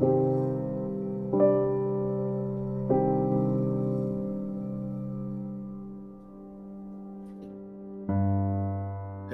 thank 0.00 0.12
you 0.12 0.37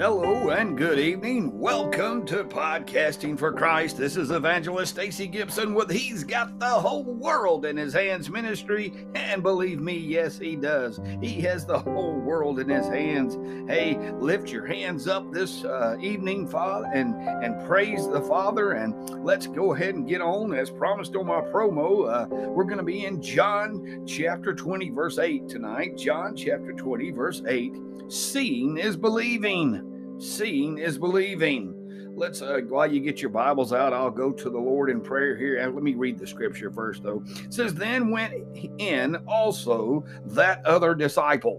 Hello 0.04 0.50
and 0.50 0.76
good 0.76 0.98
evening. 0.98 1.58
Welcome 1.58 2.26
to 2.26 2.44
Podcasting 2.44 3.38
for 3.38 3.50
Christ. 3.50 3.96
This 3.96 4.18
is 4.18 4.30
Evangelist 4.30 4.92
Stacey 4.92 5.26
Gibson 5.26 5.72
with 5.72 5.90
He's 5.90 6.24
Got 6.24 6.58
the 6.58 6.66
Whole 6.68 7.04
World 7.04 7.64
in 7.64 7.78
His 7.78 7.94
Hands 7.94 8.28
ministry. 8.28 8.92
And 9.14 9.42
believe 9.42 9.80
me, 9.80 9.96
yes, 9.96 10.38
He 10.38 10.56
does. 10.56 11.00
He 11.22 11.40
has 11.40 11.64
the 11.64 11.78
whole 11.78 12.20
world 12.20 12.60
in 12.60 12.68
His 12.68 12.86
hands. 12.86 13.38
Hey, 13.66 13.96
lift 14.20 14.50
your 14.50 14.66
hands 14.66 15.08
up 15.08 15.32
this 15.32 15.64
uh, 15.64 15.96
evening, 15.98 16.48
Father, 16.48 16.90
and, 16.92 17.14
and 17.42 17.66
praise 17.66 18.06
the 18.06 18.20
Father. 18.20 18.72
And 18.72 19.24
let's 19.24 19.46
go 19.46 19.72
ahead 19.72 19.94
and 19.94 20.06
get 20.06 20.20
on. 20.20 20.52
As 20.52 20.68
promised 20.68 21.16
on 21.16 21.28
my 21.28 21.40
promo, 21.40 22.12
uh, 22.12 22.26
we're 22.28 22.64
going 22.64 22.76
to 22.76 22.84
be 22.84 23.06
in 23.06 23.22
John 23.22 24.04
chapter 24.06 24.52
20, 24.54 24.90
verse 24.90 25.18
8 25.18 25.48
tonight. 25.48 25.96
John 25.96 26.36
chapter 26.36 26.74
20, 26.74 27.10
verse 27.12 27.40
8. 27.48 27.74
Seeing 28.08 28.76
is 28.76 28.98
believing. 28.98 29.92
Seeing 30.18 30.78
is 30.78 30.98
believing. 30.98 31.80
Let's, 32.16 32.42
uh, 32.42 32.60
while 32.68 32.90
you 32.90 33.00
get 33.00 33.20
your 33.20 33.30
Bibles 33.30 33.72
out, 33.72 33.92
I'll 33.92 34.10
go 34.10 34.30
to 34.30 34.50
the 34.50 34.58
Lord 34.58 34.88
in 34.88 35.00
prayer 35.00 35.36
here. 35.36 35.58
And 35.58 35.74
let 35.74 35.82
me 35.82 35.94
read 35.94 36.18
the 36.18 36.26
scripture 36.26 36.70
first, 36.70 37.02
though. 37.02 37.24
It 37.26 37.52
says, 37.52 37.74
Then 37.74 38.10
went 38.10 38.34
in 38.78 39.16
also 39.26 40.04
that 40.26 40.64
other 40.64 40.94
disciple, 40.94 41.58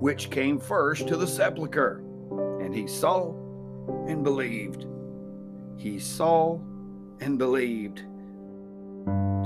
which 0.00 0.30
came 0.30 0.58
first 0.58 1.06
to 1.08 1.16
the 1.16 1.26
sepulchre, 1.26 2.02
and 2.60 2.74
he 2.74 2.88
saw 2.88 3.32
and 4.08 4.24
believed. 4.24 4.86
He 5.76 6.00
saw 6.00 6.58
and 7.20 7.38
believed. 7.38 8.02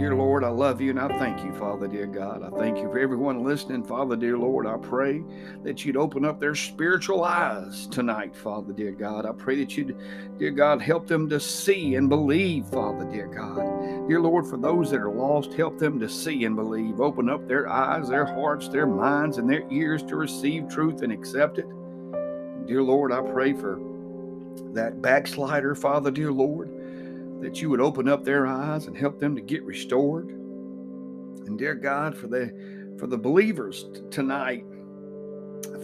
Dear 0.02 0.16
Lord, 0.16 0.42
I 0.42 0.48
love 0.48 0.80
you 0.80 0.90
and 0.90 0.98
I 0.98 1.06
thank 1.16 1.44
you, 1.44 1.52
Father, 1.52 1.86
dear 1.86 2.08
God. 2.08 2.42
I 2.42 2.50
thank 2.58 2.78
you 2.78 2.90
for 2.90 2.98
everyone 2.98 3.44
listening, 3.44 3.84
Father, 3.84 4.16
dear 4.16 4.36
Lord. 4.36 4.66
I 4.66 4.76
pray 4.76 5.22
that 5.62 5.84
you'd 5.84 5.96
open 5.96 6.24
up 6.24 6.40
their 6.40 6.56
spiritual 6.56 7.22
eyes 7.22 7.86
tonight, 7.86 8.34
Father, 8.34 8.72
dear 8.72 8.90
God. 8.90 9.26
I 9.26 9.30
pray 9.30 9.54
that 9.60 9.76
you'd, 9.76 9.96
dear 10.40 10.50
God, 10.50 10.82
help 10.82 11.06
them 11.06 11.28
to 11.28 11.38
see 11.38 11.94
and 11.94 12.08
believe, 12.08 12.66
Father, 12.66 13.04
dear 13.04 13.28
God. 13.28 14.08
Dear 14.08 14.20
Lord, 14.20 14.48
for 14.48 14.56
those 14.56 14.90
that 14.90 15.00
are 15.00 15.08
lost, 15.08 15.52
help 15.52 15.78
them 15.78 16.00
to 16.00 16.08
see 16.08 16.46
and 16.46 16.56
believe. 16.56 17.00
Open 17.00 17.30
up 17.30 17.46
their 17.46 17.68
eyes, 17.68 18.08
their 18.08 18.26
hearts, 18.26 18.66
their 18.66 18.88
minds, 18.88 19.38
and 19.38 19.48
their 19.48 19.62
ears 19.70 20.02
to 20.02 20.16
receive 20.16 20.68
truth 20.68 21.02
and 21.02 21.12
accept 21.12 21.58
it. 21.58 21.68
Dear 22.66 22.82
Lord, 22.82 23.12
I 23.12 23.20
pray 23.20 23.52
for 23.52 23.78
that 24.72 25.00
backslider, 25.00 25.76
Father, 25.76 26.10
dear 26.10 26.32
Lord 26.32 26.81
that 27.42 27.60
you 27.60 27.68
would 27.68 27.80
open 27.80 28.08
up 28.08 28.24
their 28.24 28.46
eyes 28.46 28.86
and 28.86 28.96
help 28.96 29.18
them 29.18 29.34
to 29.34 29.42
get 29.42 29.62
restored. 29.64 30.28
And 30.28 31.58
dear 31.58 31.74
God, 31.74 32.16
for 32.16 32.28
the 32.28 32.52
for 32.98 33.06
the 33.06 33.18
believers 33.18 33.84
t- 33.92 34.00
tonight, 34.10 34.64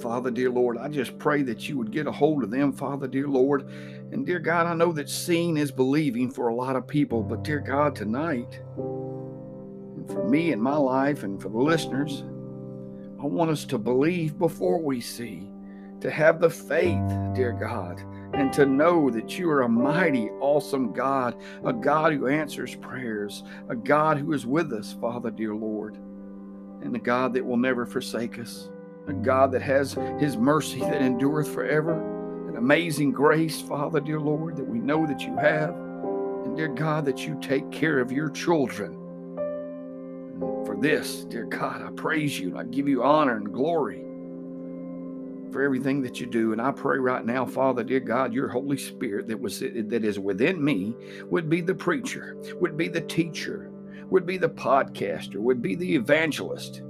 Father, 0.00 0.30
dear 0.30 0.50
Lord, 0.50 0.78
I 0.78 0.88
just 0.88 1.18
pray 1.18 1.42
that 1.42 1.68
you 1.68 1.76
would 1.76 1.90
get 1.90 2.06
a 2.06 2.12
hold 2.12 2.44
of 2.44 2.50
them, 2.50 2.72
Father, 2.72 3.08
dear 3.08 3.26
Lord. 3.26 3.68
And 4.12 4.24
dear 4.24 4.38
God, 4.38 4.66
I 4.66 4.74
know 4.74 4.92
that 4.92 5.10
seeing 5.10 5.56
is 5.56 5.72
believing 5.72 6.30
for 6.30 6.48
a 6.48 6.54
lot 6.54 6.76
of 6.76 6.86
people, 6.86 7.22
but 7.22 7.42
dear 7.42 7.58
God, 7.58 7.96
tonight, 7.96 8.60
and 8.76 10.08
for 10.08 10.28
me 10.28 10.52
and 10.52 10.62
my 10.62 10.76
life 10.76 11.24
and 11.24 11.42
for 11.42 11.48
the 11.48 11.58
listeners, 11.58 12.22
I 13.20 13.26
want 13.26 13.50
us 13.50 13.64
to 13.66 13.78
believe 13.78 14.38
before 14.38 14.80
we 14.80 15.00
see, 15.00 15.50
to 16.00 16.10
have 16.10 16.40
the 16.40 16.50
faith, 16.50 17.08
dear 17.34 17.52
God, 17.52 18.00
and 18.34 18.52
to 18.52 18.66
know 18.66 19.10
that 19.10 19.38
you 19.38 19.50
are 19.50 19.62
a 19.62 19.68
mighty, 19.68 20.28
awesome 20.40 20.92
God, 20.92 21.36
a 21.64 21.72
God 21.72 22.12
who 22.12 22.26
answers 22.26 22.74
prayers, 22.76 23.42
a 23.68 23.76
God 23.76 24.18
who 24.18 24.32
is 24.32 24.46
with 24.46 24.72
us, 24.72 24.96
Father, 25.00 25.30
dear 25.30 25.54
Lord, 25.54 25.96
and 26.82 26.94
a 26.94 26.98
God 26.98 27.32
that 27.34 27.44
will 27.44 27.56
never 27.56 27.86
forsake 27.86 28.38
us, 28.38 28.70
a 29.06 29.12
God 29.12 29.50
that 29.52 29.62
has 29.62 29.94
his 30.18 30.36
mercy 30.36 30.80
that 30.80 31.00
endureth 31.00 31.52
forever, 31.52 32.48
an 32.48 32.56
amazing 32.56 33.12
grace, 33.12 33.60
Father, 33.60 34.00
dear 34.00 34.20
Lord, 34.20 34.56
that 34.56 34.68
we 34.68 34.78
know 34.78 35.06
that 35.06 35.22
you 35.22 35.36
have, 35.36 35.74
and 36.44 36.56
dear 36.56 36.68
God, 36.68 37.04
that 37.06 37.26
you 37.26 37.38
take 37.40 37.70
care 37.70 37.98
of 37.98 38.12
your 38.12 38.30
children. 38.30 38.94
For 40.66 40.76
this, 40.78 41.24
dear 41.24 41.44
God, 41.44 41.82
I 41.82 41.90
praise 41.92 42.38
you 42.38 42.48
and 42.48 42.58
I 42.58 42.64
give 42.64 42.86
you 42.86 43.02
honor 43.02 43.36
and 43.36 43.52
glory 43.52 44.07
for 45.52 45.62
everything 45.62 46.02
that 46.02 46.20
you 46.20 46.26
do. 46.26 46.52
And 46.52 46.60
I 46.60 46.70
pray 46.70 46.98
right 46.98 47.24
now, 47.24 47.44
Father, 47.46 47.82
dear 47.82 48.00
God, 48.00 48.32
your 48.32 48.48
Holy 48.48 48.76
Spirit 48.76 49.28
that 49.28 49.40
was 49.40 49.60
that 49.60 50.04
is 50.04 50.18
within 50.18 50.62
me 50.62 50.94
would 51.24 51.48
be 51.48 51.60
the 51.60 51.74
preacher, 51.74 52.36
would 52.60 52.76
be 52.76 52.88
the 52.88 53.00
teacher, 53.00 53.70
would 54.10 54.26
be 54.26 54.38
the 54.38 54.48
podcaster, 54.48 55.36
would 55.36 55.62
be 55.62 55.74
the 55.74 55.94
evangelist. 55.94 56.82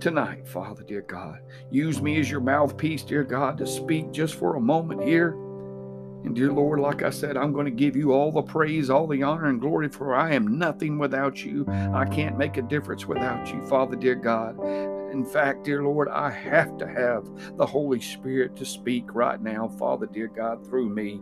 Tonight, 0.00 0.48
Father, 0.48 0.82
dear 0.82 1.02
God, 1.02 1.40
use 1.70 2.02
me 2.02 2.18
as 2.18 2.30
your 2.30 2.40
mouthpiece, 2.40 3.04
dear 3.04 3.22
God, 3.22 3.56
to 3.58 3.66
speak 3.66 4.10
just 4.10 4.34
for 4.34 4.56
a 4.56 4.60
moment 4.60 5.02
here. 5.02 5.36
And 6.24 6.36
dear 6.36 6.52
Lord, 6.52 6.78
like 6.80 7.02
I 7.02 7.10
said, 7.10 7.36
I'm 7.36 7.52
going 7.52 7.64
to 7.64 7.72
give 7.72 7.96
you 7.96 8.12
all 8.12 8.30
the 8.30 8.42
praise, 8.42 8.90
all 8.90 9.06
the 9.06 9.22
honor 9.22 9.46
and 9.46 9.60
glory, 9.60 9.88
for 9.88 10.14
I 10.14 10.34
am 10.34 10.58
nothing 10.58 10.98
without 10.98 11.44
you. 11.44 11.66
I 11.68 12.04
can't 12.04 12.38
make 12.38 12.56
a 12.56 12.62
difference 12.62 13.06
without 13.06 13.52
you, 13.52 13.60
Father, 13.66 13.96
dear 13.96 14.14
God. 14.14 14.58
In 15.12 15.24
fact, 15.24 15.64
dear 15.64 15.82
Lord, 15.82 16.08
I 16.08 16.30
have 16.30 16.78
to 16.78 16.86
have 16.86 17.28
the 17.56 17.66
Holy 17.66 18.00
Spirit 18.00 18.56
to 18.56 18.64
speak 18.64 19.14
right 19.14 19.40
now, 19.40 19.68
Father, 19.68 20.06
dear 20.06 20.28
God, 20.28 20.64
through 20.66 20.88
me 20.88 21.20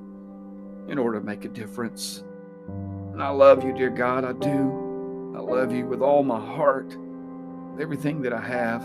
in 0.88 0.98
order 0.98 1.18
to 1.18 1.24
make 1.24 1.44
a 1.44 1.48
difference. 1.48 2.24
And 2.68 3.22
I 3.22 3.30
love 3.30 3.64
you, 3.64 3.72
dear 3.72 3.90
God, 3.90 4.24
I 4.24 4.32
do. 4.32 5.34
I 5.36 5.40
love 5.40 5.72
you 5.72 5.86
with 5.86 6.02
all 6.02 6.22
my 6.22 6.38
heart, 6.38 6.96
with 7.72 7.80
everything 7.80 8.22
that 8.22 8.32
I 8.32 8.40
have. 8.40 8.82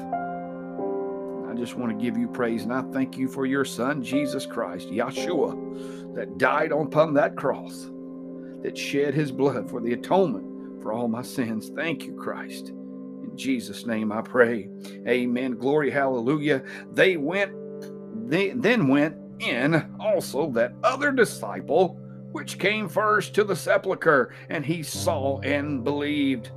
I 1.49 1.57
just 1.57 1.75
want 1.75 1.97
to 1.97 2.03
give 2.03 2.17
you 2.17 2.27
praise 2.27 2.63
and 2.63 2.73
I 2.73 2.81
thank 2.91 3.17
you 3.17 3.27
for 3.27 3.45
your 3.45 3.63
Son, 3.63 4.03
Jesus 4.03 4.45
Christ, 4.45 4.89
Yeshua, 4.89 5.53
that 6.15 6.37
died 6.37 6.71
upon 6.71 7.13
that 7.13 7.35
cross, 7.35 7.91
that 8.63 8.77
shed 8.77 9.13
his 9.13 9.31
blood 9.31 9.69
for 9.69 9.81
the 9.81 9.93
atonement 9.93 10.81
for 10.81 10.93
all 10.93 11.07
my 11.07 11.21
sins. 11.21 11.71
Thank 11.75 12.03
you, 12.03 12.13
Christ. 12.13 12.69
In 12.69 13.31
Jesus' 13.35 13.85
name 13.85 14.11
I 14.11 14.21
pray. 14.21 14.69
Amen. 15.07 15.57
Glory, 15.57 15.91
hallelujah. 15.91 16.63
They 16.93 17.17
went, 17.17 17.51
they 18.29 18.51
then 18.51 18.87
went 18.87 19.17
in 19.39 19.95
also 19.99 20.49
that 20.51 20.73
other 20.83 21.11
disciple 21.11 21.99
which 22.31 22.59
came 22.59 22.89
first 22.89 23.33
to 23.33 23.43
the 23.43 23.55
sepulchre, 23.55 24.33
and 24.49 24.65
he 24.65 24.83
saw 24.83 25.39
and 25.39 25.83
believed. 25.83 26.47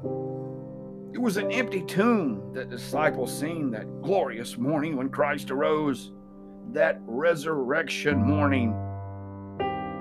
It 1.15 1.21
was 1.21 1.37
an 1.37 1.51
empty 1.53 1.83
tomb 1.83 2.53
that 2.53 2.69
disciples 2.69 3.39
seen 3.39 3.71
that 3.71 4.03
glorious 4.03 4.59
morning 4.59 4.97
when 4.97 5.09
Christ 5.09 5.51
arose, 5.51 6.13
that 6.73 7.01
resurrection 7.07 8.19
morning. 8.19 8.75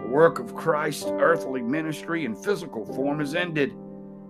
The 0.08 0.14
work 0.14 0.40
of 0.40 0.56
Christ's 0.56 1.12
earthly 1.20 1.62
ministry 1.62 2.24
in 2.24 2.34
physical 2.34 2.86
form 2.86 3.20
is 3.20 3.36
ended 3.36 3.72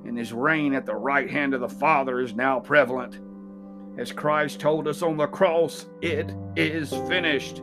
and 0.06 0.18
his 0.18 0.34
reign 0.34 0.74
at 0.74 0.88
the 0.88 0.96
right 0.96 1.30
hand 1.30 1.54
of 1.54 1.62
the 1.62 1.70
Father 1.70 2.20
is 2.20 2.34
now 2.34 2.60
prevalent. 2.60 3.20
As 4.00 4.12
Christ 4.12 4.60
told 4.60 4.88
us 4.88 5.04
on 5.04 5.18
the 5.18 5.28
cross, 5.28 5.86
it 6.02 6.34
is 6.56 6.90
finished. 7.08 7.62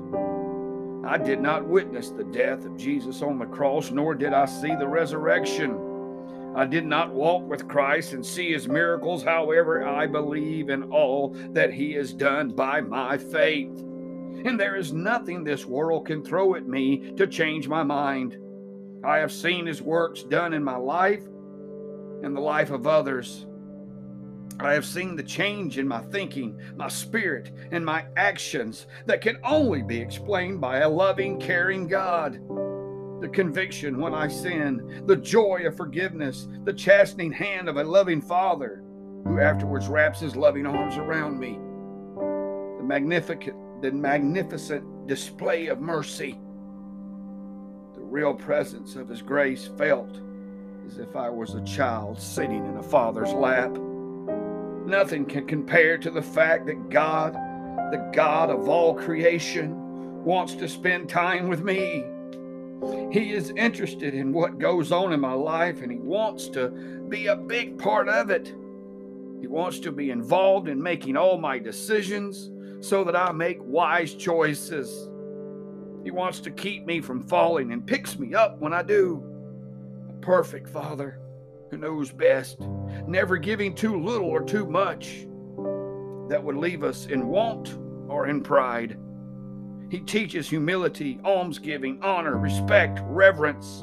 I 1.05 1.19
did 1.19 1.41
not 1.41 1.67
witness 1.67 2.11
the 2.11 2.23
death 2.23 2.65
of 2.65 2.77
Jesus 2.77 3.21
on 3.21 3.41
the 3.41 3.47
cross, 3.47 3.91
nor 3.91 4.15
did 4.15 4.33
I 4.33 4.45
see 4.45 4.77
the 4.77 4.87
resurrection. 4.87 6.53
I 6.55 6.67
did 6.67 6.87
not 6.87 7.13
walk 7.13 7.43
with 7.49 7.67
Christ 7.67 8.13
and 8.13 8.25
see 8.25 8.53
his 8.53 8.69
miracles. 8.69 9.25
However, 9.25 9.89
I 9.89 10.07
believe 10.07 10.69
in 10.69 10.85
all 10.85 11.31
that 11.51 11.73
he 11.73 11.95
has 11.95 12.13
done 12.13 12.51
by 12.51 12.81
my 12.81 13.19
faith. 13.19 13.85
And 14.45 14.61
there 14.61 14.77
is 14.77 14.93
nothing 14.93 15.43
this 15.43 15.65
world 15.65 16.07
can 16.07 16.23
throw 16.23 16.55
at 16.55 16.67
me 16.67 17.13
to 17.17 17.27
change 17.27 17.67
my 17.67 17.83
mind. 17.83 18.37
I 19.05 19.19
have 19.19 19.33
seen 19.33 19.67
his 19.67 19.83
works 19.83 20.23
done 20.23 20.53
in 20.53 20.63
my 20.63 20.77
life 20.77 21.25
and 22.23 22.37
the 22.37 22.41
life 22.41 22.71
of 22.71 22.87
others. 22.87 23.47
I 24.61 24.73
have 24.75 24.87
seen 24.87 25.17
the 25.17 25.23
change 25.23 25.79
in 25.79 25.89
my 25.89 26.01
thinking, 26.01 26.59
my 26.77 26.89
spirit, 26.89 27.51
and 27.73 27.85
my 27.85 28.05
actions 28.17 28.87
that 29.07 29.21
can 29.21 29.39
only 29.43 29.83
be 29.83 29.99
explained 29.99 30.61
by 30.61 30.79
a 30.79 30.89
loving, 30.89 31.41
caring 31.41 31.89
God. 31.89 32.35
The 33.21 33.29
conviction 33.29 33.99
when 33.99 34.15
I 34.15 34.29
sin, 34.29 35.03
the 35.07 35.17
joy 35.17 35.63
of 35.67 35.77
forgiveness, 35.77 36.47
the 36.65 36.73
chastening 36.73 37.33
hand 37.33 37.69
of 37.69 37.79
a 37.79 37.85
loving 37.85 38.21
Father 38.21 38.85
who 39.25 39.41
afterwards 39.41 39.89
wraps 39.89 40.21
his 40.21 40.37
loving 40.37 40.67
arms 40.67 40.99
around 40.99 41.39
me. 41.39 41.59
The 42.79 42.85
magnificent, 42.85 43.57
the 43.81 43.93
magnificent 43.93 45.07
display 45.07 45.67
of 45.67 45.81
mercy, 45.81 46.39
the 47.95 48.01
real 48.01 48.35
presence 48.35 48.97
of 48.97 49.09
his 49.09 49.23
grace 49.23 49.69
felt 49.77 50.19
as 50.87 50.99
if 50.99 51.17
I 51.17 51.29
was 51.29 51.55
a 51.55 51.65
child 51.65 52.21
sitting 52.21 52.65
in 52.67 52.77
a 52.77 52.83
father's 52.83 53.33
lap. 53.33 53.71
Nothing 54.87 55.25
can 55.25 55.47
compare 55.47 55.97
to 55.99 56.11
the 56.11 56.23
fact 56.23 56.67
that 56.67 56.91
God, 56.91 57.35
the 57.91 58.11
God 58.13 58.51
of 58.51 58.69
all 58.69 58.95
creation, 58.95 60.25
wants 60.25 60.55
to 60.55 60.69
spend 60.69 61.09
time 61.09 61.49
with 61.49 61.63
me. 61.63 62.05
He 63.11 63.33
is 63.33 63.51
interested 63.57 64.15
in 64.15 64.33
what 64.33 64.59
goes 64.59 64.93
on 64.93 65.13
in 65.13 65.21
my 65.21 65.33
life 65.33 65.81
and 65.81 65.91
He 65.91 65.99
wants 65.99 66.49
to 66.49 66.69
be 67.09 67.27
a 67.27 67.37
big 67.37 67.79
part 67.79 68.09
of 68.09 68.31
it. 68.31 68.55
He 69.41 69.47
wants 69.47 69.79
to 69.81 69.93
be 69.93 70.11
involved 70.11 70.69
in 70.69 70.83
making 70.83 71.17
all 71.17 71.39
my 71.39 71.59
decisions 71.59 72.51
so 72.85 73.03
that 73.03 73.17
I 73.17 73.33
make 73.33 73.59
wise 73.61 74.15
choices. 74.15 75.09
He 76.05 76.11
wants 76.11 76.41
to 76.41 76.51
keep 76.51 76.85
me 76.85 77.01
from 77.01 77.23
falling 77.23 77.73
and 77.73 77.87
picks 77.87 78.19
me 78.19 78.35
up 78.35 78.61
when 78.61 78.75
I 78.75 78.83
do. 78.83 79.25
A 80.11 80.13
perfect 80.21 80.69
Father 80.69 81.19
who 81.71 81.79
knows 81.79 82.13
best, 82.13 82.61
never 83.07 83.39
giving 83.39 83.75
too 83.75 83.99
little 83.99 84.29
or 84.29 84.43
too 84.43 84.67
much 84.67 85.27
that 86.29 86.43
would 86.43 86.57
leave 86.57 86.85
us 86.85 87.07
in 87.07 87.27
want 87.27 87.79
or 88.09 88.27
in 88.27 88.43
pride. 88.43 88.99
He 89.91 90.01
teaches 90.01 90.49
humility, 90.49 91.19
almsgiving, 91.25 92.01
honor, 92.03 92.37
respect, 92.37 93.01
reverence. 93.05 93.81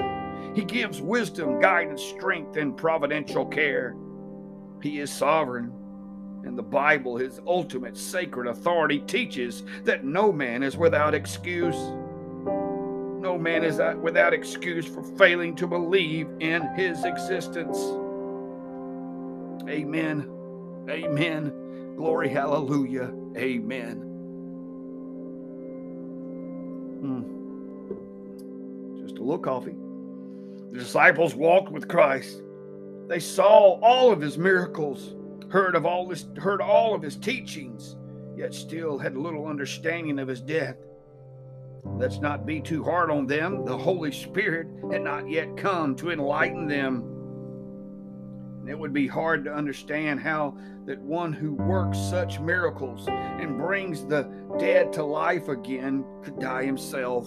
He 0.54 0.64
gives 0.64 1.02
wisdom, 1.02 1.60
guidance, 1.60 2.04
strength, 2.04 2.56
and 2.56 2.78
providential 2.78 3.46
care. 3.48 3.96
He 4.84 5.00
is 5.00 5.12
sovereign. 5.12 5.81
And 6.44 6.58
the 6.58 6.64
Bible, 6.64 7.18
his 7.18 7.40
ultimate 7.46 7.98
sacred 7.98 8.48
authority, 8.48 9.00
teaches 9.00 9.64
that 9.84 10.04
no 10.04 10.32
man 10.32 10.64
is 10.64 10.76
without 10.78 11.14
excuse. 11.14 11.78
No 13.22 13.38
man 13.38 13.64
is 13.64 13.80
without 14.02 14.34
excuse 14.34 14.86
for 14.86 15.04
failing 15.04 15.56
to 15.58 15.68
believe 15.68 16.28
in 16.40 16.68
his 16.76 17.06
existence. 17.06 17.78
Amen. 19.70 20.28
Amen. 20.90 21.94
Glory, 21.96 22.30
hallelujah. 22.30 23.14
Amen. 23.38 23.98
Hmm. 27.02 27.22
Just 29.02 29.18
a 29.18 29.22
little 29.22 29.38
coffee. 29.38 29.76
The 30.72 30.80
disciples 30.80 31.36
walked 31.36 31.72
with 31.72 31.88
Christ. 31.88 32.42
They 33.08 33.20
saw 33.20 33.80
all 33.82 34.12
of 34.12 34.20
his 34.20 34.38
miracles, 34.38 35.16
heard 35.52 35.76
of 35.76 35.86
all 35.86 36.10
his 36.10 36.28
heard 36.38 36.62
all 36.62 36.96
of 36.96 37.02
his 37.02 37.18
teachings, 37.18 37.98
yet 38.36 38.54
still 38.54 38.98
had 38.98 39.18
little 39.18 39.48
understanding 39.48 40.18
of 40.20 40.28
his 40.28 40.42
death. 40.42 40.78
Let's 41.84 42.20
not 42.20 42.46
be 42.46 42.62
too 42.62 42.84
hard 42.84 43.12
on 43.12 43.28
them. 43.28 43.66
The 43.66 43.78
Holy 43.78 44.12
Spirit 44.12 44.68
had 44.92 45.02
not 45.02 45.30
yet 45.30 45.58
come 45.58 45.96
to 45.98 46.12
enlighten 46.12 46.68
them. 46.68 47.04
And 48.60 48.70
it 48.70 48.78
would 48.78 48.94
be 48.94 49.08
hard 49.08 49.44
to 49.46 49.54
understand 49.54 50.20
how 50.20 50.56
that 50.86 51.00
one 51.00 51.34
who 51.34 51.54
works 51.54 51.98
such 51.98 52.40
miracles 52.40 53.08
and 53.08 53.58
brings 53.58 54.06
the 54.06 54.32
dead 54.60 54.94
to 54.94 55.04
life 55.04 55.48
again 55.48 56.06
could 56.24 56.40
die 56.40 56.64
himself. 56.64 57.26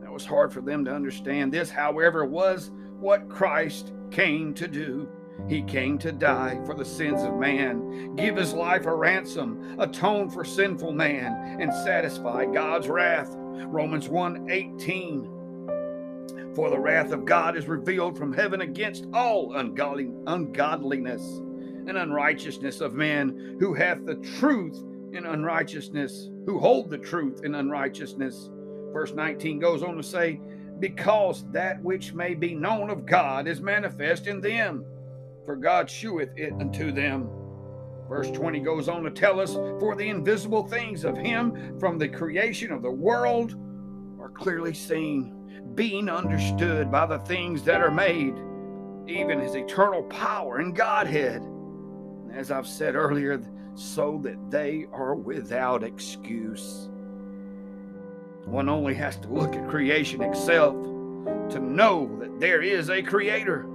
That 0.00 0.12
was 0.12 0.26
hard 0.26 0.52
for 0.52 0.60
them 0.60 0.84
to 0.84 0.94
understand. 0.94 1.52
This, 1.52 1.70
however, 1.70 2.24
was 2.24 2.72
what 2.98 3.28
Christ 3.28 3.92
came 4.10 4.52
to 4.54 4.66
do. 4.66 5.08
He 5.46 5.62
came 5.62 5.98
to 5.98 6.12
die 6.12 6.60
for 6.66 6.74
the 6.74 6.84
sins 6.84 7.22
of 7.22 7.38
man, 7.38 8.16
give 8.16 8.36
his 8.36 8.52
life 8.52 8.86
a 8.86 8.94
ransom, 8.94 9.76
atone 9.78 10.28
for 10.28 10.44
sinful 10.44 10.92
man, 10.92 11.60
and 11.60 11.72
satisfy 11.72 12.44
God's 12.44 12.88
wrath. 12.88 13.34
Romans 13.36 14.08
1 14.08 14.50
18. 14.50 16.54
For 16.54 16.70
the 16.70 16.78
wrath 16.78 17.12
of 17.12 17.24
God 17.24 17.56
is 17.56 17.68
revealed 17.68 18.18
from 18.18 18.32
heaven 18.32 18.62
against 18.62 19.06
all 19.14 19.54
ungodly, 19.54 20.10
ungodliness 20.26 21.22
and 21.86 21.96
unrighteousness 21.96 22.80
of 22.80 22.94
men 22.94 23.56
who 23.60 23.72
hath 23.72 24.04
the 24.04 24.16
truth 24.16 24.84
in 25.12 25.24
unrighteousness, 25.24 26.28
who 26.44 26.58
hold 26.58 26.90
the 26.90 26.98
truth 26.98 27.42
in 27.44 27.54
unrighteousness. 27.54 28.50
Verse 28.92 29.14
19 29.14 29.58
goes 29.58 29.82
on 29.82 29.96
to 29.96 30.02
say, 30.02 30.40
Because 30.78 31.46
that 31.52 31.82
which 31.82 32.12
may 32.12 32.34
be 32.34 32.54
known 32.54 32.90
of 32.90 33.06
God 33.06 33.48
is 33.48 33.60
manifest 33.60 34.26
in 34.26 34.40
them 34.40 34.84
for 35.48 35.56
God 35.56 35.88
sheweth 35.88 36.36
it 36.36 36.52
unto 36.60 36.92
them. 36.92 37.26
Verse 38.06 38.30
20 38.32 38.60
goes 38.60 38.86
on 38.86 39.02
to 39.04 39.10
tell 39.10 39.40
us, 39.40 39.54
For 39.80 39.96
the 39.96 40.06
invisible 40.06 40.68
things 40.68 41.06
of 41.06 41.16
him 41.16 41.78
from 41.80 41.96
the 41.96 42.06
creation 42.06 42.70
of 42.70 42.82
the 42.82 42.90
world 42.90 43.56
are 44.20 44.28
clearly 44.28 44.74
seen, 44.74 45.72
being 45.74 46.10
understood 46.10 46.92
by 46.92 47.06
the 47.06 47.20
things 47.20 47.62
that 47.62 47.80
are 47.80 47.90
made, 47.90 48.34
even 49.06 49.40
his 49.40 49.54
eternal 49.54 50.02
power 50.02 50.58
and 50.58 50.76
Godhead. 50.76 51.42
As 52.30 52.50
I've 52.50 52.66
said 52.66 52.94
earlier, 52.94 53.42
so 53.74 54.20
that 54.24 54.50
they 54.50 54.84
are 54.92 55.14
without 55.14 55.82
excuse. 55.82 56.90
One 58.44 58.68
only 58.68 58.92
has 58.96 59.16
to 59.16 59.28
look 59.28 59.54
at 59.54 59.66
creation 59.70 60.20
itself 60.20 60.74
to 61.52 61.58
know 61.58 62.18
that 62.20 62.38
there 62.38 62.60
is 62.60 62.90
a 62.90 63.02
creator 63.02 63.66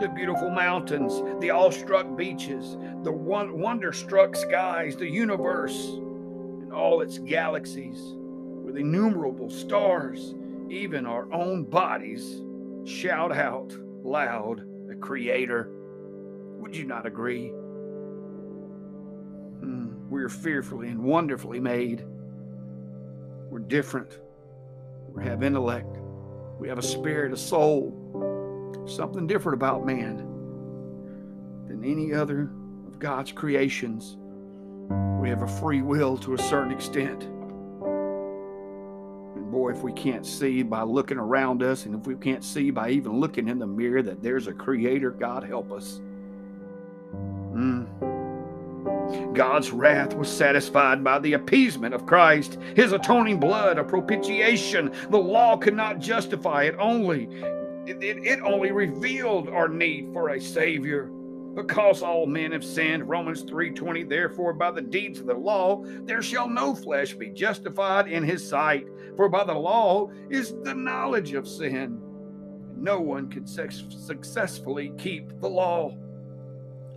the 0.00 0.08
beautiful 0.08 0.50
mountains, 0.50 1.22
the 1.40 1.50
awestruck 1.50 2.16
beaches, 2.16 2.76
the 3.02 3.12
wonder-struck 3.12 4.36
skies, 4.36 4.96
the 4.96 5.08
universe, 5.08 5.86
and 5.86 6.72
all 6.72 7.00
its 7.00 7.18
galaxies 7.18 8.00
with 8.64 8.76
innumerable 8.76 9.48
stars, 9.48 10.34
even 10.68 11.06
our 11.06 11.32
own 11.32 11.64
bodies 11.64 12.42
shout 12.84 13.36
out 13.36 13.76
loud 14.02 14.62
the 14.88 14.94
Creator. 14.96 15.70
Would 16.60 16.76
you 16.76 16.84
not 16.84 17.06
agree? 17.06 17.48
Hmm, 19.60 20.08
we're 20.08 20.28
fearfully 20.28 20.88
and 20.88 21.02
wonderfully 21.02 21.60
made. 21.60 22.04
We're 23.50 23.60
different. 23.60 24.18
We 25.08 25.24
have 25.24 25.42
intellect. 25.42 25.98
We 26.58 26.68
have 26.68 26.78
a 26.78 26.82
spirit, 26.82 27.32
a 27.32 27.36
soul 27.36 28.05
something 28.86 29.26
different 29.26 29.54
about 29.54 29.84
man 29.84 30.16
than 31.68 31.84
any 31.84 32.12
other 32.14 32.50
of 32.86 32.98
God's 32.98 33.32
creations. 33.32 34.16
We 35.20 35.28
have 35.28 35.42
a 35.42 35.48
free 35.48 35.82
will 35.82 36.16
to 36.18 36.34
a 36.34 36.38
certain 36.38 36.70
extent. 36.72 37.24
And 39.34 39.50
boy, 39.50 39.70
if 39.70 39.82
we 39.82 39.92
can't 39.92 40.24
see 40.24 40.62
by 40.62 40.82
looking 40.82 41.18
around 41.18 41.62
us, 41.62 41.86
and 41.86 41.94
if 41.94 42.06
we 42.06 42.14
can't 42.14 42.44
see 42.44 42.70
by 42.70 42.90
even 42.90 43.18
looking 43.18 43.48
in 43.48 43.58
the 43.58 43.66
mirror 43.66 44.02
that 44.02 44.22
there's 44.22 44.46
a 44.46 44.52
creator, 44.52 45.10
God 45.10 45.42
help 45.42 45.72
us. 45.72 46.00
Mm. 47.52 47.86
God's 49.34 49.70
wrath 49.70 50.14
was 50.14 50.28
satisfied 50.28 51.02
by 51.02 51.18
the 51.18 51.34
appeasement 51.34 51.94
of 51.94 52.06
Christ, 52.06 52.58
his 52.74 52.92
atoning 52.92 53.38
blood, 53.38 53.78
a 53.78 53.84
propitiation. 53.84 54.92
The 55.10 55.18
law 55.18 55.56
could 55.56 55.74
not 55.74 55.98
justify 55.98 56.64
it, 56.64 56.76
only 56.78 57.28
it, 57.88 58.02
it, 58.02 58.40
only 58.42 58.72
revealed 58.72 59.48
our 59.48 59.68
need 59.68 60.12
for 60.12 60.30
a 60.30 60.40
Savior. 60.40 61.10
Because 61.54 62.02
all 62.02 62.26
men 62.26 62.52
have 62.52 62.64
sinned, 62.64 63.08
Romans 63.08 63.42
3:20, 63.44 64.08
therefore 64.08 64.52
by 64.52 64.70
the 64.70 64.82
deeds 64.82 65.20
of 65.20 65.26
the 65.26 65.34
law 65.34 65.82
there 66.04 66.20
shall 66.20 66.48
no 66.48 66.74
flesh 66.74 67.14
be 67.14 67.30
justified 67.30 68.08
in 68.08 68.22
his 68.22 68.46
sight, 68.46 68.86
for 69.16 69.28
by 69.28 69.42
the 69.44 69.54
law 69.54 70.10
is 70.28 70.54
the 70.64 70.74
knowledge 70.74 71.32
of 71.32 71.48
sin. 71.48 71.98
No 72.76 73.00
one 73.00 73.30
can 73.30 73.46
successfully 73.46 74.92
keep 74.98 75.40
the 75.40 75.48
law. 75.48 75.96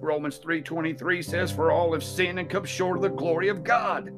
Romans 0.01 0.39
3:23 0.39 1.21
says 1.23 1.51
for 1.51 1.71
all 1.71 1.93
have 1.93 2.03
sinned 2.03 2.39
and 2.39 2.49
come 2.49 2.65
short 2.65 2.97
of 2.97 3.03
the 3.03 3.09
glory 3.09 3.47
of 3.47 3.63
God. 3.63 4.11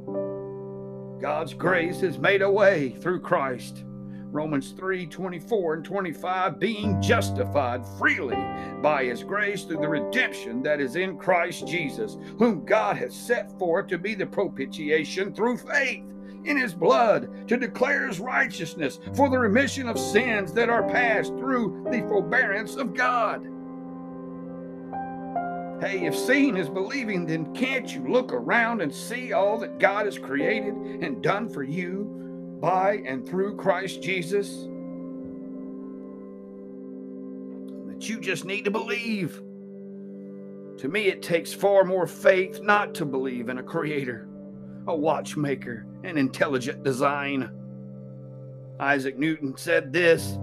God's 1.21 1.53
grace 1.53 2.01
has 2.01 2.17
made 2.17 2.41
a 2.41 2.51
way 2.51 2.89
through 2.99 3.21
Christ 3.21 3.83
Romans 4.31 4.71
3 4.71 5.07
24 5.07 5.73
and 5.73 5.85
25, 5.85 6.59
being 6.59 7.01
justified 7.01 7.85
freely 7.99 8.37
by 8.81 9.03
his 9.03 9.23
grace 9.23 9.63
through 9.63 9.81
the 9.81 9.87
redemption 9.87 10.63
that 10.63 10.79
is 10.79 10.95
in 10.95 11.17
Christ 11.17 11.67
Jesus, 11.67 12.17
whom 12.39 12.63
God 12.63 12.95
has 12.95 13.13
set 13.13 13.51
forth 13.59 13.87
to 13.87 13.97
be 13.97 14.15
the 14.15 14.25
propitiation 14.25 15.33
through 15.33 15.57
faith 15.57 16.05
in 16.45 16.57
his 16.57 16.73
blood 16.73 17.47
to 17.49 17.57
declare 17.57 18.07
his 18.07 18.19
righteousness 18.19 18.99
for 19.15 19.29
the 19.29 19.37
remission 19.37 19.87
of 19.87 19.99
sins 19.99 20.53
that 20.53 20.69
are 20.69 20.89
past 20.89 21.33
through 21.37 21.85
the 21.91 21.99
forbearance 22.07 22.77
of 22.77 22.93
God. 22.93 23.45
Hey, 25.81 26.05
if 26.05 26.15
seeing 26.15 26.57
is 26.57 26.69
believing, 26.69 27.25
then 27.25 27.53
can't 27.53 27.93
you 27.93 28.07
look 28.07 28.31
around 28.31 28.81
and 28.81 28.93
see 28.93 29.33
all 29.33 29.57
that 29.59 29.79
God 29.79 30.05
has 30.05 30.17
created 30.17 30.73
and 30.75 31.21
done 31.21 31.49
for 31.49 31.63
you? 31.63 32.20
By 32.61 33.01
and 33.05 33.27
through 33.27 33.57
Christ 33.57 34.01
Jesus. 34.01 34.67
That 37.87 38.07
you 38.07 38.21
just 38.21 38.45
need 38.45 38.65
to 38.65 38.71
believe. 38.71 39.41
To 40.77 40.87
me, 40.87 41.07
it 41.07 41.21
takes 41.21 41.51
far 41.51 41.83
more 41.83 42.07
faith 42.07 42.61
not 42.61 42.93
to 42.95 43.05
believe 43.05 43.49
in 43.49 43.57
a 43.57 43.63
creator, 43.63 44.29
a 44.87 44.95
watchmaker, 44.95 45.85
an 46.03 46.17
intelligent 46.17 46.83
design. 46.83 47.51
Isaac 48.79 49.17
Newton 49.17 49.57
said 49.57 49.91
this 49.91 50.37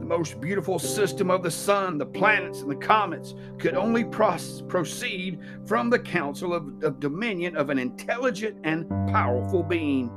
the 0.00 0.06
most 0.06 0.40
beautiful 0.40 0.78
system 0.78 1.30
of 1.30 1.42
the 1.42 1.50
sun, 1.50 1.98
the 1.98 2.06
planets, 2.06 2.62
and 2.62 2.70
the 2.70 2.76
comets 2.76 3.34
could 3.58 3.74
only 3.74 4.02
proceed 4.02 5.38
from 5.66 5.90
the 5.90 5.98
counsel 5.98 6.54
of, 6.54 6.82
of 6.82 7.00
dominion 7.00 7.54
of 7.54 7.68
an 7.68 7.78
intelligent 7.78 8.56
and 8.64 8.88
powerful 9.08 9.62
being. 9.62 10.10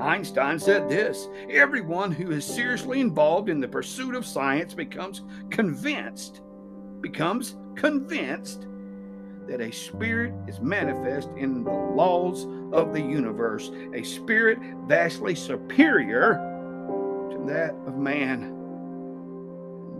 Einstein 0.00 0.58
said 0.58 0.88
this 0.88 1.28
Everyone 1.50 2.10
who 2.10 2.30
is 2.30 2.44
seriously 2.44 3.00
involved 3.00 3.48
in 3.48 3.60
the 3.60 3.68
pursuit 3.68 4.14
of 4.14 4.26
science 4.26 4.74
becomes 4.74 5.22
convinced, 5.50 6.40
becomes 7.00 7.56
convinced 7.74 8.66
that 9.46 9.60
a 9.60 9.70
spirit 9.70 10.32
is 10.46 10.60
manifest 10.60 11.28
in 11.36 11.64
the 11.64 11.70
laws 11.70 12.46
of 12.72 12.92
the 12.92 13.00
universe, 13.00 13.70
a 13.94 14.02
spirit 14.02 14.58
vastly 14.86 15.34
superior 15.34 16.34
to 17.30 17.44
that 17.46 17.74
of 17.86 17.96
man, 17.96 18.52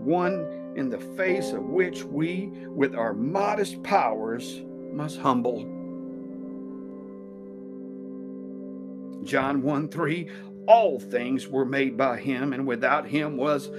one 0.05 0.73
in 0.75 0.89
the 0.89 0.97
face 0.97 1.51
of 1.51 1.63
which 1.63 2.03
we, 2.03 2.47
with 2.67 2.95
our 2.95 3.13
modest 3.13 3.83
powers, 3.83 4.61
must 4.93 5.19
humble. 5.19 5.80
John 9.23 9.61
1 9.61 9.89
3 9.89 10.29
All 10.67 10.99
things 10.99 11.47
were 11.47 11.65
made 11.65 11.97
by 11.97 12.19
him, 12.19 12.53
and 12.53 12.65
without 12.67 13.07
him 13.07 13.37
was 13.37 13.69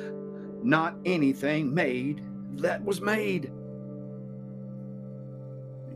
not 0.62 0.96
anything 1.04 1.72
made 1.74 2.22
that 2.58 2.84
was 2.84 3.00
made. 3.00 3.50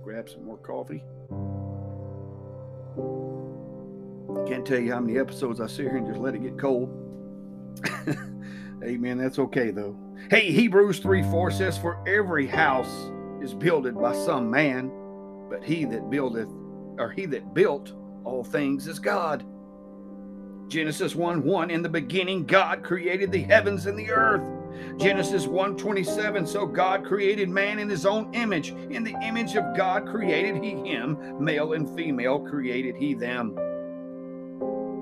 Grab 0.03 0.29
some 0.29 0.45
more 0.45 0.59
coffee. 0.59 1.03
Can't 4.47 4.65
tell 4.65 4.79
you 4.79 4.93
how 4.93 5.01
many 5.01 5.19
episodes 5.19 5.61
I 5.61 5.67
sit 5.67 5.87
here 5.87 5.97
and 5.97 6.07
just 6.07 6.21
let 6.21 6.35
it 6.35 6.43
get 6.43 6.59
cold. 6.59 6.89
Amen. 8.85 9.19
That's 9.19 9.39
okay 9.39 9.71
though. 9.71 9.97
Hey, 10.31 10.51
Hebrews 10.53 11.01
3 11.01 11.23
4 11.25 11.51
says, 11.51 11.77
For 11.77 12.03
every 12.07 12.47
house 12.47 13.11
is 13.43 13.55
builded 13.55 13.99
by 13.99 14.15
some 14.15 14.51
man, 14.51 14.91
but 15.51 15.65
he 15.65 15.85
that 15.87 16.09
buildeth, 16.11 16.49
or 16.99 17.13
he 17.15 17.27
that 17.27 17.53
built 17.55 17.93
all 18.27 18.43
things 18.43 18.89
is 18.89 18.99
God. 18.99 19.45
Genesis 20.69 21.15
1 21.15 21.45
1 21.45 21.71
In 21.71 21.81
the 21.81 21.89
beginning, 21.89 22.45
God 22.45 22.83
created 22.83 23.31
the 23.31 23.43
heavens 23.43 23.87
and 23.87 23.97
the 23.97 24.11
earth. 24.11 24.47
Genesis 24.99 25.47
1 25.47 25.77
27 25.77 26.45
So 26.45 26.67
God 26.67 27.05
created 27.05 27.49
man 27.49 27.79
in 27.79 27.89
his 27.89 28.05
own 28.05 28.35
image. 28.35 28.71
In 28.71 29.05
the 29.05 29.15
image 29.23 29.55
of 29.55 29.77
God 29.77 30.09
created 30.09 30.63
he 30.63 30.71
him, 30.71 31.43
male 31.43 31.73
and 31.75 31.89
female 31.97 32.41
created 32.41 32.97
he 32.97 33.15
them. 33.15 33.57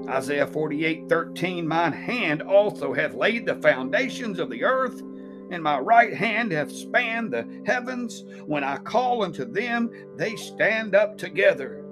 Isaiah 0.06 0.46
48 0.46 1.08
13 1.08 1.66
Mine 1.66 1.94
hand 1.94 2.42
also 2.42 2.92
hath 2.92 3.14
laid 3.14 3.46
the 3.46 3.54
foundations 3.54 4.38
of 4.38 4.50
the 4.50 4.64
earth, 4.64 5.00
and 5.50 5.62
my 5.62 5.78
right 5.78 6.12
hand 6.12 6.52
hath 6.52 6.70
spanned 6.70 7.32
the 7.32 7.48
heavens. 7.64 8.22
When 8.44 8.62
I 8.62 8.76
call 8.76 9.24
unto 9.24 9.46
them, 9.46 9.90
they 10.16 10.36
stand 10.36 10.94
up 10.94 11.16
together. 11.16 11.83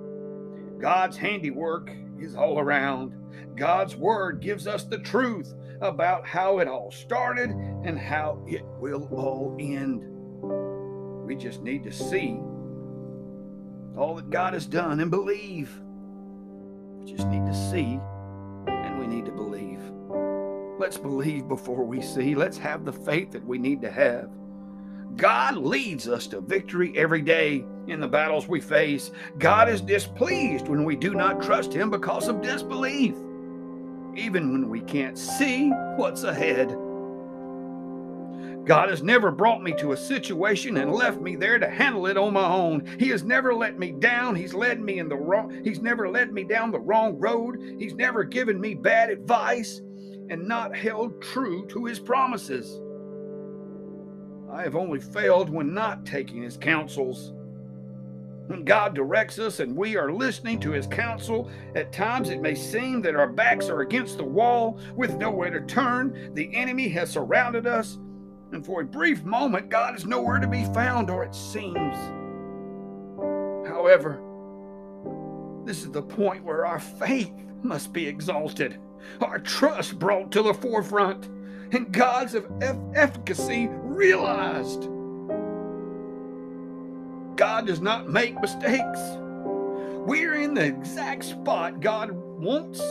God's 0.82 1.16
handiwork 1.16 1.92
is 2.18 2.34
all 2.34 2.58
around. 2.58 3.14
God's 3.54 3.94
word 3.94 4.40
gives 4.40 4.66
us 4.66 4.82
the 4.82 4.98
truth 4.98 5.54
about 5.80 6.26
how 6.26 6.58
it 6.58 6.66
all 6.66 6.90
started 6.90 7.50
and 7.50 7.96
how 7.96 8.44
it 8.48 8.64
will 8.80 9.08
all 9.12 9.56
end. 9.60 10.02
We 11.24 11.36
just 11.36 11.62
need 11.62 11.84
to 11.84 11.92
see 11.92 12.40
all 13.96 14.16
that 14.16 14.30
God 14.30 14.54
has 14.54 14.66
done 14.66 14.98
and 14.98 15.08
believe. 15.08 15.70
We 16.98 17.12
just 17.12 17.28
need 17.28 17.46
to 17.46 17.54
see 17.54 18.00
and 18.66 18.98
we 18.98 19.06
need 19.06 19.26
to 19.26 19.32
believe. 19.32 19.78
Let's 20.80 20.98
believe 20.98 21.46
before 21.46 21.84
we 21.84 22.02
see. 22.02 22.34
Let's 22.34 22.58
have 22.58 22.84
the 22.84 22.92
faith 22.92 23.30
that 23.30 23.46
we 23.46 23.56
need 23.56 23.82
to 23.82 23.90
have. 23.90 24.30
God 25.16 25.56
leads 25.56 26.08
us 26.08 26.26
to 26.28 26.40
victory 26.40 26.92
every 26.96 27.22
day 27.22 27.64
in 27.86 28.00
the 28.00 28.08
battles 28.08 28.48
we 28.48 28.60
face. 28.60 29.10
God 29.38 29.68
is 29.68 29.80
displeased 29.80 30.68
when 30.68 30.84
we 30.84 30.96
do 30.96 31.14
not 31.14 31.42
trust 31.42 31.72
Him 31.72 31.90
because 31.90 32.28
of 32.28 32.40
disbelief, 32.40 33.14
even 34.14 34.52
when 34.52 34.68
we 34.68 34.80
can't 34.80 35.18
see 35.18 35.70
what's 35.96 36.24
ahead. 36.24 36.76
God 38.64 38.90
has 38.90 39.02
never 39.02 39.32
brought 39.32 39.62
me 39.62 39.74
to 39.78 39.92
a 39.92 39.96
situation 39.96 40.76
and 40.76 40.92
left 40.92 41.20
me 41.20 41.34
there 41.34 41.58
to 41.58 41.68
handle 41.68 42.06
it 42.06 42.16
on 42.16 42.32
my 42.32 42.46
own. 42.46 42.86
He 42.98 43.08
has 43.08 43.24
never 43.24 43.52
let 43.52 43.78
me 43.78 43.90
down. 43.90 44.36
He's 44.36 44.54
led 44.54 44.80
me 44.80 45.00
in 45.00 45.08
the 45.08 45.16
wrong 45.16 45.62
He's 45.64 45.80
never 45.80 46.08
led 46.08 46.32
me 46.32 46.44
down 46.44 46.70
the 46.70 46.78
wrong 46.78 47.18
road. 47.18 47.76
He's 47.78 47.94
never 47.94 48.22
given 48.22 48.60
me 48.60 48.74
bad 48.74 49.10
advice 49.10 49.80
and 50.30 50.46
not 50.46 50.76
held 50.76 51.20
true 51.20 51.66
to 51.66 51.84
his 51.84 51.98
promises. 51.98 52.80
I 54.52 54.62
have 54.62 54.76
only 54.76 55.00
failed 55.00 55.48
when 55.48 55.72
not 55.72 56.04
taking 56.04 56.42
his 56.42 56.58
counsels. 56.58 57.32
When 58.48 58.64
God 58.64 58.94
directs 58.94 59.38
us 59.38 59.60
and 59.60 59.74
we 59.74 59.96
are 59.96 60.12
listening 60.12 60.60
to 60.60 60.72
his 60.72 60.86
counsel, 60.86 61.50
at 61.74 61.90
times 61.90 62.28
it 62.28 62.42
may 62.42 62.54
seem 62.54 63.00
that 63.00 63.16
our 63.16 63.28
backs 63.28 63.70
are 63.70 63.80
against 63.80 64.18
the 64.18 64.24
wall 64.24 64.78
with 64.94 65.16
nowhere 65.16 65.48
to 65.48 65.62
turn. 65.62 66.34
The 66.34 66.54
enemy 66.54 66.88
has 66.90 67.08
surrounded 67.08 67.66
us, 67.66 67.98
and 68.52 68.64
for 68.64 68.82
a 68.82 68.84
brief 68.84 69.24
moment, 69.24 69.70
God 69.70 69.96
is 69.96 70.04
nowhere 70.04 70.38
to 70.38 70.46
be 70.46 70.66
found, 70.66 71.08
or 71.08 71.24
it 71.24 71.34
seems. 71.34 71.96
However, 73.66 74.20
this 75.64 75.82
is 75.82 75.92
the 75.92 76.02
point 76.02 76.44
where 76.44 76.66
our 76.66 76.80
faith 76.80 77.32
must 77.62 77.94
be 77.94 78.06
exalted, 78.06 78.78
our 79.22 79.38
trust 79.38 79.98
brought 79.98 80.30
to 80.32 80.42
the 80.42 80.52
forefront, 80.52 81.30
and 81.72 81.90
God's 81.90 82.36
efficacy 82.94 83.70
realized. 83.94 84.88
God 87.36 87.66
does 87.66 87.80
not 87.80 88.08
make 88.08 88.40
mistakes. 88.40 89.00
We're 90.04 90.34
in 90.34 90.54
the 90.54 90.64
exact 90.64 91.24
spot 91.24 91.80
God 91.80 92.10
wants, 92.10 92.82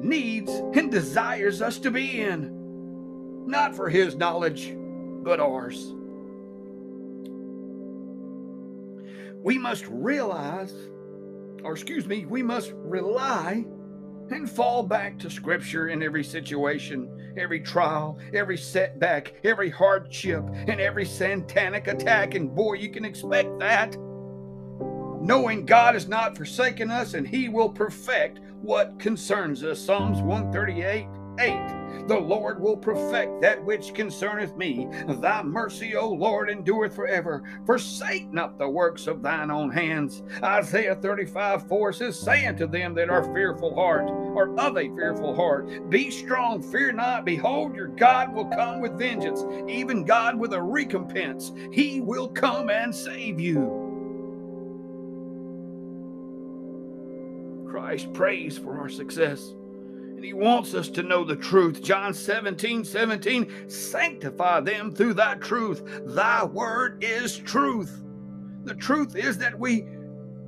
needs, 0.00 0.50
and 0.74 0.90
desires 0.90 1.62
us 1.62 1.78
to 1.78 1.90
be 1.90 2.20
in. 2.20 3.44
Not 3.46 3.74
for 3.74 3.88
His 3.88 4.16
knowledge, 4.16 4.74
but 5.22 5.40
ours. 5.40 5.94
We 9.42 9.58
must 9.58 9.86
realize, 9.88 10.74
or 11.62 11.72
excuse 11.72 12.06
me, 12.06 12.26
we 12.26 12.42
must 12.42 12.72
rely 12.74 13.64
and 14.30 14.50
fall 14.50 14.82
back 14.82 15.18
to 15.20 15.30
Scripture 15.30 15.88
in 15.88 16.02
every 16.02 16.24
situation, 16.24 17.08
every 17.36 17.60
trial, 17.60 18.18
every 18.32 18.56
setback, 18.56 19.34
every 19.44 19.70
hardship, 19.70 20.44
and 20.52 20.80
every 20.80 21.04
satanic 21.04 21.86
attack. 21.86 22.34
And 22.34 22.54
boy, 22.54 22.74
you 22.74 22.90
can 22.90 23.04
expect 23.04 23.58
that. 23.58 23.96
Knowing 25.20 25.66
God 25.66 25.94
has 25.94 26.08
not 26.08 26.36
forsaken 26.36 26.90
us 26.90 27.14
and 27.14 27.26
He 27.26 27.48
will 27.48 27.68
perfect 27.68 28.40
what 28.62 28.98
concerns 28.98 29.64
us. 29.64 29.80
Psalms 29.80 30.20
138 30.20 31.06
8. 31.38 31.76
The 32.08 32.18
Lord 32.18 32.60
will 32.60 32.76
perfect 32.76 33.40
that 33.40 33.64
which 33.64 33.92
concerneth 33.92 34.56
me. 34.56 34.86
Thy 35.20 35.42
mercy, 35.42 35.96
O 35.96 36.08
Lord, 36.08 36.48
endureth 36.48 36.94
forever. 36.94 37.42
Forsake 37.64 38.32
not 38.32 38.58
the 38.58 38.68
works 38.68 39.08
of 39.08 39.22
thine 39.22 39.50
own 39.50 39.70
hands. 39.70 40.22
Isaiah 40.42 40.94
35 40.94 41.66
4 41.66 41.92
says, 41.92 42.18
Say 42.18 42.46
unto 42.46 42.68
them 42.68 42.94
that 42.94 43.10
are 43.10 43.24
fearful 43.34 43.74
heart, 43.74 44.08
or 44.08 44.56
of 44.58 44.76
a 44.76 44.94
fearful 44.94 45.34
heart, 45.34 45.90
Be 45.90 46.10
strong, 46.10 46.62
fear 46.62 46.92
not. 46.92 47.24
Behold, 47.24 47.74
your 47.74 47.88
God 47.88 48.32
will 48.32 48.46
come 48.46 48.80
with 48.80 48.98
vengeance, 48.98 49.44
even 49.68 50.04
God 50.04 50.38
with 50.38 50.52
a 50.52 50.62
recompense. 50.62 51.52
He 51.72 52.00
will 52.00 52.28
come 52.28 52.70
and 52.70 52.94
save 52.94 53.40
you. 53.40 53.82
Christ 57.68 58.12
prays 58.12 58.56
for 58.56 58.78
our 58.78 58.88
success. 58.88 59.54
And 60.16 60.24
he 60.24 60.32
wants 60.32 60.72
us 60.72 60.88
to 60.88 61.02
know 61.02 61.24
the 61.24 61.36
truth. 61.36 61.82
John 61.82 62.14
17, 62.14 62.84
17, 62.84 63.68
sanctify 63.68 64.60
them 64.60 64.90
through 64.90 65.12
thy 65.12 65.34
truth. 65.34 65.82
Thy 66.06 66.42
word 66.42 67.04
is 67.04 67.36
truth. 67.36 68.02
The 68.64 68.74
truth 68.74 69.14
is 69.14 69.36
that 69.36 69.58
we 69.58 69.86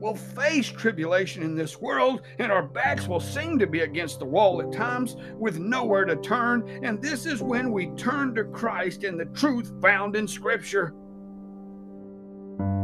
will 0.01 0.17
face 0.17 0.69
tribulation 0.69 1.43
in 1.43 1.55
this 1.55 1.83
world, 1.83 2.23
and 2.39 2.51
our 2.51 2.63
backs 2.63 3.09
will 3.09 3.21
seem 3.21 3.59
to 3.59 3.67
be 3.67 3.81
against 3.81 4.21
the 4.21 4.25
wall 4.25 4.63
at 4.63 4.73
times 4.73 5.17
with 5.35 5.59
nowhere 5.59 6.07
to 6.07 6.17
turn. 6.17 6.81
And 6.83 7.03
this 7.03 7.27
is 7.27 7.43
when 7.43 7.71
we 7.71 7.89
turn 7.89 8.35
to 8.37 8.45
Christ 8.45 9.05
and 9.05 9.21
the 9.21 9.27
truth 9.27 9.71
found 9.83 10.17
in 10.17 10.27
Scripture. 10.27 10.95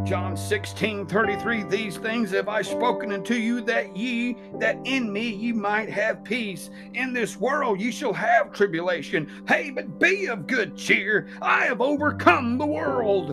John 0.04 0.36
16, 0.36 1.06
33, 1.06 1.62
these 1.62 1.96
things 1.96 2.30
have 2.32 2.46
I 2.46 2.60
spoken 2.60 3.10
unto 3.10 3.32
you 3.32 3.62
that 3.62 3.96
ye, 3.96 4.36
that 4.58 4.78
in 4.84 5.10
me 5.10 5.30
ye 5.30 5.50
might 5.50 5.88
have 5.88 6.22
peace. 6.22 6.68
In 6.92 7.14
this 7.14 7.40
world 7.40 7.80
ye 7.80 7.90
shall 7.90 8.12
have 8.12 8.52
tribulation. 8.52 9.44
Hey, 9.48 9.70
but 9.70 9.98
be 9.98 10.26
of 10.26 10.46
good 10.46 10.76
cheer. 10.76 11.28
I 11.40 11.64
have 11.64 11.80
overcome 11.80 12.58
the 12.58 12.66
world. 12.66 13.28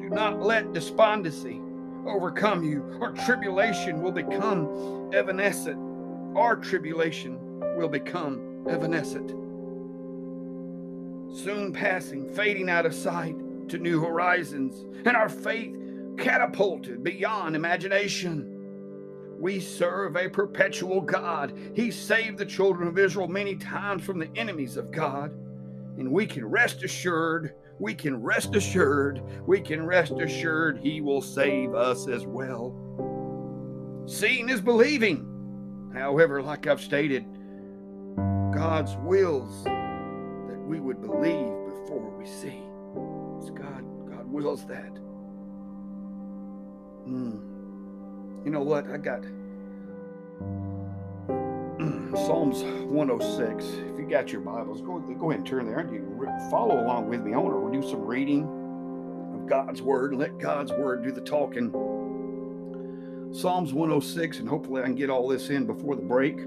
Do 0.00 0.08
not 0.10 0.42
let 0.42 0.72
despondency 0.72 1.60
overcome 2.04 2.64
you, 2.64 2.98
or 3.00 3.12
tribulation 3.12 4.02
will 4.02 4.10
become 4.10 5.12
evanescent. 5.14 5.78
Our 6.36 6.56
tribulation 6.56 7.38
will 7.76 7.88
become 7.88 8.66
evanescent. 8.68 9.30
Soon 11.32 11.72
passing, 11.72 12.28
fading 12.34 12.68
out 12.68 12.86
of 12.86 12.94
sight 12.94 13.36
to 13.68 13.78
new 13.78 14.00
horizons, 14.00 14.84
and 15.06 15.16
our 15.16 15.28
faith 15.28 15.76
catapulted 16.18 17.02
beyond 17.02 17.56
imagination. 17.56 18.54
We 19.38 19.60
serve 19.60 20.16
a 20.16 20.28
perpetual 20.28 21.00
God. 21.00 21.56
He 21.74 21.90
saved 21.90 22.38
the 22.38 22.46
children 22.46 22.88
of 22.88 22.98
Israel 22.98 23.28
many 23.28 23.54
times 23.54 24.04
from 24.04 24.18
the 24.18 24.30
enemies 24.34 24.76
of 24.76 24.90
God. 24.90 25.30
And 25.96 26.10
we 26.10 26.26
can 26.26 26.44
rest 26.44 26.82
assured, 26.82 27.54
we 27.78 27.94
can 27.94 28.20
rest 28.20 28.56
assured, 28.56 29.22
we 29.46 29.60
can 29.60 29.86
rest 29.86 30.12
assured 30.20 30.78
He 30.78 31.00
will 31.00 31.22
save 31.22 31.74
us 31.74 32.08
as 32.08 32.26
well. 32.26 32.74
Seeing 34.06 34.48
is 34.48 34.60
believing. 34.60 35.24
However, 35.94 36.42
like 36.42 36.66
I've 36.66 36.80
stated, 36.80 37.24
God's 38.52 38.96
wills 38.96 39.64
that 39.64 40.60
we 40.66 40.80
would 40.80 41.00
believe 41.00 41.54
before 41.66 42.12
we 42.18 42.26
see. 42.26 42.67
God, 43.46 43.84
God 44.08 44.30
wills 44.30 44.66
that. 44.66 44.94
Mm. 47.06 48.44
You 48.44 48.50
know 48.50 48.62
what? 48.62 48.90
I 48.90 48.98
got 48.98 49.22
Psalms 52.26 52.62
106. 52.62 53.64
If 53.64 53.98
you 53.98 54.06
got 54.08 54.32
your 54.32 54.40
Bibles, 54.40 54.80
go, 54.80 54.98
go 54.98 55.30
ahead 55.30 55.40
and 55.40 55.46
turn 55.46 55.66
there. 55.66 55.88
You 55.92 56.28
follow 56.50 56.82
along 56.82 57.08
with 57.08 57.22
me. 57.22 57.34
I 57.34 57.38
want 57.38 57.72
to 57.72 57.80
do 57.80 57.88
some 57.88 58.04
reading 58.04 58.42
of 59.34 59.48
God's 59.48 59.80
Word. 59.80 60.12
And 60.12 60.20
let 60.20 60.38
God's 60.38 60.72
Word 60.72 61.04
do 61.04 61.12
the 61.12 61.20
talking. 61.20 61.70
Psalms 63.32 63.72
106, 63.72 64.40
and 64.40 64.48
hopefully 64.48 64.82
I 64.82 64.86
can 64.86 64.94
get 64.94 65.10
all 65.10 65.28
this 65.28 65.50
in 65.50 65.66
before 65.66 65.94
the 65.94 66.02
break. 66.02 66.38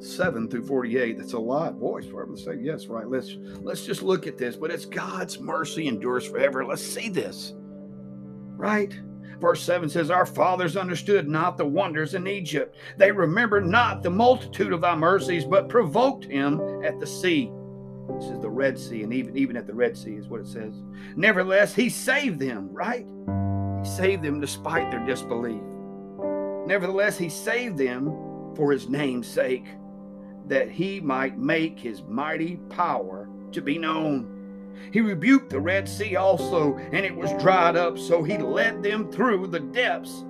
7 0.00 0.48
through 0.48 0.66
48. 0.66 1.18
That's 1.18 1.34
a 1.34 1.38
lot. 1.38 1.78
Boys, 1.78 2.06
for 2.06 2.24
to 2.24 2.36
say 2.36 2.56
yes, 2.60 2.86
right. 2.86 3.08
Let's 3.08 3.36
let's 3.60 3.84
just 3.84 4.02
look 4.02 4.26
at 4.26 4.38
this. 4.38 4.56
But 4.56 4.70
it's 4.70 4.86
God's 4.86 5.40
mercy 5.40 5.88
endures 5.88 6.26
forever. 6.26 6.64
Let's 6.64 6.82
see 6.82 7.08
this. 7.08 7.54
Right? 8.56 8.98
Verse 9.40 9.62
7 9.62 9.88
says, 9.88 10.10
Our 10.10 10.26
fathers 10.26 10.76
understood 10.76 11.26
not 11.26 11.56
the 11.56 11.64
wonders 11.64 12.14
in 12.14 12.26
Egypt. 12.26 12.76
They 12.98 13.10
remembered 13.10 13.66
not 13.66 14.02
the 14.02 14.10
multitude 14.10 14.72
of 14.72 14.82
thy 14.82 14.94
mercies, 14.94 15.44
but 15.44 15.68
provoked 15.68 16.26
him 16.26 16.60
at 16.84 17.00
the 17.00 17.06
sea. 17.06 17.50
This 18.16 18.26
is 18.26 18.40
the 18.40 18.50
Red 18.50 18.78
Sea, 18.78 19.02
and 19.02 19.14
even, 19.14 19.36
even 19.36 19.56
at 19.56 19.66
the 19.66 19.74
Red 19.74 19.96
Sea 19.96 20.16
is 20.16 20.28
what 20.28 20.40
it 20.40 20.46
says. 20.46 20.74
Nevertheless, 21.16 21.74
he 21.74 21.88
saved 21.88 22.38
them, 22.38 22.68
right? 22.70 23.06
He 23.82 23.88
saved 23.88 24.22
them 24.22 24.40
despite 24.40 24.90
their 24.90 25.04
disbelief. 25.06 25.62
Nevertheless, 26.66 27.16
he 27.16 27.28
saved 27.28 27.78
them 27.78 28.12
for 28.56 28.72
his 28.72 28.88
name's 28.88 29.26
sake, 29.26 29.66
that 30.50 30.68
he 30.68 31.00
might 31.00 31.38
make 31.38 31.78
his 31.78 32.02
mighty 32.02 32.56
power 32.68 33.28
to 33.52 33.62
be 33.62 33.78
known. 33.78 34.36
He 34.92 35.00
rebuked 35.00 35.50
the 35.50 35.60
Red 35.60 35.88
Sea 35.88 36.16
also, 36.16 36.76
and 36.76 37.06
it 37.06 37.14
was 37.14 37.32
dried 37.34 37.76
up, 37.76 37.96
so 37.96 38.24
he 38.24 38.36
led 38.36 38.82
them 38.82 39.10
through 39.12 39.46
the 39.46 39.60
depths 39.60 40.24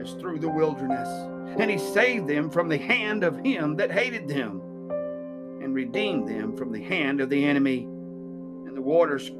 as 0.00 0.14
through 0.14 0.38
the 0.38 0.48
wilderness. 0.48 1.08
And 1.58 1.70
he 1.70 1.76
saved 1.76 2.26
them 2.26 2.48
from 2.48 2.70
the 2.70 2.78
hand 2.78 3.22
of 3.22 3.36
him 3.44 3.76
that 3.76 3.92
hated 3.92 4.28
them, 4.28 4.62
and 5.62 5.74
redeemed 5.74 6.26
them 6.26 6.56
from 6.56 6.72
the 6.72 6.82
hand 6.82 7.20
of 7.20 7.28
the 7.28 7.44
enemy. 7.44 7.82
And 7.82 8.74
the 8.74 8.80
waters 8.80 9.30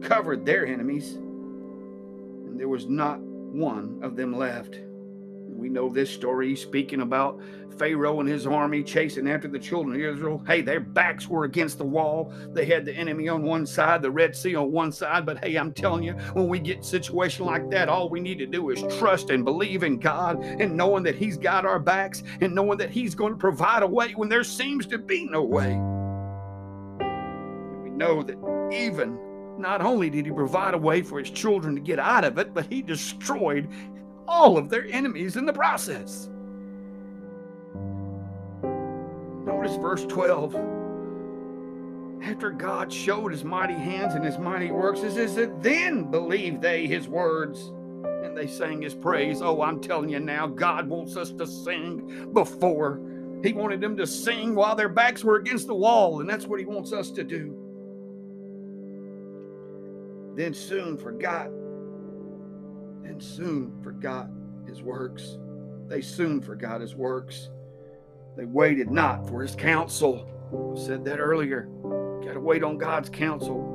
covered 0.00 0.46
their 0.46 0.64
enemies, 0.64 1.14
and 1.14 2.60
there 2.60 2.68
was 2.68 2.86
not 2.86 3.18
one 3.18 3.98
of 4.02 4.14
them 4.14 4.32
left. 4.36 4.78
We 5.48 5.68
know 5.68 5.88
this 5.88 6.10
story. 6.10 6.54
Speaking 6.56 7.00
about 7.00 7.40
Pharaoh 7.78 8.20
and 8.20 8.28
his 8.28 8.46
army 8.46 8.82
chasing 8.82 9.28
after 9.28 9.48
the 9.48 9.58
children 9.58 9.94
of 9.94 10.00
Israel. 10.00 10.42
Hey, 10.46 10.62
their 10.62 10.80
backs 10.80 11.28
were 11.28 11.44
against 11.44 11.78
the 11.78 11.84
wall. 11.84 12.32
They 12.52 12.64
had 12.64 12.84
the 12.84 12.94
enemy 12.94 13.28
on 13.28 13.42
one 13.42 13.66
side, 13.66 14.02
the 14.02 14.10
Red 14.10 14.34
Sea 14.34 14.54
on 14.54 14.72
one 14.72 14.92
side. 14.92 15.26
But 15.26 15.44
hey, 15.44 15.56
I'm 15.56 15.72
telling 15.72 16.02
you, 16.02 16.14
when 16.32 16.48
we 16.48 16.58
get 16.58 16.84
situation 16.84 17.44
like 17.44 17.70
that, 17.70 17.88
all 17.88 18.08
we 18.08 18.20
need 18.20 18.38
to 18.38 18.46
do 18.46 18.70
is 18.70 18.82
trust 18.98 19.30
and 19.30 19.44
believe 19.44 19.82
in 19.82 19.98
God 19.98 20.42
and 20.42 20.76
knowing 20.76 21.02
that 21.04 21.16
He's 21.16 21.36
got 21.36 21.66
our 21.66 21.78
backs 21.78 22.22
and 22.40 22.54
knowing 22.54 22.78
that 22.78 22.90
He's 22.90 23.14
going 23.14 23.32
to 23.32 23.38
provide 23.38 23.82
a 23.82 23.86
way 23.86 24.12
when 24.12 24.28
there 24.28 24.44
seems 24.44 24.86
to 24.86 24.98
be 24.98 25.26
no 25.26 25.42
way. 25.42 25.74
We 27.82 27.90
know 27.90 28.22
that 28.22 28.36
even 28.72 29.18
not 29.58 29.80
only 29.80 30.10
did 30.10 30.26
He 30.26 30.32
provide 30.32 30.74
a 30.74 30.78
way 30.78 31.02
for 31.02 31.18
His 31.18 31.30
children 31.30 31.74
to 31.74 31.80
get 31.80 31.98
out 31.98 32.24
of 32.24 32.38
it, 32.38 32.54
but 32.54 32.66
He 32.66 32.82
destroyed 32.82 33.68
all 34.28 34.58
of 34.58 34.68
their 34.68 34.86
enemies 34.86 35.36
in 35.36 35.46
the 35.46 35.52
process. 35.52 36.28
Notice 39.44 39.76
verse 39.76 40.04
12. 40.06 40.54
After 42.22 42.50
God 42.50 42.92
showed 42.92 43.30
his 43.30 43.44
mighty 43.44 43.74
hands 43.74 44.14
and 44.14 44.24
his 44.24 44.38
mighty 44.38 44.70
works, 44.70 45.00
it 45.00 45.12
says 45.12 45.34
that 45.36 45.62
then 45.62 46.10
believed 46.10 46.60
they 46.60 46.86
his 46.86 47.08
words 47.08 47.72
and 48.24 48.36
they 48.36 48.46
sang 48.46 48.82
his 48.82 48.94
praise. 48.94 49.40
Oh, 49.42 49.62
I'm 49.62 49.80
telling 49.80 50.08
you 50.08 50.18
now, 50.18 50.46
God 50.46 50.88
wants 50.88 51.16
us 51.16 51.30
to 51.32 51.46
sing 51.46 52.30
before. 52.32 53.00
He 53.44 53.52
wanted 53.52 53.80
them 53.80 53.96
to 53.98 54.06
sing 54.06 54.54
while 54.54 54.74
their 54.74 54.88
backs 54.88 55.22
were 55.22 55.36
against 55.36 55.66
the 55.66 55.74
wall, 55.74 56.20
and 56.20 56.28
that's 56.28 56.46
what 56.46 56.58
he 56.58 56.66
wants 56.66 56.92
us 56.92 57.10
to 57.12 57.22
do. 57.22 57.54
Then 60.34 60.52
soon 60.52 60.96
forgot 60.96 61.50
and 63.06 63.22
soon 63.22 63.80
forgot 63.82 64.28
his 64.66 64.82
works. 64.82 65.38
They 65.88 66.00
soon 66.00 66.40
forgot 66.40 66.80
his 66.80 66.94
works. 66.94 67.50
They 68.36 68.44
waited 68.44 68.90
not 68.90 69.26
for 69.28 69.40
his 69.40 69.54
counsel. 69.54 70.28
I 70.52 70.78
said 70.78 71.04
that 71.04 71.18
earlier. 71.18 71.68
Got 72.24 72.34
to 72.34 72.40
wait 72.40 72.62
on 72.62 72.78
God's 72.78 73.08
counsel. 73.08 73.72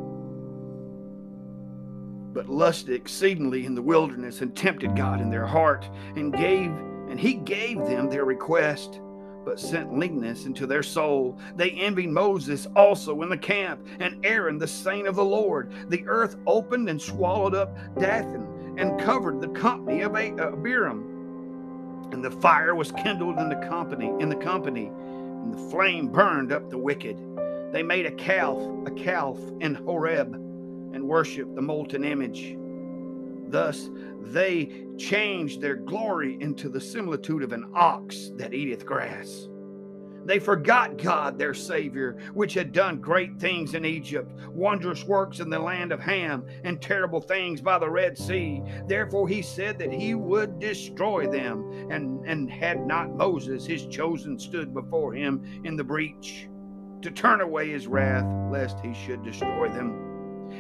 But 2.34 2.48
lusted 2.48 2.94
exceedingly 2.94 3.66
in 3.66 3.76
the 3.76 3.82
wilderness 3.82 4.42
and 4.42 4.56
tempted 4.56 4.96
God 4.96 5.22
in 5.22 5.30
their 5.30 5.46
heart 5.46 5.90
and 6.16 6.34
gave 6.34 6.72
and 7.10 7.20
he 7.20 7.34
gave 7.34 7.78
them 7.80 8.10
their 8.10 8.24
request 8.24 9.02
but 9.44 9.60
sent 9.60 9.98
leanness 9.98 10.46
into 10.46 10.68
their 10.68 10.84
soul. 10.84 11.38
They 11.56 11.72
envied 11.72 12.10
Moses 12.10 12.68
also 12.76 13.22
in 13.24 13.30
the 13.30 13.38
camp, 13.38 13.86
and 14.00 14.24
Aaron 14.24 14.60
the 14.60 14.68
saint 14.68 15.08
of 15.08 15.16
the 15.16 15.26
Lord. 15.26 15.74
The 15.90 16.06
earth 16.08 16.38
opened 16.46 16.90
and 16.90 17.02
swallowed 17.02 17.56
up 17.56 17.76
Dathan 18.00 18.61
and 18.78 19.00
covered 19.00 19.42
the 19.42 19.50
company 19.50 20.02
of 20.02 20.16
uh, 20.16 20.52
Abiram. 20.54 22.10
And 22.12 22.24
the 22.24 22.32
fire 22.32 22.76
was 22.76 22.92
kindled 22.92 23.40
in 23.40 23.50
the 23.50 23.68
company, 23.68 24.12
in 24.20 24.30
the 24.30 24.36
company, 24.36 24.88
and 24.88 25.54
the 25.54 25.70
flame 25.70 26.08
burned 26.08 26.52
up 26.52 26.70
the 26.70 26.78
wicked. 26.78 27.18
They 27.72 27.84
made 27.84 28.06
a 28.06 28.12
calf, 28.12 28.58
a 28.86 28.92
calf 28.92 29.38
in 29.62 29.76
Horeb, 29.76 30.34
and 30.34 31.08
worshipped 31.08 31.56
the 31.56 31.62
molten 31.62 32.04
image. 32.04 32.58
Thus 33.48 33.90
they 34.22 34.86
changed 34.98 35.62
their 35.62 35.76
glory 35.76 36.38
into 36.42 36.70
the 36.70 36.82
similitude 36.82 37.44
of 37.44 37.54
an 37.54 37.70
ox 37.74 38.32
that 38.36 38.54
eateth 38.54 38.86
grass. 38.86 39.48
They 40.26 40.40
forgot 40.40 40.98
God, 40.98 41.38
their 41.38 41.54
Savior, 41.54 42.18
which 42.34 42.54
had 42.54 42.72
done 42.72 43.02
great 43.02 43.40
things 43.40 43.74
in 43.74 43.86
Egypt, 43.86 44.32
wondrous 44.50 45.04
works 45.04 45.40
in 45.40 45.50
the 45.50 45.60
land 45.60 45.92
of 45.92 46.00
Ham, 46.00 46.46
and 46.64 46.82
terrible 46.82 47.22
things 47.22 47.60
by 47.60 47.80
the 47.80 47.90
Red 47.90 48.18
Sea. 48.18 48.62
Therefore 48.88 49.28
he 49.28 49.42
said 49.42 49.80
that 49.80 49.92
he 49.92 50.14
would 50.14 50.60
destroy 50.60 51.28
them, 51.28 51.90
and, 51.90 52.24
and 52.26 52.52
had 52.52 52.86
not 52.86 53.16
Moses, 53.16 53.66
his 53.66 53.88
chosen, 53.88 54.38
stood 54.38 54.74
before 54.74 55.14
him 55.14 55.44
in 55.64 55.76
the 55.76 55.84
breach 55.84 56.48
to 57.02 57.10
turn 57.10 57.42
away 57.42 57.70
his 57.70 57.88
wrath, 57.88 58.26
lest 58.52 58.80
he 58.80 58.94
should 58.94 59.24
destroy 59.24 59.70
them. 59.70 60.08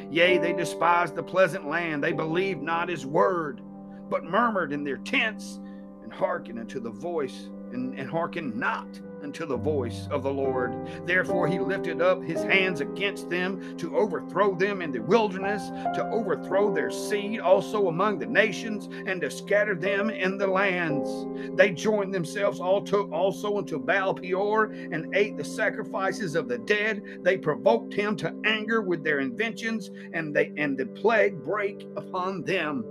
Yea, 0.10 0.40
they 0.40 0.54
despised 0.54 1.16
the 1.16 1.24
pleasant 1.24 1.68
land, 1.68 2.04
they 2.04 2.14
believed 2.14 2.62
not 2.62 2.90
his 2.90 3.06
word, 3.06 3.62
but 4.10 4.24
murmured 4.24 4.74
in 4.74 4.84
their 4.84 4.98
tents, 4.98 5.60
and 6.02 6.12
hearkened 6.12 6.58
unto 6.58 6.80
the 6.80 6.90
voice, 6.90 7.50
and, 7.72 7.98
and 7.98 8.10
hearkened 8.10 8.56
not 8.56 9.00
unto 9.24 9.46
the 9.46 9.58
voice 9.58 10.08
of 10.12 10.24
the 10.24 10.34
Lord. 10.34 10.74
Therefore, 11.06 11.48
he 11.48 11.60
lifted 11.60 12.02
up 12.02 12.24
his 12.24 12.44
hands 12.44 12.82
against 12.82 13.30
them 13.30 13.78
to 13.78 13.96
overthrow 13.96 14.56
them 14.56 14.82
in 14.82 14.92
the 14.92 15.02
wilderness, 15.02 15.70
to 15.96 16.10
overthrow 16.12 16.74
their 16.74 16.92
seed 16.92 17.40
also 17.40 17.88
among 17.88 18.20
the 18.20 18.26
nations, 18.26 18.90
and 19.08 19.22
to 19.22 19.32
scatter 19.32 19.76
them 19.76 20.10
in 20.10 20.38
the 20.38 20.48
lands. 20.48 21.10
They 21.56 21.72
joined 21.72 22.14
themselves 22.14 22.60
also 22.60 23.58
unto 23.58 23.80
Baal 23.80 24.14
Peor 24.14 24.72
and 24.72 25.16
ate 25.16 25.38
the 25.38 25.44
sacrifices 25.44 26.36
of 26.36 26.48
the 26.48 26.58
dead. 26.60 27.04
They 27.24 27.38
provoked 27.38 27.94
him 27.94 28.16
to 28.18 28.36
anger 28.46 28.82
with 28.82 29.04
their 29.04 29.20
inventions, 29.20 29.92
and 30.14 30.36
they 30.36 30.52
and 30.58 30.78
the 30.78 30.86
plague 30.86 31.44
break 31.44 31.88
upon 31.96 32.44
them. 32.44 32.86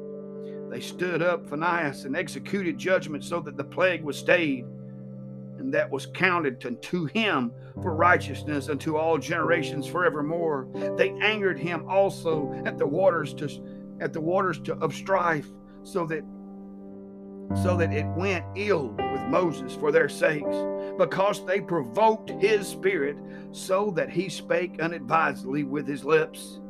They 0.71 0.81
stood 0.81 1.21
up 1.21 1.49
Phinehas 1.49 2.05
and 2.05 2.17
executed 2.17 2.79
judgment 2.79 3.25
so 3.25 3.41
that 3.41 3.57
the 3.57 3.65
plague 3.65 4.05
was 4.05 4.17
stayed 4.17 4.67
and 5.61 5.73
that 5.75 5.91
was 5.91 6.07
counted 6.07 6.61
to, 6.61 6.73
to 6.73 7.07
him 7.07 7.53
for 7.83 7.95
righteousness 7.95 8.69
unto 8.69 8.97
all 8.97 9.19
generations 9.19 9.87
forevermore. 9.87 10.69
They 10.97 11.11
angered 11.21 11.59
him 11.59 11.87
also 11.89 12.53
at 12.65 12.79
the 12.79 12.87
waters 12.87 13.35
to 13.35 13.49
at 14.01 14.13
the 14.13 14.21
waters 14.21 14.59
to, 14.61 14.75
of 14.77 14.95
strife, 14.95 15.49
so 15.83 16.07
that 16.07 16.25
so 17.63 17.77
that 17.77 17.93
it 17.93 18.07
went 18.17 18.45
ill 18.57 18.89
with 18.89 19.23
Moses 19.23 19.75
for 19.75 19.91
their 19.91 20.09
sakes, 20.09 20.57
because 20.99 21.45
they 21.45 21.61
provoked 21.61 22.31
his 22.31 22.67
spirit, 22.67 23.17
so 23.53 23.91
that 23.97 24.11
he 24.11 24.29
spake 24.29 24.81
unadvisedly 24.81 25.65
with 25.65 25.87
his 25.87 26.05
lips. 26.05 26.61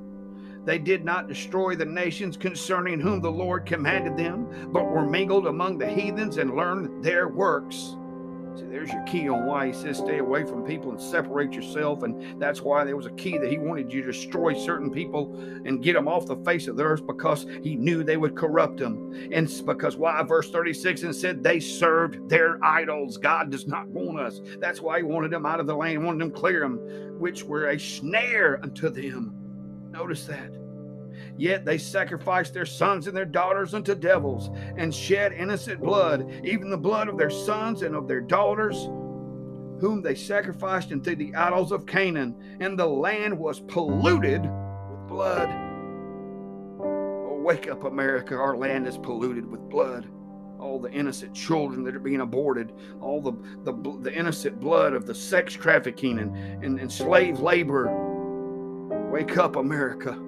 They 0.64 0.78
did 0.78 1.04
not 1.04 1.28
destroy 1.28 1.74
the 1.74 1.86
nations 1.86 2.36
concerning 2.36 3.00
whom 3.00 3.20
the 3.20 3.30
Lord 3.30 3.66
commanded 3.66 4.16
them, 4.16 4.70
but 4.72 4.90
were 4.90 5.06
mingled 5.06 5.46
among 5.46 5.78
the 5.78 5.88
heathens 5.88 6.36
and 6.36 6.56
learned 6.56 7.02
their 7.04 7.28
works. 7.28 7.96
See, 8.56 8.64
there's 8.64 8.92
your 8.92 9.02
key 9.04 9.28
on 9.28 9.46
why 9.46 9.68
he 9.68 9.72
says 9.72 9.98
stay 9.98 10.18
away 10.18 10.44
from 10.44 10.64
people 10.64 10.90
and 10.90 11.00
separate 11.00 11.52
yourself. 11.52 12.02
And 12.02 12.40
that's 12.40 12.62
why 12.62 12.84
there 12.84 12.96
was 12.96 13.06
a 13.06 13.12
key 13.12 13.38
that 13.38 13.50
he 13.50 13.58
wanted 13.58 13.92
you 13.92 14.02
to 14.02 14.12
destroy 14.12 14.54
certain 14.54 14.90
people 14.90 15.34
and 15.64 15.82
get 15.82 15.94
them 15.94 16.08
off 16.08 16.26
the 16.26 16.36
face 16.36 16.66
of 16.68 16.76
the 16.76 16.82
earth 16.82 17.06
because 17.06 17.46
he 17.62 17.76
knew 17.76 18.02
they 18.02 18.16
would 18.16 18.36
corrupt 18.36 18.78
them. 18.78 19.12
And 19.32 19.50
because 19.64 19.96
why? 19.96 20.22
Verse 20.22 20.50
36 20.50 21.02
and 21.02 21.14
said 21.14 21.42
they 21.42 21.60
served 21.60 22.28
their 22.28 22.62
idols. 22.64 23.16
God 23.16 23.50
does 23.50 23.66
not 23.66 23.88
want 23.88 24.20
us. 24.20 24.40
That's 24.58 24.80
why 24.80 24.98
he 24.98 25.04
wanted 25.04 25.30
them 25.30 25.46
out 25.46 25.60
of 25.60 25.66
the 25.66 25.74
land, 25.74 26.04
wanted 26.04 26.20
them 26.20 26.32
clear 26.32 26.60
them, 26.60 26.78
which 27.18 27.44
were 27.44 27.70
a 27.70 27.78
snare 27.78 28.60
unto 28.62 28.90
them. 28.90 29.34
Notice 29.90 30.26
that. 30.26 30.59
Yet 31.36 31.64
they 31.64 31.78
sacrificed 31.78 32.54
their 32.54 32.66
sons 32.66 33.06
and 33.06 33.16
their 33.16 33.24
daughters 33.24 33.74
unto 33.74 33.94
devils 33.94 34.50
and 34.76 34.94
shed 34.94 35.32
innocent 35.32 35.80
blood, 35.80 36.30
even 36.44 36.70
the 36.70 36.76
blood 36.76 37.08
of 37.08 37.16
their 37.16 37.30
sons 37.30 37.82
and 37.82 37.94
of 37.94 38.08
their 38.08 38.20
daughters, 38.20 38.88
whom 39.80 40.02
they 40.02 40.14
sacrificed 40.14 40.92
unto 40.92 41.16
the 41.16 41.34
idols 41.34 41.72
of 41.72 41.86
Canaan. 41.86 42.36
And 42.60 42.78
the 42.78 42.86
land 42.86 43.38
was 43.38 43.60
polluted 43.60 44.42
with 44.42 45.08
blood. 45.08 45.48
Oh, 46.80 47.40
wake 47.42 47.68
up, 47.70 47.84
America. 47.84 48.34
Our 48.34 48.56
land 48.56 48.86
is 48.86 48.98
polluted 48.98 49.50
with 49.50 49.60
blood. 49.68 50.06
All 50.58 50.78
the 50.78 50.92
innocent 50.92 51.34
children 51.34 51.84
that 51.84 51.96
are 51.96 52.00
being 52.00 52.20
aborted, 52.20 52.72
all 53.00 53.22
the, 53.22 53.32
the, 53.64 53.72
the 54.02 54.14
innocent 54.14 54.60
blood 54.60 54.92
of 54.92 55.06
the 55.06 55.14
sex 55.14 55.54
trafficking 55.54 56.18
and, 56.18 56.36
and, 56.62 56.78
and 56.78 56.92
slave 56.92 57.40
labor. 57.40 57.88
Wake 59.10 59.38
up, 59.38 59.56
America. 59.56 60.20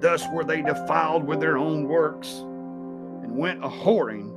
Thus 0.00 0.26
were 0.32 0.44
they 0.44 0.62
defiled 0.62 1.24
with 1.24 1.40
their 1.40 1.56
own 1.56 1.88
works 1.88 2.28
and 2.38 3.36
went 3.36 3.64
a 3.64 3.68
whoring 3.68 4.32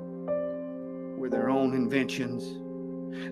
with 1.17 1.31
their 1.31 1.49
own 1.49 1.73
inventions. 1.73 2.59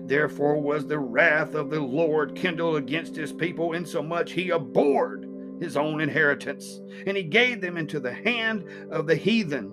Therefore 0.08 0.60
was 0.60 0.86
the 0.86 0.98
wrath 0.98 1.54
of 1.54 1.70
the 1.70 1.80
Lord 1.80 2.34
kindled 2.34 2.76
against 2.76 3.16
his 3.16 3.32
people, 3.32 3.72
insomuch 3.72 4.32
he 4.32 4.50
abhorred 4.50 5.28
his 5.60 5.76
own 5.76 6.00
inheritance, 6.00 6.80
and 7.06 7.16
he 7.16 7.22
gave 7.22 7.60
them 7.60 7.76
into 7.76 8.00
the 8.00 8.12
hand 8.12 8.64
of 8.90 9.06
the 9.06 9.16
heathen. 9.16 9.72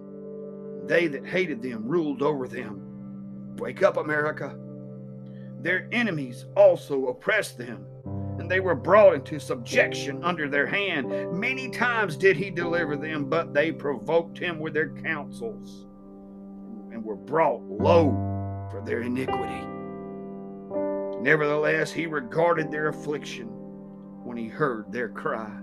They 0.86 1.08
that 1.08 1.26
hated 1.26 1.62
them 1.62 1.88
ruled 1.88 2.22
over 2.22 2.48
them. 2.48 3.56
Wake 3.58 3.84
up, 3.84 3.98
America. 3.98 4.58
Their 5.60 5.88
enemies 5.92 6.46
also 6.56 7.08
oppressed 7.08 7.58
them 7.58 7.86
and 8.40 8.50
they 8.50 8.60
were 8.60 8.76
brought 8.76 9.16
into 9.16 9.40
subjection 9.40 10.24
under 10.24 10.50
their 10.50 10.68
hand. 10.68 11.10
Many 11.32 11.70
times 11.70 12.18
did 12.18 12.36
he 12.36 12.50
deliver 12.50 12.96
them, 12.96 13.26
but 13.26 13.54
they 13.54 13.72
provoked 13.72 14.38
him 14.38 14.60
with 14.60 14.74
their 14.74 14.90
counsels 14.90 15.86
and 16.92 17.04
were 17.04 17.16
brought 17.16 17.62
low 17.64 18.12
for 18.72 18.82
their 18.86 19.02
iniquity. 19.02 19.66
Nevertheless, 21.22 21.92
he 21.92 22.06
regarded 22.06 22.70
their 22.70 22.90
affliction 22.90 23.48
when 24.24 24.38
he 24.38 24.48
heard 24.48 24.92
their 24.92 25.10
cry. 25.10 25.63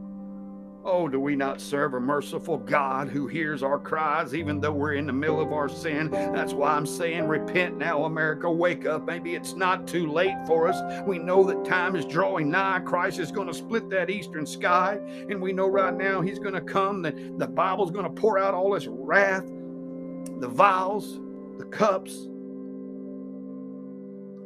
Oh, 0.92 1.06
do 1.06 1.20
we 1.20 1.36
not 1.36 1.60
serve 1.60 1.94
a 1.94 2.00
merciful 2.00 2.58
God 2.58 3.08
who 3.08 3.28
hears 3.28 3.62
our 3.62 3.78
cries 3.78 4.34
even 4.34 4.60
though 4.60 4.72
we're 4.72 4.94
in 4.94 5.06
the 5.06 5.12
middle 5.12 5.40
of 5.40 5.52
our 5.52 5.68
sin? 5.68 6.10
That's 6.10 6.52
why 6.52 6.72
I'm 6.72 6.84
saying, 6.84 7.28
repent 7.28 7.78
now, 7.78 8.06
America. 8.06 8.50
Wake 8.50 8.86
up. 8.86 9.06
Maybe 9.06 9.36
it's 9.36 9.54
not 9.54 9.86
too 9.86 10.10
late 10.10 10.34
for 10.48 10.66
us. 10.66 10.82
We 11.06 11.20
know 11.20 11.44
that 11.44 11.64
time 11.64 11.94
is 11.94 12.04
drawing 12.04 12.50
nigh. 12.50 12.80
Christ 12.80 13.20
is 13.20 13.30
going 13.30 13.46
to 13.46 13.54
split 13.54 13.88
that 13.90 14.10
eastern 14.10 14.44
sky. 14.44 14.98
And 15.28 15.40
we 15.40 15.52
know 15.52 15.68
right 15.68 15.94
now 15.94 16.22
he's 16.22 16.40
going 16.40 16.54
to 16.54 16.60
come, 16.60 17.02
that 17.02 17.38
the 17.38 17.46
Bible's 17.46 17.92
going 17.92 18.12
to 18.12 18.20
pour 18.20 18.36
out 18.36 18.52
all 18.52 18.74
his 18.74 18.88
wrath, 18.88 19.46
the 19.46 20.48
vials, 20.48 21.20
the 21.56 21.66
cups, 21.66 22.26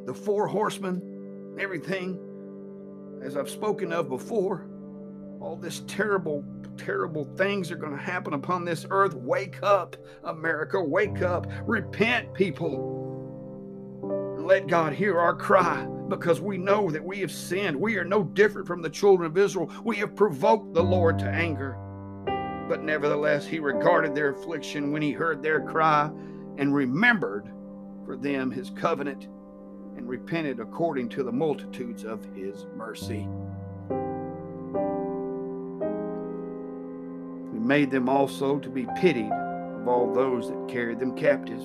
the 0.04 0.12
four 0.12 0.46
horsemen, 0.46 1.56
everything, 1.58 2.18
as 3.22 3.34
I've 3.34 3.48
spoken 3.48 3.94
of 3.94 4.10
before 4.10 4.66
all 5.44 5.56
this 5.56 5.82
terrible, 5.86 6.42
terrible 6.78 7.24
things 7.36 7.70
are 7.70 7.76
going 7.76 7.92
to 7.92 8.02
happen 8.02 8.32
upon 8.32 8.64
this 8.64 8.86
earth. 8.88 9.12
Wake 9.14 9.62
up, 9.62 9.94
America. 10.24 10.82
Wake 10.82 11.20
up. 11.20 11.46
Repent, 11.66 12.32
people. 12.32 13.02
Let 14.38 14.66
God 14.66 14.94
hear 14.94 15.18
our 15.18 15.36
cry 15.36 15.86
because 16.08 16.40
we 16.40 16.56
know 16.56 16.90
that 16.90 17.04
we 17.04 17.20
have 17.20 17.30
sinned. 17.30 17.76
We 17.76 17.98
are 17.98 18.04
no 18.04 18.24
different 18.24 18.66
from 18.66 18.80
the 18.80 18.88
children 18.88 19.30
of 19.30 19.36
Israel. 19.36 19.70
We 19.84 19.96
have 19.96 20.16
provoked 20.16 20.72
the 20.72 20.82
Lord 20.82 21.18
to 21.18 21.28
anger. 21.28 21.78
But 22.66 22.82
nevertheless, 22.82 23.46
he 23.46 23.58
regarded 23.58 24.14
their 24.14 24.30
affliction 24.30 24.92
when 24.92 25.02
he 25.02 25.12
heard 25.12 25.42
their 25.42 25.60
cry 25.60 26.10
and 26.56 26.74
remembered 26.74 27.50
for 28.06 28.16
them 28.16 28.50
his 28.50 28.70
covenant 28.70 29.28
and 29.96 30.08
repented 30.08 30.58
according 30.58 31.10
to 31.10 31.22
the 31.22 31.32
multitudes 31.32 32.04
of 32.04 32.24
his 32.34 32.64
mercy. 32.74 33.28
Made 37.64 37.90
them 37.90 38.08
also 38.08 38.58
to 38.58 38.68
be 38.68 38.86
pitied 38.96 39.32
of 39.32 39.88
all 39.88 40.12
those 40.12 40.48
that 40.48 40.68
carried 40.68 40.98
them 40.98 41.16
captives. 41.16 41.64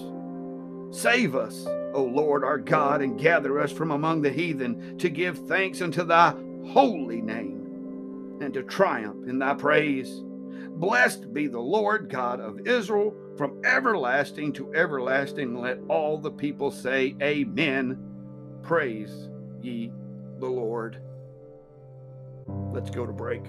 Save 0.92 1.36
us, 1.36 1.68
O 1.94 2.04
Lord 2.04 2.44
our 2.44 2.58
God, 2.58 3.02
and 3.02 3.20
gather 3.20 3.60
us 3.60 3.72
from 3.72 3.92
among 3.92 4.22
the 4.22 4.32
heathen 4.32 4.98
to 4.98 5.10
give 5.10 5.48
thanks 5.48 5.82
unto 5.82 6.04
thy 6.04 6.34
holy 6.68 7.22
name 7.22 8.38
and 8.42 8.54
to 8.54 8.64
triumph 8.64 9.28
in 9.28 9.40
thy 9.40 9.54
praise. 9.54 10.24
Blessed 10.80 11.34
be 11.34 11.48
the 11.48 11.60
Lord 11.60 12.10
God 12.10 12.40
of 12.40 12.68
Israel 12.68 13.14
from 13.38 13.62
everlasting 13.66 14.54
to 14.54 14.74
everlasting. 14.74 15.56
Let 15.56 15.80
all 15.90 16.18
the 16.18 16.32
people 16.32 16.72
say, 16.72 17.16
Amen. 17.22 17.98
Praise 18.64 19.30
ye 19.62 19.92
the 20.40 20.48
Lord. 20.48 21.02
Let's 22.48 22.90
go 22.90 23.06
to 23.06 23.14
break. 23.14 23.44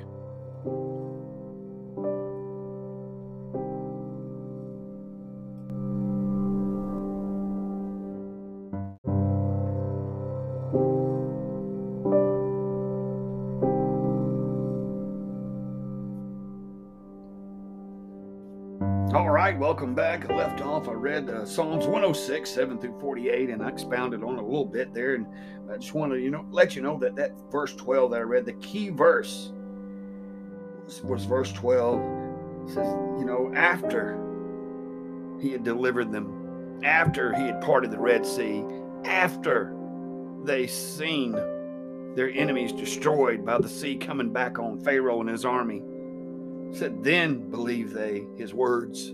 Welcome 19.60 19.94
back. 19.94 20.30
I 20.30 20.34
left 20.34 20.62
off. 20.62 20.88
I 20.88 20.92
read 20.92 21.28
uh, 21.28 21.44
Psalms 21.44 21.84
106, 21.84 22.48
7 22.48 22.78
through 22.78 22.98
48, 22.98 23.50
and 23.50 23.62
I 23.62 23.68
expounded 23.68 24.24
on 24.24 24.38
a 24.38 24.42
little 24.42 24.64
bit 24.64 24.94
there. 24.94 25.16
And 25.16 25.26
I 25.70 25.76
just 25.76 25.92
want 25.92 26.12
to, 26.12 26.18
you 26.18 26.30
know, 26.30 26.46
let 26.50 26.74
you 26.74 26.80
know 26.80 26.98
that 27.00 27.14
that 27.16 27.32
verse 27.52 27.74
12 27.74 28.12
that 28.12 28.20
I 28.20 28.22
read, 28.22 28.46
the 28.46 28.54
key 28.54 28.88
verse 28.88 29.52
was, 30.86 31.02
was 31.02 31.24
verse 31.26 31.52
12. 31.52 32.00
It 32.00 32.68
says, 32.72 32.86
you 33.18 33.26
know, 33.26 33.52
after 33.54 34.18
he 35.42 35.50
had 35.52 35.62
delivered 35.62 36.10
them, 36.10 36.80
after 36.82 37.34
he 37.34 37.42
had 37.42 37.60
parted 37.60 37.90
the 37.90 38.00
Red 38.00 38.24
Sea, 38.24 38.64
after 39.04 39.76
they 40.42 40.66
seen 40.68 41.32
their 42.14 42.30
enemies 42.30 42.72
destroyed 42.72 43.44
by 43.44 43.58
the 43.58 43.68
sea 43.68 43.96
coming 43.96 44.32
back 44.32 44.58
on 44.58 44.80
Pharaoh 44.80 45.20
and 45.20 45.28
his 45.28 45.44
army, 45.44 45.82
said, 46.72 47.04
then 47.04 47.50
believe 47.50 47.92
they 47.92 48.24
his 48.38 48.54
words 48.54 49.12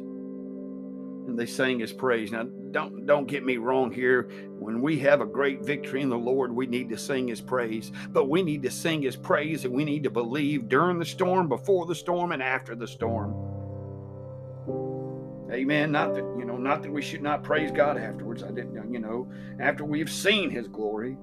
they 1.35 1.47
sang 1.47 1.81
his 1.81 1.93
praise. 1.93 2.31
Now, 2.31 2.45
don't 2.71 3.07
don't 3.07 3.27
get 3.27 3.45
me 3.45 3.57
wrong 3.57 3.91
here. 3.91 4.29
When 4.59 4.81
we 4.81 4.99
have 5.01 5.21
a 5.21 5.27
great 5.27 5.63
victory 5.63 6.03
in 6.03 6.09
the 6.09 6.17
Lord, 6.19 6.53
we 6.53 6.67
need 6.67 6.89
to 6.91 6.99
sing 6.99 7.27
his 7.29 7.41
praise. 7.41 7.91
But 8.11 8.29
we 8.29 8.43
need 8.43 8.63
to 8.63 8.71
sing 8.71 9.03
his 9.03 9.17
praise 9.17 9.65
and 9.65 9.75
we 9.75 9.85
need 9.85 10.05
to 10.05 10.11
believe 10.11 10.69
during 10.69 10.99
the 10.99 11.05
storm, 11.05 11.49
before 11.49 11.87
the 11.87 11.95
storm, 11.95 12.33
and 12.33 12.43
after 12.43 12.75
the 12.75 12.87
storm. 12.87 13.35
Amen. 15.51 15.93
Not 15.93 16.15
that, 16.15 16.25
you 16.39 16.45
know, 16.45 16.57
not 16.57 16.83
that 16.83 16.93
we 16.93 17.03
should 17.03 17.23
not 17.23 17.43
praise 17.43 17.71
God 17.71 17.97
afterwards. 17.97 18.43
I 18.43 18.51
didn't, 18.51 18.93
you 18.93 18.99
know, 18.99 19.31
after 19.61 19.85
we've 19.85 20.11
seen 20.11 20.51
his 20.51 20.69
glory, 20.69 21.17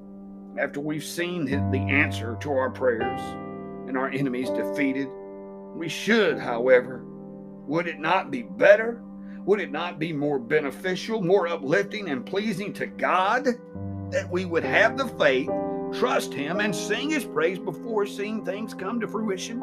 after 0.57 0.79
we've 0.79 1.03
seen 1.03 1.45
the 1.45 1.79
answer 1.79 2.37
to 2.41 2.51
our 2.51 2.69
prayers 2.69 3.21
and 3.87 3.97
our 3.97 4.09
enemies 4.09 4.49
defeated, 4.49 5.07
we 5.75 5.89
should, 5.89 6.37
however, 6.39 7.03
would 7.05 7.87
it 7.87 7.99
not 7.99 8.31
be 8.31 8.43
better 8.43 9.01
would 9.45 9.59
it 9.59 9.71
not 9.71 9.99
be 9.99 10.13
more 10.13 10.39
beneficial, 10.39 11.21
more 11.21 11.47
uplifting, 11.47 12.09
and 12.09 12.25
pleasing 12.25 12.73
to 12.73 12.85
God 12.85 13.45
that 14.11 14.29
we 14.29 14.45
would 14.45 14.63
have 14.63 14.97
the 14.97 15.07
faith, 15.07 15.49
trust 15.93 16.33
Him, 16.33 16.59
and 16.59 16.75
sing 16.75 17.09
His 17.09 17.25
praise 17.25 17.59
before 17.59 18.05
seeing 18.05 18.43
things 18.45 18.73
come 18.73 18.99
to 18.99 19.07
fruition? 19.07 19.61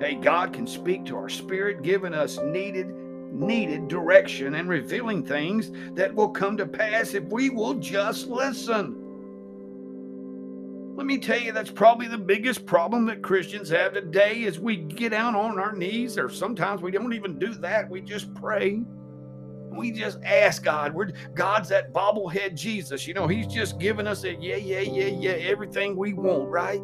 Hey, 0.00 0.14
God 0.14 0.52
can 0.52 0.66
speak 0.66 1.04
to 1.06 1.16
our 1.16 1.28
spirit, 1.28 1.82
giving 1.82 2.14
us 2.14 2.38
needed 2.44 2.94
needed 3.32 3.88
direction 3.88 4.54
and 4.54 4.68
revealing 4.68 5.22
things 5.22 5.70
that 5.94 6.14
will 6.14 6.28
come 6.28 6.56
to 6.56 6.66
pass 6.66 7.12
if 7.12 7.24
we 7.24 7.50
will 7.50 7.74
just 7.74 8.28
listen. 8.28 9.05
Let 10.96 11.04
me 11.04 11.18
tell 11.18 11.38
you, 11.38 11.52
that's 11.52 11.70
probably 11.70 12.08
the 12.08 12.16
biggest 12.16 12.64
problem 12.64 13.04
that 13.04 13.22
Christians 13.22 13.68
have 13.68 13.92
today 13.92 14.44
is 14.44 14.58
we 14.58 14.76
get 14.76 15.10
down 15.10 15.36
on 15.36 15.58
our 15.58 15.76
knees, 15.76 16.16
or 16.16 16.30
sometimes 16.30 16.80
we 16.80 16.90
don't 16.90 17.12
even 17.12 17.38
do 17.38 17.52
that. 17.56 17.90
We 17.90 18.00
just 18.00 18.32
pray. 18.34 18.80
We 19.70 19.90
just 19.90 20.18
ask 20.24 20.64
God. 20.64 20.94
We're 20.94 21.12
God's 21.34 21.68
that 21.68 21.92
bobblehead 21.92 22.54
Jesus. 22.54 23.06
You 23.06 23.12
know, 23.12 23.26
He's 23.26 23.46
just 23.46 23.78
giving 23.78 24.06
us 24.06 24.24
a 24.24 24.36
yeah, 24.36 24.56
yeah, 24.56 24.80
yeah, 24.80 25.08
yeah, 25.08 25.32
everything 25.32 25.96
we 25.96 26.14
want, 26.14 26.48
right? 26.48 26.80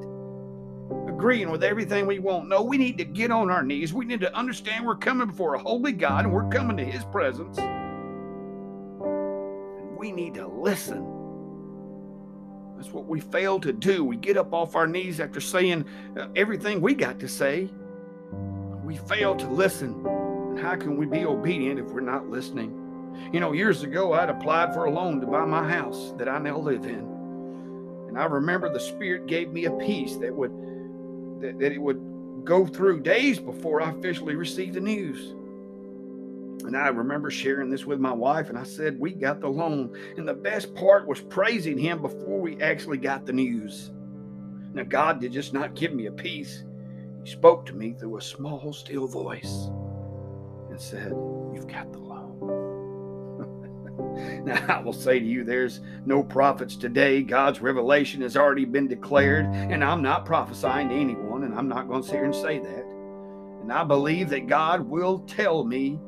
Agreeing 1.09 1.51
with 1.51 1.65
everything 1.65 2.07
we 2.07 2.19
want. 2.19 2.51
No, 2.51 2.63
we 2.63 2.77
need 2.77 2.99
to 2.99 3.07
get 3.07 3.31
on 3.31 3.51
our 3.51 3.63
knees. 3.63 3.95
We 3.95 4.05
need 4.05 4.21
to 4.21 4.37
understand 4.37 4.85
we're 4.85 4.97
coming 4.97 5.29
before 5.29 5.55
a 5.55 5.59
holy 5.59 5.93
God 5.93 6.27
and 6.27 6.35
we're 6.35 6.51
coming 6.51 6.77
to 6.77 6.85
His 6.85 7.03
presence. 7.07 7.57
We 9.99 10.13
need 10.13 10.35
to 10.35 10.47
listen. 10.49 11.12
That's 12.83 12.93
what 12.93 13.07
we 13.07 13.21
fail 13.21 13.61
to 13.61 13.73
do. 13.73 14.05
We 14.05 14.17
get 14.17 14.37
up 14.37 14.53
off 14.53 14.75
our 14.75 14.89
knees 14.89 15.21
after 15.21 15.41
saying 15.41 15.85
uh, 16.19 16.27
everything 16.35 16.81
we 16.81 16.95
got 16.95 17.21
to 17.21 17.29
say. 17.29 17.71
We 18.83 18.97
fail 18.97 19.37
to 19.37 19.47
listen. 19.47 20.05
And 20.05 20.59
how 20.59 20.75
can 20.75 20.97
we 20.97 21.07
be 21.07 21.25
obedient 21.25 21.79
if 21.79 21.87
we're 21.87 22.01
not 22.01 22.29
listening? 22.29 22.77
You 23.33 23.39
know, 23.39 23.53
years 23.53 23.85
ago, 23.85 24.15
I'd 24.15 24.31
applied 24.31 24.75
for 24.75 24.87
a 24.87 24.91
loan 24.91 25.21
to 25.21 25.29
buy 25.29 25.45
my 25.45 25.71
house 25.71 26.13
that 26.19 26.29
I 26.29 26.39
now 26.39 26.59
live 26.59 26.85
in. 26.85 27.09
And 28.09 28.19
I 28.19 28.25
remember 28.25 28.69
the 28.69 28.81
Spirit 28.81 29.29
gave 29.29 29.53
me 29.53 29.67
a 29.67 29.71
peace 29.71 30.17
that 30.17 30.35
would 30.35 30.51
that, 31.41 31.61
that 31.61 31.71
it 31.71 31.81
would 31.81 32.43
go 32.43 32.67
through 32.67 33.03
days 33.03 33.39
before 33.39 33.81
I 33.81 33.91
officially 33.91 34.35
received 34.35 34.75
the 34.75 34.81
news. 34.81 35.37
And 36.65 36.77
I 36.77 36.89
remember 36.89 37.31
sharing 37.31 37.71
this 37.71 37.85
with 37.85 37.99
my 38.01 38.13
wife, 38.13 38.49
and 38.49 38.59
I 38.59 38.63
said, 38.63 38.99
We 38.99 39.13
got 39.13 39.41
the 39.41 39.49
loan. 39.49 39.97
And 40.17 40.27
the 40.27 40.35
best 40.35 40.75
part 40.75 41.07
was 41.07 41.21
praising 41.21 41.79
him 41.79 42.01
before 42.03 42.41
we 42.41 42.61
actually 42.61 42.99
got 42.99 43.27
the 43.27 43.33
news. 43.33 43.91
Now, 44.75 44.85
God 44.85 45.21
did 45.21 45.33
just 45.33 45.53
not 45.53 45.75
give 45.75 45.93
me 45.93 46.07
a 46.07 46.13
peace, 46.13 46.65
He 47.25 47.31
spoke 47.31 47.67
to 47.67 47.75
me 47.75 47.93
through 47.93 48.17
a 48.17 48.23
small, 48.23 48.73
still 48.73 49.07
voice 49.07 49.69
and 50.71 50.81
said, 50.81 51.13
You've 51.53 51.69
got 51.69 51.93
the 51.93 51.99
loan. 51.99 52.23
now, 54.45 54.65
I 54.69 54.81
will 54.81 54.93
say 54.93 55.19
to 55.19 55.25
you, 55.25 55.45
there's 55.45 55.81
no 56.07 56.23
prophets 56.23 56.77
today. 56.77 57.23
God's 57.23 57.61
revelation 57.61 58.23
has 58.23 58.37
already 58.37 58.65
been 58.65 58.89
declared, 58.89 59.47
and 59.47 59.85
I'm 59.85 60.03
not 60.03 60.25
prophesying 60.25 60.89
to 60.89 60.95
anyone, 60.95 61.45
and 61.45 61.55
I'm 61.55 61.69
not 61.69 61.89
going 61.89 62.03
to 62.03 62.09
sit 62.09 62.17
here 62.17 62.25
and 62.25 62.35
say 62.35 62.59
that. 62.59 62.85
And 63.63 63.73
I 63.73 63.85
believe 63.85 64.31
that 64.31 64.47
God 64.47 64.81
will 64.89 65.21
tell 65.21 65.65
me. 65.65 66.01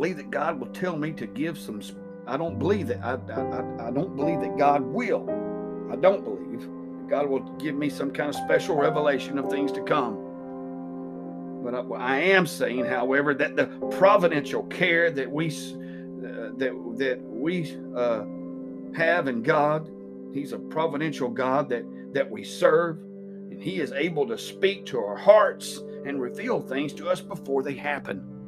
Believe 0.00 0.16
that 0.16 0.30
God 0.30 0.58
will 0.58 0.68
tell 0.68 0.96
me 0.96 1.12
to 1.12 1.26
give 1.26 1.58
some. 1.58 1.82
I 2.26 2.38
don't 2.38 2.58
believe 2.58 2.86
that. 2.86 3.04
I, 3.04 3.18
I, 3.34 3.88
I 3.88 3.90
don't 3.90 4.16
believe 4.16 4.40
that 4.40 4.56
God 4.56 4.80
will. 4.80 5.28
I 5.92 5.96
don't 5.96 6.24
believe 6.24 6.66
God 7.06 7.28
will 7.28 7.40
give 7.58 7.74
me 7.74 7.90
some 7.90 8.10
kind 8.10 8.30
of 8.30 8.34
special 8.34 8.76
revelation 8.76 9.38
of 9.38 9.50
things 9.50 9.70
to 9.72 9.82
come. 9.82 10.16
But 11.62 11.74
I, 11.74 11.80
I 11.80 12.16
am 12.16 12.46
saying, 12.46 12.86
however, 12.86 13.34
that 13.34 13.56
the 13.56 13.66
providential 13.98 14.62
care 14.62 15.10
that 15.10 15.30
we 15.30 15.48
uh, 15.48 16.56
that 16.56 16.94
that 16.96 17.20
we 17.22 17.76
uh, 17.94 18.24
have 18.96 19.28
in 19.28 19.42
God, 19.42 19.90
He's 20.32 20.52
a 20.52 20.58
providential 20.58 21.28
God 21.28 21.68
that 21.68 21.84
that 22.14 22.30
we 22.30 22.42
serve, 22.42 23.00
and 23.00 23.62
He 23.62 23.80
is 23.80 23.92
able 23.92 24.26
to 24.28 24.38
speak 24.38 24.86
to 24.86 24.98
our 24.98 25.16
hearts 25.16 25.78
and 26.06 26.22
reveal 26.22 26.62
things 26.62 26.94
to 26.94 27.10
us 27.10 27.20
before 27.20 27.62
they 27.62 27.74
happen. 27.74 28.39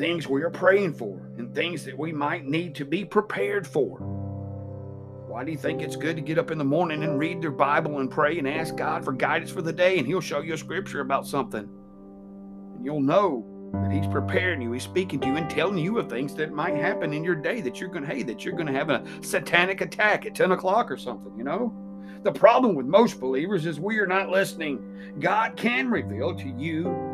Things 0.00 0.26
we 0.26 0.40
are 0.40 0.48
praying 0.48 0.94
for, 0.94 1.20
and 1.36 1.54
things 1.54 1.84
that 1.84 1.98
we 1.98 2.10
might 2.10 2.46
need 2.46 2.74
to 2.76 2.86
be 2.86 3.04
prepared 3.04 3.66
for. 3.66 3.98
Why 5.28 5.44
do 5.44 5.52
you 5.52 5.58
think 5.58 5.82
it's 5.82 5.94
good 5.94 6.16
to 6.16 6.22
get 6.22 6.38
up 6.38 6.50
in 6.50 6.56
the 6.56 6.64
morning 6.64 7.04
and 7.04 7.18
read 7.18 7.42
your 7.42 7.52
Bible 7.52 7.98
and 7.98 8.10
pray 8.10 8.38
and 8.38 8.48
ask 8.48 8.74
God 8.76 9.04
for 9.04 9.12
guidance 9.12 9.50
for 9.50 9.60
the 9.60 9.74
day, 9.74 9.98
and 9.98 10.06
He'll 10.06 10.22
show 10.22 10.40
you 10.40 10.54
a 10.54 10.56
scripture 10.56 11.02
about 11.02 11.26
something? 11.26 11.68
And 12.76 12.82
you'll 12.82 13.02
know 13.02 13.44
that 13.74 13.92
he's 13.92 14.06
preparing 14.06 14.62
you 14.62 14.72
he's 14.72 14.82
speaking 14.82 15.20
to 15.20 15.28
you 15.28 15.36
and 15.36 15.48
telling 15.50 15.78
you 15.78 15.98
of 15.98 16.08
things 16.08 16.34
that 16.34 16.50
might 16.50 16.74
happen 16.74 17.12
in 17.12 17.22
your 17.22 17.36
day 17.36 17.60
that 17.60 17.78
you're 17.78 17.90
going 17.90 18.02
to 18.02 18.12
hey 18.12 18.24
that 18.24 18.44
you're 18.44 18.54
going 18.54 18.66
to 18.66 18.72
have 18.72 18.90
a 18.90 19.04
satanic 19.20 19.80
attack 19.80 20.26
at 20.26 20.34
10 20.34 20.50
o'clock 20.50 20.90
or 20.90 20.96
something 20.96 21.32
you 21.36 21.44
know 21.44 21.72
the 22.24 22.32
problem 22.32 22.74
with 22.74 22.86
most 22.86 23.20
believers 23.20 23.66
is 23.66 23.78
we 23.78 23.98
are 23.98 24.08
not 24.08 24.28
listening 24.28 24.82
god 25.20 25.56
can 25.56 25.88
reveal 25.88 26.34
to 26.34 26.48
you 26.48 27.09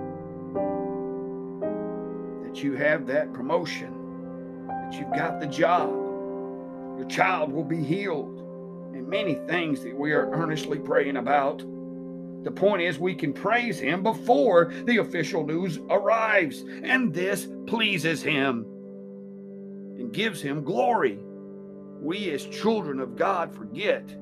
you 2.63 2.75
have 2.75 3.07
that 3.07 3.33
promotion 3.33 3.93
that 4.69 4.95
you've 4.95 5.13
got 5.13 5.41
the 5.41 5.47
job 5.47 5.91
your 6.97 7.07
child 7.09 7.53
will 7.53 7.65
be 7.65 7.83
healed 7.83 8.41
and 8.95 9.07
many 9.07 9.35
things 9.47 9.83
that 9.83 9.97
we 9.97 10.13
are 10.13 10.31
earnestly 10.33 10.79
praying 10.79 11.17
about 11.17 11.63
the 12.47 12.53
point 12.53 12.81
is, 12.81 12.97
we 12.97 13.17
can 13.17 13.33
praise 13.33 13.81
him 13.81 14.05
before 14.05 14.73
the 14.85 14.99
official 14.99 15.45
news 15.45 15.81
arrives, 15.91 16.63
and 16.85 17.13
this 17.13 17.49
pleases 17.67 18.23
him 18.23 18.65
and 19.99 20.13
gives 20.13 20.41
him 20.41 20.63
glory. 20.63 21.19
We, 22.01 22.31
as 22.31 22.45
children 22.45 23.01
of 23.01 23.17
God, 23.17 23.53
forget 23.53 24.15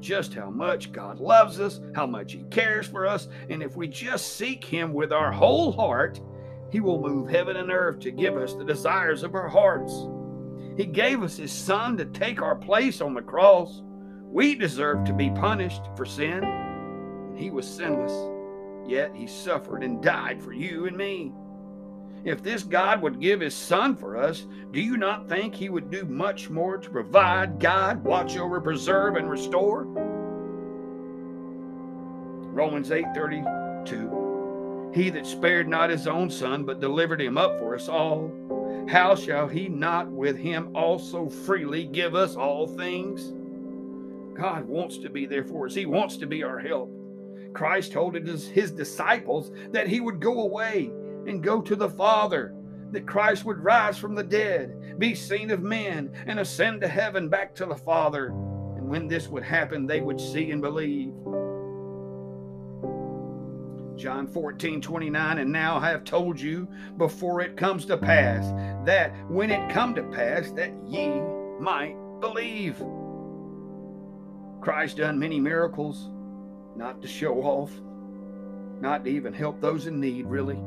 just 0.00 0.34
how 0.34 0.50
much 0.50 0.92
God 0.92 1.18
loves 1.18 1.60
us, 1.60 1.80
how 1.94 2.06
much 2.06 2.32
He 2.32 2.42
cares 2.50 2.86
for 2.86 3.06
us, 3.06 3.28
and 3.48 3.62
if 3.62 3.74
we 3.74 3.88
just 3.88 4.36
seek 4.36 4.62
Him 4.62 4.92
with 4.92 5.10
our 5.10 5.32
whole 5.32 5.72
heart, 5.72 6.20
He 6.72 6.80
will 6.80 7.00
move 7.00 7.28
heaven 7.28 7.56
and 7.56 7.70
earth 7.70 8.00
to 8.00 8.10
give 8.10 8.36
us 8.36 8.54
the 8.54 8.64
desires 8.64 9.22
of 9.22 9.34
our 9.34 9.48
hearts. 9.48 10.08
He 10.76 10.86
gave 10.86 11.22
us 11.22 11.36
His 11.36 11.52
Son 11.52 11.96
to 11.98 12.06
take 12.06 12.42
our 12.42 12.56
place 12.56 13.00
on 13.00 13.14
the 13.14 13.22
cross. 13.22 13.82
We 14.24 14.54
deserve 14.54 15.04
to 15.04 15.12
be 15.12 15.30
punished 15.30 15.82
for 15.94 16.06
sin 16.06 16.62
and 17.32 17.40
he 17.40 17.50
was 17.50 17.66
sinless, 17.66 18.12
yet 18.86 19.14
he 19.14 19.26
suffered 19.26 19.82
and 19.82 20.02
died 20.02 20.42
for 20.42 20.52
you 20.52 20.86
and 20.86 20.96
me. 20.96 21.32
If 22.24 22.42
this 22.42 22.62
God 22.62 23.00
would 23.00 23.20
give 23.20 23.40
his 23.40 23.54
son 23.54 23.96
for 23.96 24.18
us, 24.18 24.46
do 24.70 24.80
you 24.80 24.98
not 24.98 25.28
think 25.28 25.54
he 25.54 25.70
would 25.70 25.90
do 25.90 26.04
much 26.04 26.50
more 26.50 26.76
to 26.76 26.90
provide, 26.90 27.58
guide, 27.58 28.04
watch 28.04 28.36
over, 28.36 28.60
preserve, 28.60 29.16
and 29.16 29.30
restore? 29.30 29.84
Romans 32.52 32.90
8:32. 32.90 34.21
He 34.92 35.10
that 35.10 35.26
spared 35.26 35.68
not 35.68 35.90
his 35.90 36.06
own 36.06 36.30
son, 36.30 36.64
but 36.64 36.80
delivered 36.80 37.20
him 37.20 37.38
up 37.38 37.58
for 37.58 37.74
us 37.74 37.88
all, 37.88 38.30
how 38.88 39.14
shall 39.14 39.48
he 39.48 39.68
not 39.68 40.10
with 40.10 40.36
him 40.36 40.74
also 40.74 41.28
freely 41.28 41.84
give 41.84 42.14
us 42.14 42.36
all 42.36 42.66
things? 42.66 43.32
God 44.36 44.66
wants 44.66 44.98
to 44.98 45.08
be 45.08 45.24
there 45.24 45.44
for 45.44 45.66
us. 45.66 45.74
He 45.74 45.86
wants 45.86 46.16
to 46.18 46.26
be 46.26 46.42
our 46.42 46.58
help. 46.58 46.90
Christ 47.54 47.92
told 47.92 48.14
his 48.14 48.72
disciples 48.72 49.52
that 49.70 49.88
he 49.88 50.00
would 50.00 50.20
go 50.20 50.42
away 50.42 50.90
and 51.26 51.42
go 51.42 51.60
to 51.60 51.76
the 51.76 51.90
Father, 51.90 52.54
that 52.90 53.06
Christ 53.06 53.44
would 53.44 53.62
rise 53.62 53.98
from 53.98 54.14
the 54.14 54.24
dead, 54.24 54.98
be 54.98 55.14
seen 55.14 55.50
of 55.50 55.62
men, 55.62 56.10
and 56.26 56.40
ascend 56.40 56.80
to 56.80 56.88
heaven 56.88 57.28
back 57.28 57.54
to 57.54 57.66
the 57.66 57.74
Father. 57.74 58.28
And 58.28 58.88
when 58.88 59.06
this 59.06 59.28
would 59.28 59.44
happen, 59.44 59.86
they 59.86 60.00
would 60.00 60.20
see 60.20 60.50
and 60.50 60.60
believe. 60.60 61.12
John 63.96 64.26
14, 64.26 64.80
29, 64.80 65.38
and 65.38 65.52
now 65.52 65.76
I 65.76 65.90
have 65.90 66.04
told 66.04 66.40
you 66.40 66.68
before 66.96 67.40
it 67.40 67.56
comes 67.56 67.84
to 67.86 67.96
pass, 67.96 68.44
that 68.86 69.12
when 69.28 69.50
it 69.50 69.70
come 69.70 69.94
to 69.94 70.02
pass, 70.02 70.50
that 70.52 70.72
ye 70.86 71.20
might 71.60 71.96
believe. 72.20 72.82
Christ 74.60 74.96
done 74.98 75.18
many 75.18 75.40
miracles 75.40 76.08
not 76.76 77.02
to 77.02 77.08
show 77.08 77.42
off, 77.42 77.72
not 78.80 79.04
to 79.04 79.10
even 79.10 79.32
help 79.32 79.60
those 79.60 79.86
in 79.86 80.00
need, 80.00 80.26
really. 80.26 80.58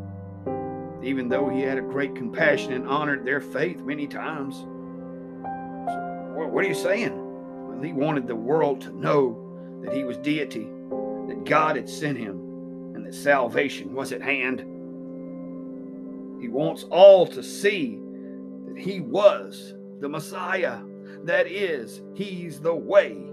Even 1.01 1.29
though 1.29 1.49
he 1.49 1.61
had 1.61 1.77
a 1.77 1.81
great 1.81 2.15
compassion 2.15 2.73
and 2.73 2.87
honored 2.87 3.25
their 3.25 3.41
faith 3.41 3.81
many 3.81 4.07
times. 4.07 4.57
So, 4.57 6.47
what 6.49 6.63
are 6.63 6.67
you 6.67 6.73
saying? 6.73 7.15
Well, 7.67 7.81
he 7.81 7.93
wanted 7.93 8.27
the 8.27 8.35
world 8.35 8.81
to 8.81 8.91
know 8.91 9.81
that 9.83 9.93
he 9.93 10.03
was 10.03 10.17
deity, 10.17 10.67
that 11.27 11.43
God 11.45 11.75
had 11.75 11.89
sent 11.89 12.17
him, 12.17 12.44
that 13.05 13.13
salvation 13.13 13.93
was 13.93 14.11
at 14.11 14.21
hand. 14.21 14.59
He 16.41 16.49
wants 16.49 16.83
all 16.91 17.25
to 17.27 17.41
see 17.41 17.99
that 18.67 18.77
he 18.77 18.99
was 18.99 19.73
the 20.01 20.09
Messiah. 20.09 20.79
That 21.23 21.47
is, 21.47 22.01
he's 22.13 22.59
the 22.59 22.75
way 22.75 23.25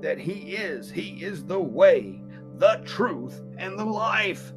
that 0.00 0.18
He 0.18 0.54
is. 0.54 0.90
He 0.90 1.22
is 1.22 1.44
the 1.44 1.58
way, 1.58 2.20
the 2.56 2.82
truth, 2.84 3.40
and 3.56 3.78
the 3.78 3.84
life. 3.84 4.52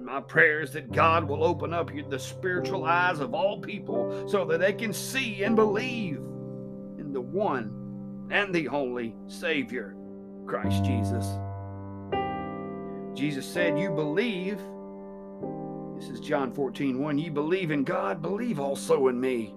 My 0.00 0.20
prayer 0.20 0.60
is 0.60 0.72
that 0.72 0.92
God 0.92 1.24
will 1.24 1.42
open 1.42 1.72
up 1.72 1.90
the 2.08 2.18
spiritual 2.18 2.84
eyes 2.84 3.18
of 3.18 3.34
all 3.34 3.60
people 3.60 4.28
so 4.28 4.44
that 4.44 4.60
they 4.60 4.72
can 4.72 4.92
see 4.92 5.42
and 5.42 5.56
believe 5.56 6.18
in 6.98 7.12
the 7.12 7.20
one 7.20 8.28
and 8.30 8.54
the 8.54 8.68
only 8.68 9.16
Savior, 9.26 9.96
Christ 10.46 10.84
Jesus. 10.84 11.26
Jesus 13.16 13.50
said, 13.50 13.78
You 13.78 13.90
believe. 13.90 14.60
This 15.98 16.10
is 16.10 16.20
John 16.20 16.52
14, 16.52 16.98
1. 16.98 17.18
You 17.18 17.30
believe 17.30 17.70
in 17.70 17.82
God, 17.82 18.20
believe 18.20 18.60
also 18.60 19.08
in 19.08 19.18
me. 19.18 19.54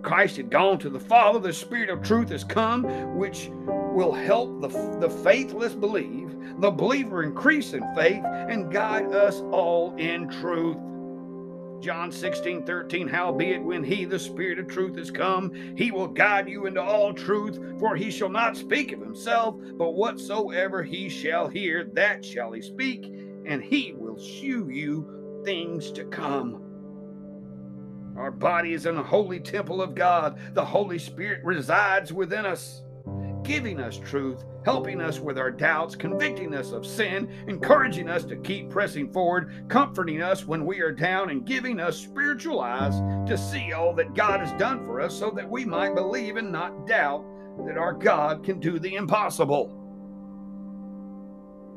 Christ 0.00 0.38
had 0.38 0.50
gone 0.50 0.78
to 0.78 0.88
the 0.88 0.98
Father, 0.98 1.38
the 1.38 1.52
Spirit 1.52 1.90
of 1.90 2.02
truth 2.02 2.30
has 2.30 2.42
come, 2.42 2.84
which 3.16 3.50
will 3.66 4.12
help 4.12 4.62
the, 4.62 4.68
the 5.00 5.10
faithless 5.10 5.74
believe, 5.74 6.34
the 6.60 6.70
believer 6.70 7.22
increase 7.22 7.74
in 7.74 7.82
faith, 7.94 8.22
and 8.24 8.72
guide 8.72 9.12
us 9.12 9.40
all 9.50 9.94
in 9.96 10.28
truth. 10.28 10.78
John 11.84 12.10
16, 12.10 12.64
13, 12.64 13.08
howbeit 13.08 13.62
when 13.62 13.84
he, 13.84 14.06
the 14.06 14.18
Spirit 14.18 14.58
of 14.58 14.66
truth, 14.66 14.96
is 14.96 15.10
come, 15.10 15.52
he 15.76 15.90
will 15.90 16.08
guide 16.08 16.48
you 16.48 16.64
into 16.64 16.80
all 16.80 17.12
truth, 17.12 17.60
for 17.78 17.94
he 17.94 18.10
shall 18.10 18.30
not 18.30 18.56
speak 18.56 18.92
of 18.92 19.00
himself, 19.00 19.56
but 19.76 19.90
whatsoever 19.90 20.82
he 20.82 21.10
shall 21.10 21.46
hear, 21.46 21.84
that 21.92 22.24
shall 22.24 22.52
he 22.52 22.62
speak, 22.62 23.04
and 23.44 23.62
he 23.62 23.92
will 23.98 24.18
shew 24.18 24.70
you 24.70 25.42
things 25.44 25.92
to 25.92 26.06
come. 26.06 26.62
Our 28.16 28.30
body 28.30 28.72
is 28.72 28.86
in 28.86 28.96
a 28.96 29.02
holy 29.02 29.38
temple 29.38 29.82
of 29.82 29.94
God. 29.94 30.38
The 30.54 30.64
Holy 30.64 30.98
Spirit 30.98 31.44
resides 31.44 32.14
within 32.14 32.46
us 32.46 32.82
giving 33.44 33.78
us 33.78 33.98
truth, 33.98 34.44
helping 34.64 35.00
us 35.00 35.20
with 35.20 35.38
our 35.38 35.50
doubts, 35.50 35.94
convicting 35.94 36.54
us 36.54 36.72
of 36.72 36.86
sin, 36.86 37.30
encouraging 37.46 38.08
us 38.08 38.24
to 38.24 38.36
keep 38.36 38.70
pressing 38.70 39.12
forward, 39.12 39.66
comforting 39.68 40.22
us 40.22 40.46
when 40.46 40.66
we 40.66 40.80
are 40.80 40.90
down, 40.90 41.30
and 41.30 41.46
giving 41.46 41.78
us 41.78 41.98
spiritual 41.98 42.60
eyes 42.60 42.94
to 43.28 43.36
see 43.36 43.72
all 43.72 43.94
that 43.94 44.14
God 44.14 44.40
has 44.40 44.58
done 44.58 44.84
for 44.84 45.00
us 45.00 45.16
so 45.16 45.30
that 45.30 45.48
we 45.48 45.64
might 45.64 45.94
believe 45.94 46.36
and 46.36 46.50
not 46.50 46.86
doubt 46.86 47.24
that 47.66 47.78
our 47.78 47.92
God 47.92 48.42
can 48.42 48.58
do 48.58 48.78
the 48.78 48.96
impossible. 48.96 49.80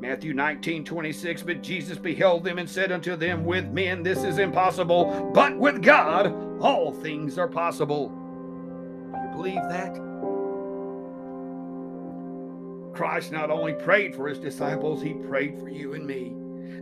Matthew 0.00 0.32
19, 0.32 0.84
26, 0.84 1.42
but 1.42 1.62
Jesus 1.62 1.98
beheld 1.98 2.44
them 2.44 2.58
and 2.58 2.70
said 2.70 2.92
unto 2.92 3.16
them, 3.16 3.44
With 3.44 3.66
men 3.66 4.02
this 4.02 4.22
is 4.22 4.38
impossible, 4.38 5.30
but 5.34 5.56
with 5.58 5.82
God 5.82 6.32
all 6.60 6.92
things 6.92 7.36
are 7.36 7.48
possible. 7.48 8.08
Do 8.08 9.20
you 9.20 9.36
believe 9.36 9.62
that? 9.68 10.07
Christ 12.98 13.30
not 13.30 13.48
only 13.48 13.74
prayed 13.74 14.16
for 14.16 14.26
his 14.26 14.40
disciples, 14.40 15.00
he 15.00 15.14
prayed 15.14 15.56
for 15.60 15.68
you 15.68 15.94
and 15.94 16.04
me, 16.04 16.34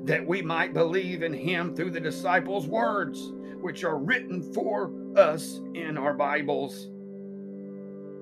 that 0.07 0.27
we 0.27 0.41
might 0.41 0.73
believe 0.73 1.23
in 1.23 1.35
him 1.35 1.77
through 1.77 1.91
the 1.91 2.01
disciples' 2.01 2.67
words, 2.67 3.35
which 3.61 3.85
are 3.85 3.99
written 3.99 4.41
for 4.55 4.91
us 5.15 5.61
in 5.75 5.99
our 5.99 6.15
Bibles. 6.15 6.89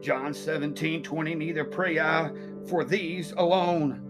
John 0.03 0.35
17, 0.35 1.05
20, 1.05 1.37
neither 1.37 1.65
pray 1.65 2.01
I 2.01 2.33
for 2.69 2.83
these 2.83 3.31
alone, 3.37 4.03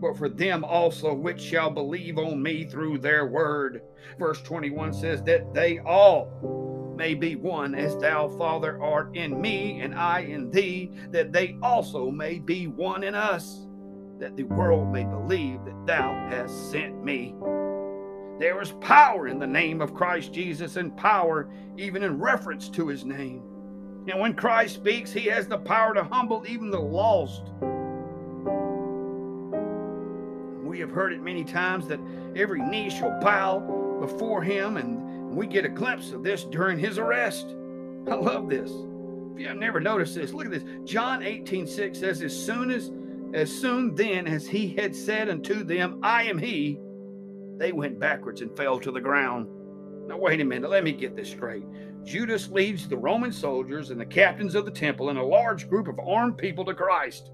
but 0.00 0.16
for 0.16 0.30
them 0.30 0.64
also 0.64 1.12
which 1.12 1.42
shall 1.42 1.68
believe 1.68 2.16
on 2.16 2.42
me 2.42 2.64
through 2.64 3.00
their 3.00 3.26
word. 3.26 3.82
Verse 4.18 4.40
21 4.40 4.94
says 4.94 5.22
that 5.24 5.52
they 5.52 5.78
all 5.80 6.65
may 6.96 7.14
be 7.14 7.36
one 7.36 7.74
as 7.74 7.96
thou, 7.98 8.28
Father, 8.28 8.82
art 8.82 9.14
in 9.14 9.40
me 9.40 9.80
and 9.80 9.94
I 9.94 10.20
in 10.20 10.50
thee, 10.50 10.90
that 11.10 11.32
they 11.32 11.56
also 11.62 12.10
may 12.10 12.38
be 12.38 12.66
one 12.66 13.04
in 13.04 13.14
us, 13.14 13.66
that 14.18 14.36
the 14.36 14.44
world 14.44 14.92
may 14.92 15.04
believe 15.04 15.64
that 15.64 15.86
thou 15.86 16.12
hast 16.30 16.70
sent 16.70 17.04
me. 17.04 17.34
There 18.38 18.60
is 18.60 18.72
power 18.80 19.28
in 19.28 19.38
the 19.38 19.46
name 19.46 19.80
of 19.80 19.94
Christ 19.94 20.32
Jesus, 20.32 20.76
and 20.76 20.96
power 20.96 21.48
even 21.76 22.02
in 22.02 22.18
reference 22.18 22.68
to 22.70 22.88
his 22.88 23.04
name. 23.04 23.42
And 24.08 24.20
when 24.20 24.34
Christ 24.34 24.74
speaks, 24.74 25.12
he 25.12 25.26
has 25.26 25.46
the 25.46 25.58
power 25.58 25.94
to 25.94 26.04
humble 26.04 26.44
even 26.48 26.70
the 26.70 26.80
lost. 26.80 27.42
We 30.64 30.78
have 30.80 30.90
heard 30.90 31.12
it 31.12 31.22
many 31.22 31.44
times 31.44 31.88
that 31.88 32.00
every 32.36 32.60
knee 32.60 32.90
shall 32.90 33.18
bow 33.20 33.98
before 34.00 34.42
him 34.42 34.76
and 34.76 35.05
we 35.36 35.46
get 35.46 35.64
a 35.64 35.68
glimpse 35.68 36.12
of 36.12 36.22
this 36.22 36.44
during 36.44 36.78
his 36.78 36.98
arrest. 36.98 37.54
I 38.08 38.14
love 38.14 38.48
this. 38.48 38.70
If 38.70 39.40
you 39.40 39.48
have 39.48 39.58
never 39.58 39.80
noticed 39.80 40.14
this, 40.14 40.32
look 40.32 40.46
at 40.46 40.52
this. 40.52 40.64
John 40.84 41.22
18, 41.22 41.66
6 41.66 41.98
says, 41.98 42.22
As 42.22 42.34
soon 42.34 42.70
as 42.70 42.90
as 43.34 43.52
soon 43.52 43.94
then 43.94 44.26
as 44.26 44.46
he 44.46 44.68
had 44.68 44.94
said 44.94 45.28
unto 45.28 45.62
them, 45.62 45.98
I 46.02 46.22
am 46.24 46.38
he, 46.38 46.78
they 47.58 47.72
went 47.72 47.98
backwards 47.98 48.40
and 48.40 48.56
fell 48.56 48.78
to 48.80 48.90
the 48.90 49.00
ground. 49.00 49.48
Now, 50.08 50.16
wait 50.16 50.40
a 50.40 50.44
minute, 50.44 50.70
let 50.70 50.84
me 50.84 50.92
get 50.92 51.16
this 51.16 51.28
straight. 51.28 51.64
Judas 52.04 52.48
leads 52.48 52.88
the 52.88 52.96
Roman 52.96 53.32
soldiers 53.32 53.90
and 53.90 54.00
the 54.00 54.06
captains 54.06 54.54
of 54.54 54.64
the 54.64 54.70
temple 54.70 55.10
and 55.10 55.18
a 55.18 55.24
large 55.24 55.68
group 55.68 55.88
of 55.88 55.98
armed 55.98 56.38
people 56.38 56.64
to 56.64 56.74
Christ. 56.74 57.30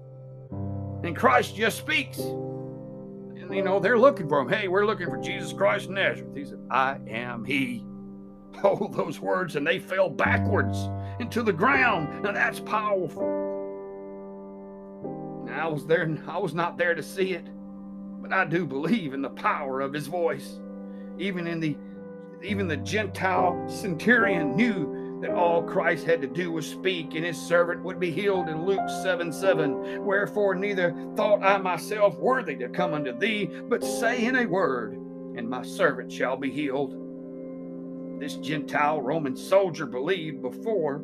And 1.03 1.15
Christ 1.15 1.55
just 1.55 1.77
speaks. 1.77 2.17
And, 2.19 3.53
you 3.53 3.61
know, 3.61 3.79
they're 3.79 3.99
looking 3.99 4.27
for 4.27 4.39
him. 4.39 4.49
Hey, 4.49 4.67
we're 4.67 4.85
looking 4.85 5.07
for 5.07 5.17
Jesus 5.17 5.53
Christ 5.53 5.85
of 5.85 5.91
Nazareth. 5.91 6.35
He 6.35 6.45
said, 6.45 6.59
I 6.71 6.97
am 7.07 7.45
he. 7.45 7.85
Oh, 8.63 8.87
those 8.87 9.19
words, 9.19 9.55
and 9.55 9.67
they 9.67 9.79
fell 9.79 10.09
backwards 10.09 10.89
into 11.19 11.43
the 11.43 11.51
ground. 11.51 12.23
Now 12.23 12.31
that's 12.31 12.59
powerful. 12.59 13.43
Now, 15.45 15.67
I 15.67 15.71
was 15.71 15.85
there, 15.85 16.17
I 16.27 16.37
was 16.37 16.53
not 16.53 16.77
there 16.77 16.95
to 16.95 17.03
see 17.03 17.33
it, 17.33 17.45
but 18.21 18.31
I 18.31 18.45
do 18.45 18.65
believe 18.65 19.13
in 19.13 19.21
the 19.21 19.29
power 19.29 19.81
of 19.81 19.93
his 19.93 20.07
voice. 20.07 20.59
Even 21.17 21.45
in 21.47 21.59
the 21.59 21.75
even 22.41 22.67
the 22.67 22.77
Gentile 22.77 23.63
centurion 23.69 24.55
knew 24.55 25.19
that 25.21 25.31
all 25.31 25.63
Christ 25.63 26.05
had 26.05 26.21
to 26.21 26.27
do 26.27 26.51
was 26.51 26.69
speak, 26.69 27.15
and 27.15 27.23
his 27.23 27.37
servant 27.37 27.81
would 27.83 27.99
be 27.99 28.11
healed 28.11 28.49
in 28.49 28.65
Luke 28.65 28.89
7 29.01 29.31
7. 29.31 30.03
Wherefore, 30.03 30.55
neither 30.55 30.93
thought 31.15 31.43
I 31.43 31.57
myself 31.57 32.17
worthy 32.17 32.55
to 32.57 32.67
come 32.67 32.93
unto 32.93 33.17
thee, 33.17 33.45
but 33.45 33.83
say 33.83 34.25
in 34.25 34.35
a 34.35 34.45
word, 34.45 34.93
and 35.37 35.49
my 35.49 35.63
servant 35.63 36.11
shall 36.11 36.35
be 36.35 36.51
healed 36.51 37.02
this 38.23 38.35
Gentile 38.37 39.01
Roman 39.01 39.35
soldier 39.35 39.85
believed 39.85 40.41
before 40.41 41.03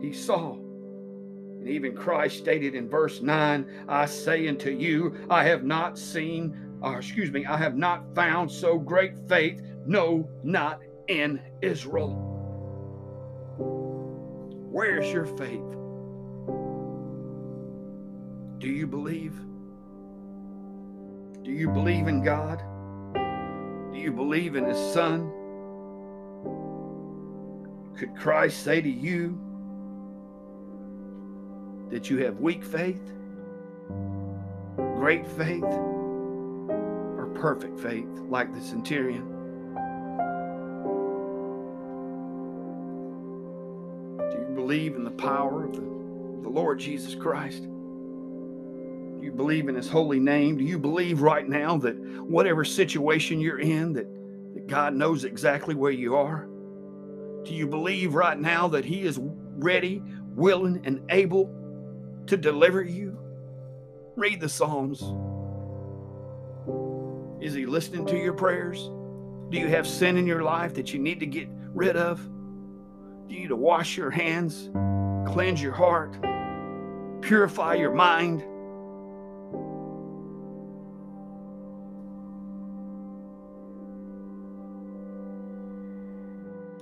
he 0.00 0.10
saw. 0.10 0.54
And 0.54 1.68
even 1.68 1.94
Christ 1.94 2.38
stated 2.38 2.74
in 2.74 2.88
verse 2.88 3.20
9, 3.20 3.84
I 3.86 4.06
say 4.06 4.48
unto 4.48 4.70
you, 4.70 5.14
I 5.28 5.44
have 5.44 5.64
not 5.64 5.98
seen, 5.98 6.56
or 6.80 6.96
excuse 6.96 7.30
me, 7.30 7.44
I 7.44 7.58
have 7.58 7.76
not 7.76 8.14
found 8.14 8.50
so 8.50 8.78
great 8.78 9.18
faith, 9.28 9.60
no, 9.84 10.30
not 10.42 10.80
in 11.08 11.42
Israel. 11.60 12.14
Where's 14.70 15.12
your 15.12 15.26
faith? 15.26 15.60
Do 18.60 18.68
you 18.68 18.86
believe? 18.86 19.34
Do 21.42 21.50
you 21.50 21.68
believe 21.68 22.08
in 22.08 22.24
God? 22.24 22.62
Do 23.92 23.98
you 23.98 24.10
believe 24.10 24.56
in 24.56 24.64
His 24.64 24.78
Son? 24.94 25.30
Could 27.96 28.14
Christ 28.14 28.62
say 28.62 28.82
to 28.82 28.90
you 28.90 29.38
that 31.90 32.10
you 32.10 32.18
have 32.24 32.40
weak 32.40 32.62
faith, 32.62 33.00
great 34.76 35.26
faith, 35.26 35.64
or 35.64 37.30
perfect 37.34 37.80
faith 37.80 38.06
like 38.28 38.52
the 38.54 38.60
centurion? 38.60 39.24
Do 44.30 44.36
you 44.40 44.54
believe 44.54 44.94
in 44.94 45.02
the 45.02 45.10
power 45.12 45.64
of 45.64 45.72
the, 45.72 45.80
the 45.80 46.50
Lord 46.50 46.78
Jesus 46.78 47.14
Christ? 47.14 47.62
Do 47.62 49.20
you 49.22 49.32
believe 49.32 49.70
in 49.70 49.74
his 49.74 49.88
holy 49.88 50.20
name? 50.20 50.58
Do 50.58 50.64
you 50.64 50.78
believe 50.78 51.22
right 51.22 51.48
now 51.48 51.78
that 51.78 51.96
whatever 51.96 52.62
situation 52.62 53.40
you're 53.40 53.60
in, 53.60 53.94
that, 53.94 54.06
that 54.52 54.66
God 54.66 54.92
knows 54.92 55.24
exactly 55.24 55.74
where 55.74 55.92
you 55.92 56.14
are? 56.14 56.46
Do 57.46 57.54
you 57.54 57.68
believe 57.68 58.14
right 58.14 58.38
now 58.38 58.66
that 58.68 58.84
He 58.84 59.02
is 59.02 59.20
ready, 59.20 60.02
willing, 60.34 60.82
and 60.84 61.00
able 61.10 61.48
to 62.26 62.36
deliver 62.36 62.82
you? 62.82 63.16
Read 64.16 64.40
the 64.40 64.48
Psalms. 64.48 65.00
Is 67.40 67.54
He 67.54 67.64
listening 67.64 68.04
to 68.06 68.16
your 68.16 68.32
prayers? 68.32 68.90
Do 69.50 69.58
you 69.58 69.68
have 69.68 69.86
sin 69.86 70.16
in 70.16 70.26
your 70.26 70.42
life 70.42 70.74
that 70.74 70.92
you 70.92 70.98
need 70.98 71.20
to 71.20 71.26
get 71.26 71.48
rid 71.72 71.96
of? 71.96 72.18
Do 73.28 73.34
you 73.34 73.42
need 73.42 73.48
to 73.48 73.56
wash 73.56 73.96
your 73.96 74.10
hands, 74.10 74.68
cleanse 75.32 75.62
your 75.62 75.72
heart, 75.72 76.16
purify 77.22 77.74
your 77.74 77.94
mind? 77.94 78.42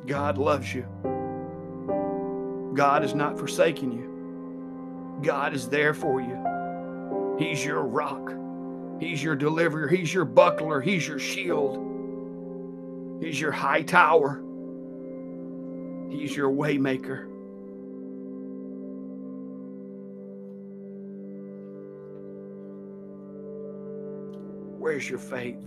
God 0.06 0.38
loves 0.38 0.74
you. 0.74 0.86
God 2.74 3.04
is 3.04 3.14
not 3.14 3.38
forsaking 3.38 3.92
you. 3.92 5.22
God 5.22 5.54
is 5.54 5.68
there 5.68 5.94
for 5.94 6.20
you. 6.20 7.36
He's 7.38 7.64
your 7.64 7.82
rock. 7.82 8.34
He's 9.00 9.22
your 9.22 9.36
deliverer. 9.36 9.88
He's 9.88 10.12
your 10.12 10.24
buckler. 10.24 10.80
He's 10.80 11.06
your 11.06 11.18
shield. 11.18 11.78
He's 13.20 13.40
your 13.40 13.52
high 13.52 13.82
tower. 13.82 14.42
He's 16.10 16.36
your 16.36 16.50
waymaker. 16.50 17.26
Where's 24.78 25.08
your 25.08 25.18
faith? 25.18 25.64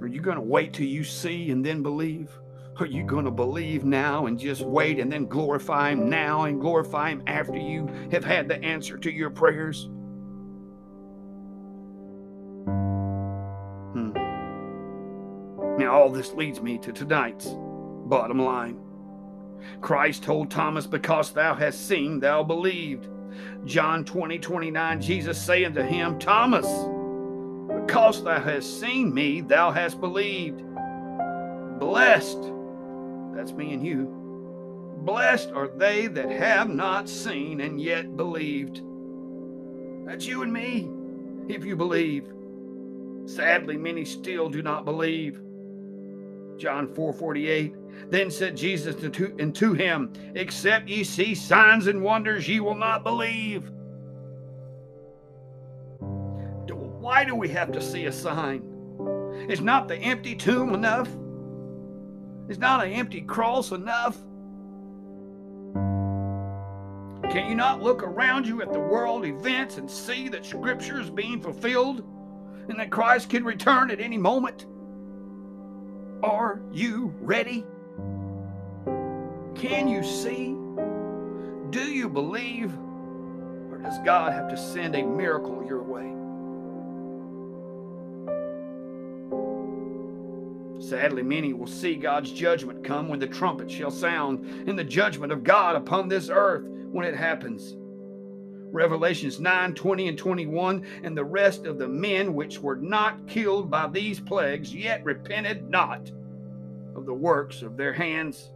Are 0.00 0.06
you 0.06 0.20
going 0.20 0.36
to 0.36 0.42
wait 0.42 0.72
till 0.72 0.86
you 0.86 1.04
see 1.04 1.50
and 1.50 1.64
then 1.64 1.82
believe? 1.82 2.30
Are 2.78 2.86
you 2.86 3.04
going 3.04 3.26
to 3.26 3.30
believe 3.30 3.84
now 3.84 4.26
and 4.26 4.38
just 4.38 4.62
wait 4.62 4.98
and 4.98 5.12
then 5.12 5.26
glorify 5.26 5.90
Him 5.90 6.08
now 6.08 6.44
and 6.44 6.60
glorify 6.60 7.10
Him 7.10 7.22
after 7.26 7.58
you 7.58 7.86
have 8.10 8.24
had 8.24 8.48
the 8.48 8.62
answer 8.64 8.96
to 8.96 9.12
your 9.12 9.28
prayers? 9.28 9.84
Hmm. 13.92 14.12
Now, 15.78 15.92
all 15.92 16.10
this 16.10 16.32
leads 16.32 16.62
me 16.62 16.78
to 16.78 16.92
tonight's 16.92 17.54
bottom 18.06 18.38
line. 18.38 18.80
Christ 19.82 20.22
told 20.22 20.50
Thomas, 20.50 20.86
Because 20.86 21.32
thou 21.32 21.54
hast 21.54 21.86
seen, 21.86 22.20
thou 22.20 22.42
believed. 22.42 23.08
John 23.66 24.04
20, 24.06 24.38
29, 24.38 25.00
Jesus 25.02 25.40
saying 25.40 25.74
to 25.74 25.84
him, 25.84 26.18
Thomas, 26.18 26.66
because 27.90 28.22
thou 28.22 28.40
hast 28.40 28.78
seen 28.78 29.12
me, 29.12 29.40
thou 29.40 29.72
hast 29.72 30.00
believed. 30.00 30.62
Blessed 31.80 32.52
that's 33.34 33.50
me 33.50 33.72
and 33.72 33.84
you. 33.84 34.06
Blessed 34.98 35.50
are 35.50 35.66
they 35.66 36.06
that 36.06 36.30
have 36.30 36.68
not 36.68 37.08
seen 37.08 37.60
and 37.60 37.80
yet 37.80 38.16
believed. 38.16 38.82
That's 40.06 40.24
you 40.24 40.42
and 40.42 40.52
me, 40.52 40.88
if 41.48 41.64
you 41.64 41.74
believe. 41.74 42.32
Sadly, 43.24 43.76
many 43.76 44.04
still 44.04 44.48
do 44.48 44.62
not 44.62 44.84
believe. 44.84 45.40
John 46.58 46.94
4 46.94 47.12
48. 47.12 47.74
Then 48.08 48.30
said 48.30 48.56
Jesus 48.56 48.94
to, 48.94 49.36
unto 49.40 49.72
him, 49.72 50.12
Except 50.36 50.88
ye 50.88 51.02
see 51.02 51.34
signs 51.34 51.88
and 51.88 52.02
wonders, 52.02 52.46
ye 52.46 52.60
will 52.60 52.76
not 52.76 53.02
believe. 53.02 53.68
Why 57.10 57.24
do 57.24 57.34
we 57.34 57.48
have 57.48 57.72
to 57.72 57.82
see 57.82 58.06
a 58.06 58.12
sign? 58.12 58.62
Is 59.48 59.60
not 59.60 59.88
the 59.88 59.96
empty 59.96 60.36
tomb 60.36 60.74
enough? 60.74 61.08
Is 62.48 62.56
not 62.56 62.86
an 62.86 62.92
empty 62.92 63.22
cross 63.22 63.72
enough? 63.72 64.16
Can 67.32 67.48
you 67.48 67.56
not 67.56 67.82
look 67.82 68.04
around 68.04 68.46
you 68.46 68.62
at 68.62 68.72
the 68.72 68.78
world 68.78 69.26
events 69.26 69.76
and 69.76 69.90
see 69.90 70.28
that 70.28 70.46
Scripture 70.46 71.00
is 71.00 71.10
being 71.10 71.40
fulfilled 71.40 72.04
and 72.68 72.78
that 72.78 72.90
Christ 72.92 73.28
can 73.28 73.42
return 73.42 73.90
at 73.90 73.98
any 73.98 74.16
moment? 74.16 74.66
Are 76.22 76.62
you 76.70 77.12
ready? 77.18 77.64
Can 79.56 79.88
you 79.88 80.04
see? 80.04 80.54
Do 81.70 81.92
you 81.92 82.08
believe? 82.08 82.72
Or 83.68 83.80
does 83.82 83.98
God 84.04 84.32
have 84.32 84.48
to 84.50 84.56
send 84.56 84.94
a 84.94 85.02
miracle 85.02 85.64
your 85.66 85.82
way? 85.82 86.19
Sadly, 90.90 91.22
many 91.22 91.52
will 91.52 91.68
see 91.68 91.94
God's 91.94 92.32
judgment 92.32 92.82
come 92.82 93.08
when 93.08 93.20
the 93.20 93.28
trumpet 93.28 93.70
shall 93.70 93.92
sound, 93.92 94.68
and 94.68 94.76
the 94.76 94.82
judgment 94.82 95.30
of 95.30 95.44
God 95.44 95.76
upon 95.76 96.08
this 96.08 96.28
earth 96.28 96.64
when 96.90 97.06
it 97.06 97.14
happens. 97.14 97.76
Revelations 98.72 99.38
9 99.38 99.76
20 99.76 100.08
and 100.08 100.18
21 100.18 100.84
and 101.04 101.16
the 101.16 101.24
rest 101.24 101.64
of 101.64 101.78
the 101.78 101.86
men 101.86 102.34
which 102.34 102.58
were 102.58 102.74
not 102.74 103.24
killed 103.28 103.70
by 103.70 103.86
these 103.86 104.18
plagues 104.18 104.74
yet 104.74 105.04
repented 105.04 105.70
not 105.70 106.10
of 106.96 107.06
the 107.06 107.14
works 107.14 107.62
of 107.62 107.76
their 107.76 107.92
hands. 107.92 108.50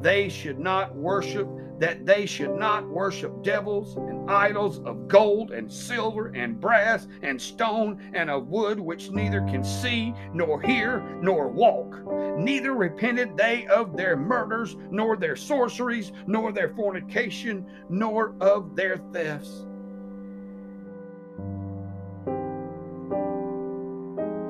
They 0.00 0.28
should 0.28 0.58
not 0.58 0.92
worship 0.92 1.46
that 1.82 2.06
they 2.06 2.24
should 2.26 2.54
not 2.54 2.88
worship 2.88 3.42
devils 3.42 3.96
and 3.96 4.30
idols 4.30 4.78
of 4.84 5.08
gold 5.08 5.50
and 5.50 5.68
silver 5.70 6.28
and 6.28 6.60
brass 6.60 7.08
and 7.22 7.42
stone 7.42 8.00
and 8.14 8.30
of 8.30 8.46
wood, 8.46 8.78
which 8.78 9.10
neither 9.10 9.40
can 9.40 9.64
see, 9.64 10.14
nor 10.32 10.62
hear, 10.62 11.00
nor 11.20 11.48
walk. 11.48 11.98
Neither 12.38 12.72
repented 12.72 13.36
they 13.36 13.66
of 13.66 13.96
their 13.96 14.16
murders, 14.16 14.76
nor 14.92 15.16
their 15.16 15.34
sorceries, 15.34 16.12
nor 16.28 16.52
their 16.52 16.68
fornication, 16.68 17.66
nor 17.88 18.36
of 18.40 18.76
their 18.76 18.98
thefts. 19.12 19.66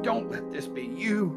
Don't 0.03 0.31
let 0.31 0.53
this 0.53 0.67
be 0.67 0.85
you. 0.85 1.35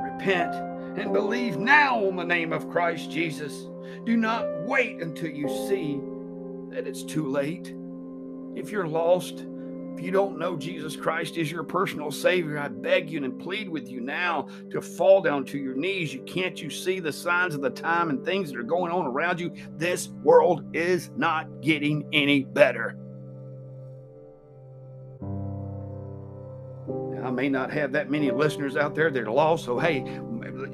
Repent 0.00 0.54
and 0.96 1.12
believe 1.12 1.56
now 1.56 2.04
in 2.04 2.14
the 2.14 2.22
name 2.22 2.52
of 2.52 2.70
Christ 2.70 3.10
Jesus. 3.10 3.66
Do 4.04 4.16
not 4.16 4.46
wait 4.64 5.00
until 5.00 5.30
you 5.30 5.48
see 5.68 6.00
that 6.74 6.86
it's 6.86 7.02
too 7.02 7.28
late. 7.28 7.74
If 8.56 8.70
you're 8.70 8.86
lost, 8.86 9.46
if 9.94 10.00
you 10.00 10.10
don't 10.10 10.38
know 10.38 10.56
Jesus 10.56 10.96
Christ 10.96 11.36
is 11.36 11.50
your 11.52 11.62
personal 11.62 12.10
Savior, 12.10 12.58
I 12.58 12.68
beg 12.68 13.08
you 13.10 13.22
and 13.22 13.38
plead 13.38 13.68
with 13.68 13.88
you 13.88 14.00
now 14.00 14.48
to 14.70 14.80
fall 14.80 15.20
down 15.22 15.44
to 15.46 15.58
your 15.58 15.74
knees. 15.74 16.12
You 16.12 16.22
can't 16.22 16.60
you 16.60 16.68
see 16.68 16.98
the 16.98 17.12
signs 17.12 17.54
of 17.54 17.60
the 17.60 17.70
time 17.70 18.10
and 18.10 18.24
things 18.24 18.50
that 18.50 18.58
are 18.58 18.64
going 18.64 18.90
on 18.90 19.06
around 19.06 19.38
you? 19.38 19.52
This 19.76 20.08
world 20.08 20.64
is 20.74 21.10
not 21.16 21.60
getting 21.60 22.08
any 22.12 22.42
better. 22.42 22.96
I 27.24 27.30
may 27.30 27.48
not 27.48 27.72
have 27.72 27.92
that 27.92 28.10
many 28.10 28.30
listeners 28.30 28.76
out 28.76 28.94
there 28.94 29.10
that 29.10 29.22
are 29.22 29.30
lost. 29.30 29.64
So, 29.64 29.78
hey, 29.78 30.02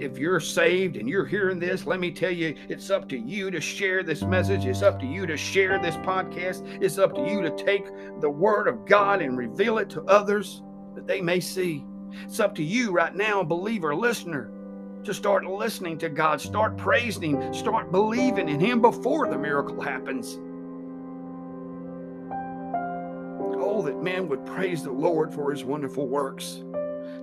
if 0.00 0.16
you're 0.16 0.40
saved 0.40 0.96
and 0.96 1.08
you're 1.08 1.26
hearing 1.26 1.58
this, 1.58 1.86
let 1.86 2.00
me 2.00 2.10
tell 2.10 2.30
you, 2.30 2.54
it's 2.68 2.90
up 2.90 3.08
to 3.10 3.18
you 3.18 3.50
to 3.50 3.60
share 3.60 4.02
this 4.02 4.22
message. 4.22 4.64
It's 4.64 4.82
up 4.82 4.98
to 5.00 5.06
you 5.06 5.26
to 5.26 5.36
share 5.36 5.78
this 5.78 5.96
podcast. 5.96 6.66
It's 6.82 6.98
up 6.98 7.14
to 7.14 7.20
you 7.28 7.42
to 7.42 7.50
take 7.50 7.86
the 8.20 8.30
word 8.30 8.66
of 8.66 8.86
God 8.86 9.20
and 9.20 9.36
reveal 9.36 9.78
it 9.78 9.90
to 9.90 10.02
others 10.04 10.62
that 10.94 11.06
they 11.06 11.20
may 11.20 11.38
see. 11.38 11.84
It's 12.24 12.40
up 12.40 12.54
to 12.56 12.62
you 12.62 12.92
right 12.92 13.14
now, 13.14 13.42
believer, 13.42 13.94
listener, 13.94 14.50
to 15.04 15.12
start 15.12 15.44
listening 15.44 15.98
to 15.98 16.08
God, 16.08 16.40
start 16.40 16.76
praising 16.76 17.40
Him, 17.40 17.54
start 17.54 17.92
believing 17.92 18.48
in 18.48 18.58
Him 18.58 18.80
before 18.80 19.28
the 19.28 19.38
miracle 19.38 19.80
happens. 19.80 20.38
Oh, 23.62 23.82
that 23.82 24.02
man 24.02 24.28
would 24.28 24.44
praise 24.46 24.82
the 24.82 24.92
Lord 24.92 25.32
for 25.32 25.50
His 25.50 25.62
wonderful 25.62 26.08
works. 26.08 26.62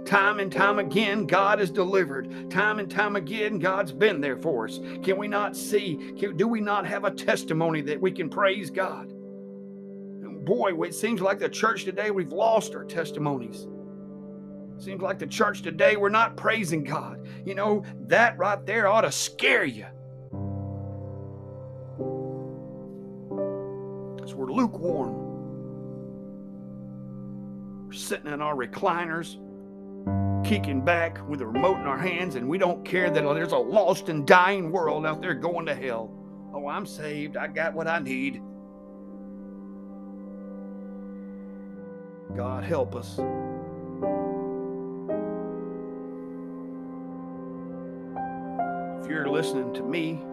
Time 0.07 0.39
and 0.39 0.49
time 0.49 0.79
again, 0.79 1.27
God 1.27 1.59
has 1.59 1.69
delivered. 1.69 2.49
Time 2.49 2.79
and 2.79 2.89
time 2.89 3.17
again, 3.17 3.59
God's 3.59 3.91
been 3.91 4.21
there 4.21 4.37
for 4.37 4.65
us. 4.65 4.79
Can 5.03 5.17
we 5.17 5.27
not 5.27 5.53
see? 5.53 6.13
Can, 6.17 6.37
do 6.37 6.47
we 6.47 6.61
not 6.61 6.87
have 6.87 7.03
a 7.03 7.11
testimony 7.11 7.81
that 7.81 7.99
we 7.99 8.13
can 8.13 8.29
praise 8.29 8.69
God? 8.69 9.09
And 9.09 10.45
boy, 10.45 10.81
it 10.83 10.95
seems 10.95 11.19
like 11.19 11.39
the 11.39 11.49
church 11.49 11.83
today, 11.83 12.09
we've 12.09 12.31
lost 12.31 12.73
our 12.73 12.85
testimonies. 12.85 13.67
Seems 14.77 15.01
like 15.01 15.19
the 15.19 15.27
church 15.27 15.61
today, 15.61 15.97
we're 15.97 16.07
not 16.07 16.37
praising 16.37 16.85
God. 16.85 17.27
You 17.45 17.55
know, 17.55 17.83
that 18.05 18.37
right 18.37 18.65
there 18.65 18.87
ought 18.87 19.01
to 19.01 19.11
scare 19.11 19.65
you. 19.65 19.87
Because 24.15 24.33
we're 24.33 24.53
lukewarm. 24.53 25.25
We're 27.87 27.91
sitting 27.91 28.31
in 28.31 28.41
our 28.41 28.55
recliners, 28.55 29.35
kicking 30.47 30.79
back 30.79 31.19
with 31.27 31.41
a 31.41 31.45
remote 31.45 31.77
in 31.77 31.87
our 31.87 31.97
hands, 31.97 32.35
and 32.35 32.47
we 32.47 32.57
don't 32.57 32.85
care 32.85 33.09
that 33.09 33.21
there's 33.21 33.51
a 33.51 33.57
lost 33.57 34.07
and 34.07 34.25
dying 34.25 34.71
world 34.71 35.05
out 35.05 35.21
there 35.21 35.33
going 35.33 35.65
to 35.65 35.75
hell. 35.75 36.09
Oh, 36.53 36.69
I'm 36.69 36.85
saved. 36.85 37.35
I 37.35 37.47
got 37.47 37.73
what 37.73 37.85
I 37.85 37.99
need. 37.99 38.41
God 42.33 42.63
help 42.63 42.95
us. 42.95 43.19
If 49.03 49.09
you're 49.09 49.27
listening 49.27 49.73
to 49.73 49.83
me, 49.83 50.23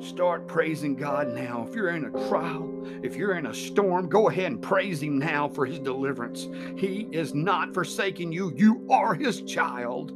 Start 0.00 0.46
praising 0.46 0.94
God 0.94 1.34
now. 1.34 1.66
If 1.68 1.74
you're 1.74 1.90
in 1.90 2.04
a 2.04 2.28
trial, 2.28 2.86
if 3.02 3.16
you're 3.16 3.36
in 3.36 3.46
a 3.46 3.54
storm, 3.54 4.08
go 4.08 4.28
ahead 4.28 4.52
and 4.52 4.62
praise 4.62 5.02
Him 5.02 5.18
now 5.18 5.48
for 5.48 5.66
His 5.66 5.80
deliverance. 5.80 6.48
He 6.76 7.08
is 7.10 7.34
not 7.34 7.74
forsaking 7.74 8.32
you, 8.32 8.52
you 8.54 8.86
are 8.90 9.14
His 9.14 9.42
child. 9.42 10.12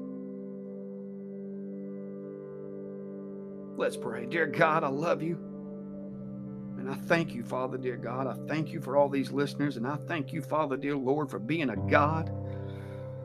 Let's 3.76 3.96
pray. 3.96 4.26
Dear 4.26 4.46
God, 4.46 4.84
I 4.84 4.88
love 4.88 5.22
you. 5.22 5.38
And 6.78 6.88
I 6.88 6.94
thank 6.94 7.34
you, 7.34 7.42
Father, 7.42 7.78
dear 7.78 7.96
God. 7.96 8.26
I 8.26 8.34
thank 8.46 8.72
you 8.72 8.80
for 8.80 8.96
all 8.96 9.08
these 9.08 9.32
listeners. 9.32 9.76
And 9.76 9.86
I 9.86 9.96
thank 9.96 10.32
you, 10.32 10.42
Father, 10.42 10.76
dear 10.76 10.96
Lord, 10.96 11.30
for 11.30 11.38
being 11.38 11.70
a 11.70 11.76
God 11.76 12.30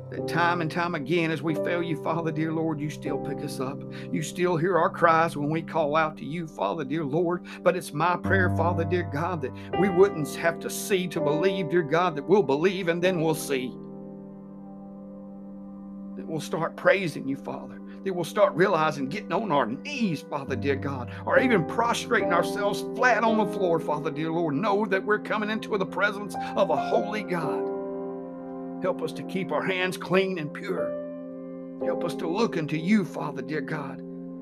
that 0.10 0.28
time 0.28 0.62
and 0.62 0.72
time 0.72 0.96
again, 0.96 1.32
as 1.32 1.42
we 1.42 1.54
fail 1.56 1.84
you, 1.84 2.02
Father, 2.02 2.32
dear 2.32 2.54
Lord, 2.54 2.80
you 2.80 2.90
still 2.90 3.18
pick 3.18 3.40
us 3.44 3.60
up. 3.60 3.82
You 4.12 4.22
still 4.22 4.56
hear 4.56 4.78
our 4.78 4.90
cries 4.90 5.36
when 5.36 5.50
we 5.50 5.62
call 5.62 5.96
out 5.96 6.18
to 6.18 6.26
you, 6.26 6.48
Father, 6.48 6.86
dear 6.86 7.04
Lord. 7.04 7.46
But 7.62 7.76
it's 7.76 7.94
my 7.94 8.16
prayer, 8.16 8.56
Father, 8.56 8.86
dear 8.86 9.10
God, 9.12 9.42
that 9.42 9.52
we 9.80 9.90
wouldn't 9.90 10.34
have 10.36 10.60
to 10.60 10.70
see 10.70 11.08
to 11.10 11.20
believe, 11.20 11.70
dear 11.70 11.84
God, 11.84 12.16
that 12.16 12.28
we'll 12.28 12.44
believe 12.44 12.88
and 12.88 13.04
then 13.04 13.22
we'll 13.22 13.36
see. 13.36 13.68
That 16.16 16.26
we'll 16.26 16.40
start 16.40 16.78
praising 16.78 17.28
you, 17.28 17.36
Father. 17.36 17.80
That 18.06 18.14
we'll 18.14 18.24
start 18.24 18.54
realizing 18.54 19.10
getting 19.10 19.34
on 19.34 19.52
our 19.52 19.66
knees, 19.66 20.22
Father, 20.22 20.56
dear 20.56 20.78
God, 20.78 21.12
or 21.26 21.40
even 21.40 21.66
prostrating 21.66 22.32
ourselves 22.32 22.82
flat 22.96 23.26
on 23.26 23.38
the 23.38 23.54
floor, 23.58 23.78
Father, 23.78 24.10
dear 24.10 24.32
Lord. 24.32 24.56
Know 24.56 24.86
that 24.86 25.04
we're 25.04 25.20
coming 25.20 25.50
into 25.50 25.78
the 25.78 25.86
presence 25.86 26.34
of 26.56 26.70
a 26.70 26.78
holy 26.78 27.24
God. 27.24 27.67
Help 28.82 29.02
us 29.02 29.12
to 29.14 29.24
keep 29.24 29.52
our 29.52 29.66
hands 29.66 29.98
clean 29.98 30.38
and 30.38 30.54
pure. 30.54 31.80
Help 31.84 32.04
us 32.04 32.14
to 32.16 32.28
look 32.28 32.58
unto 32.58 32.76
you, 32.76 33.04
Father, 33.04 33.42
dear 33.42 33.62
God. 33.62 34.02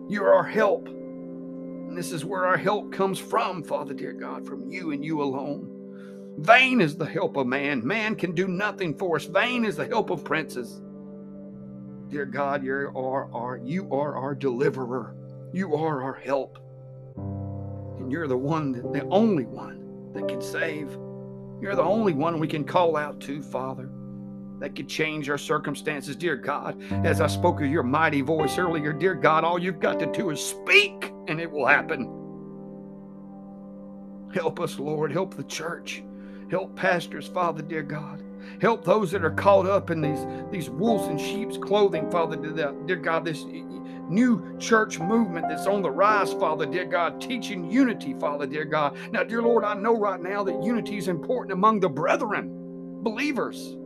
You're 0.09 0.33
our 0.33 0.43
help. 0.43 0.88
And 0.88 1.97
this 1.97 2.11
is 2.11 2.25
where 2.25 2.45
our 2.45 2.57
help 2.57 2.91
comes 2.91 3.17
from, 3.17 3.63
Father, 3.63 3.93
dear 3.93 4.11
God, 4.11 4.45
from 4.45 4.69
you 4.69 4.91
and 4.91 5.03
you 5.05 5.21
alone. 5.21 6.36
Vain 6.39 6.81
is 6.81 6.97
the 6.97 7.05
help 7.05 7.38
of 7.38 7.47
man. 7.47 7.86
Man 7.86 8.15
can 8.15 8.36
do 8.36 8.47
nothing 8.47 8.97
for 8.97 9.15
us. 9.15 9.23
Vain 9.25 9.63
is 9.63 9.77
the 9.77 9.88
help 9.88 10.09
of 10.09 10.25
princes. 10.25 10.81
Dear 12.09 12.25
God, 12.25 12.63
you 12.63 12.73
are 12.73 13.33
our, 13.33 13.61
you 13.63 13.89
are 13.93 14.15
our 14.17 14.36
deliverer. 14.36 15.15
You 15.53 15.75
are 15.75 16.03
our 16.03 16.13
help. 16.13 16.59
And 17.99 18.11
you're 18.11 18.27
the 18.27 18.38
one, 18.38 18.73
the 18.91 19.05
only 19.05 19.45
one 19.45 20.11
that 20.13 20.27
can 20.27 20.41
save. 20.41 20.91
You're 21.61 21.75
the 21.75 21.83
only 21.83 22.13
one 22.13 22.39
we 22.39 22.47
can 22.49 22.65
call 22.65 22.97
out 22.97 23.21
to, 23.21 23.41
Father 23.41 23.89
that 24.59 24.75
could 24.75 24.87
change 24.87 25.29
our 25.29 25.37
circumstances, 25.37 26.15
dear 26.15 26.35
God. 26.35 26.81
As 27.05 27.21
I 27.21 27.27
spoke 27.27 27.61
of 27.61 27.67
your 27.67 27.83
mighty 27.83 28.21
voice 28.21 28.57
earlier, 28.57 28.93
dear 28.93 29.13
God, 29.13 29.43
all 29.43 29.59
you've 29.59 29.79
got 29.79 29.99
to 29.99 30.05
do 30.05 30.29
is 30.29 30.39
speak 30.43 31.11
and 31.27 31.39
it 31.39 31.51
will 31.51 31.65
happen. 31.65 32.05
Help 34.33 34.59
us, 34.59 34.79
Lord. 34.79 35.11
Help 35.11 35.33
the 35.33 35.43
church. 35.43 36.03
Help 36.49 36.75
pastors, 36.75 37.27
Father, 37.27 37.61
dear 37.61 37.83
God. 37.83 38.23
Help 38.61 38.85
those 38.85 39.11
that 39.11 39.25
are 39.25 39.31
caught 39.31 39.65
up 39.65 39.89
in 39.89 40.01
these, 40.01 40.25
these 40.51 40.69
wolves 40.69 41.07
and 41.07 41.19
sheep's 41.19 41.57
clothing, 41.57 42.09
Father, 42.11 42.35
dear 42.35 42.95
God, 42.95 43.25
this 43.25 43.43
new 44.07 44.55
church 44.59 44.99
movement 44.99 45.47
that's 45.49 45.65
on 45.65 45.81
the 45.81 45.89
rise, 45.89 46.31
Father, 46.33 46.65
dear 46.65 46.85
God, 46.85 47.19
teaching 47.19 47.69
unity, 47.69 48.13
Father, 48.13 48.45
dear 48.45 48.65
God. 48.65 48.95
Now, 49.11 49.23
dear 49.23 49.41
Lord, 49.41 49.63
I 49.63 49.73
know 49.73 49.97
right 49.97 50.21
now 50.21 50.43
that 50.43 50.63
unity 50.63 50.97
is 50.97 51.07
important 51.07 51.53
among 51.53 51.79
the 51.79 51.89
brethren, 51.89 52.51
believers. 53.03 53.77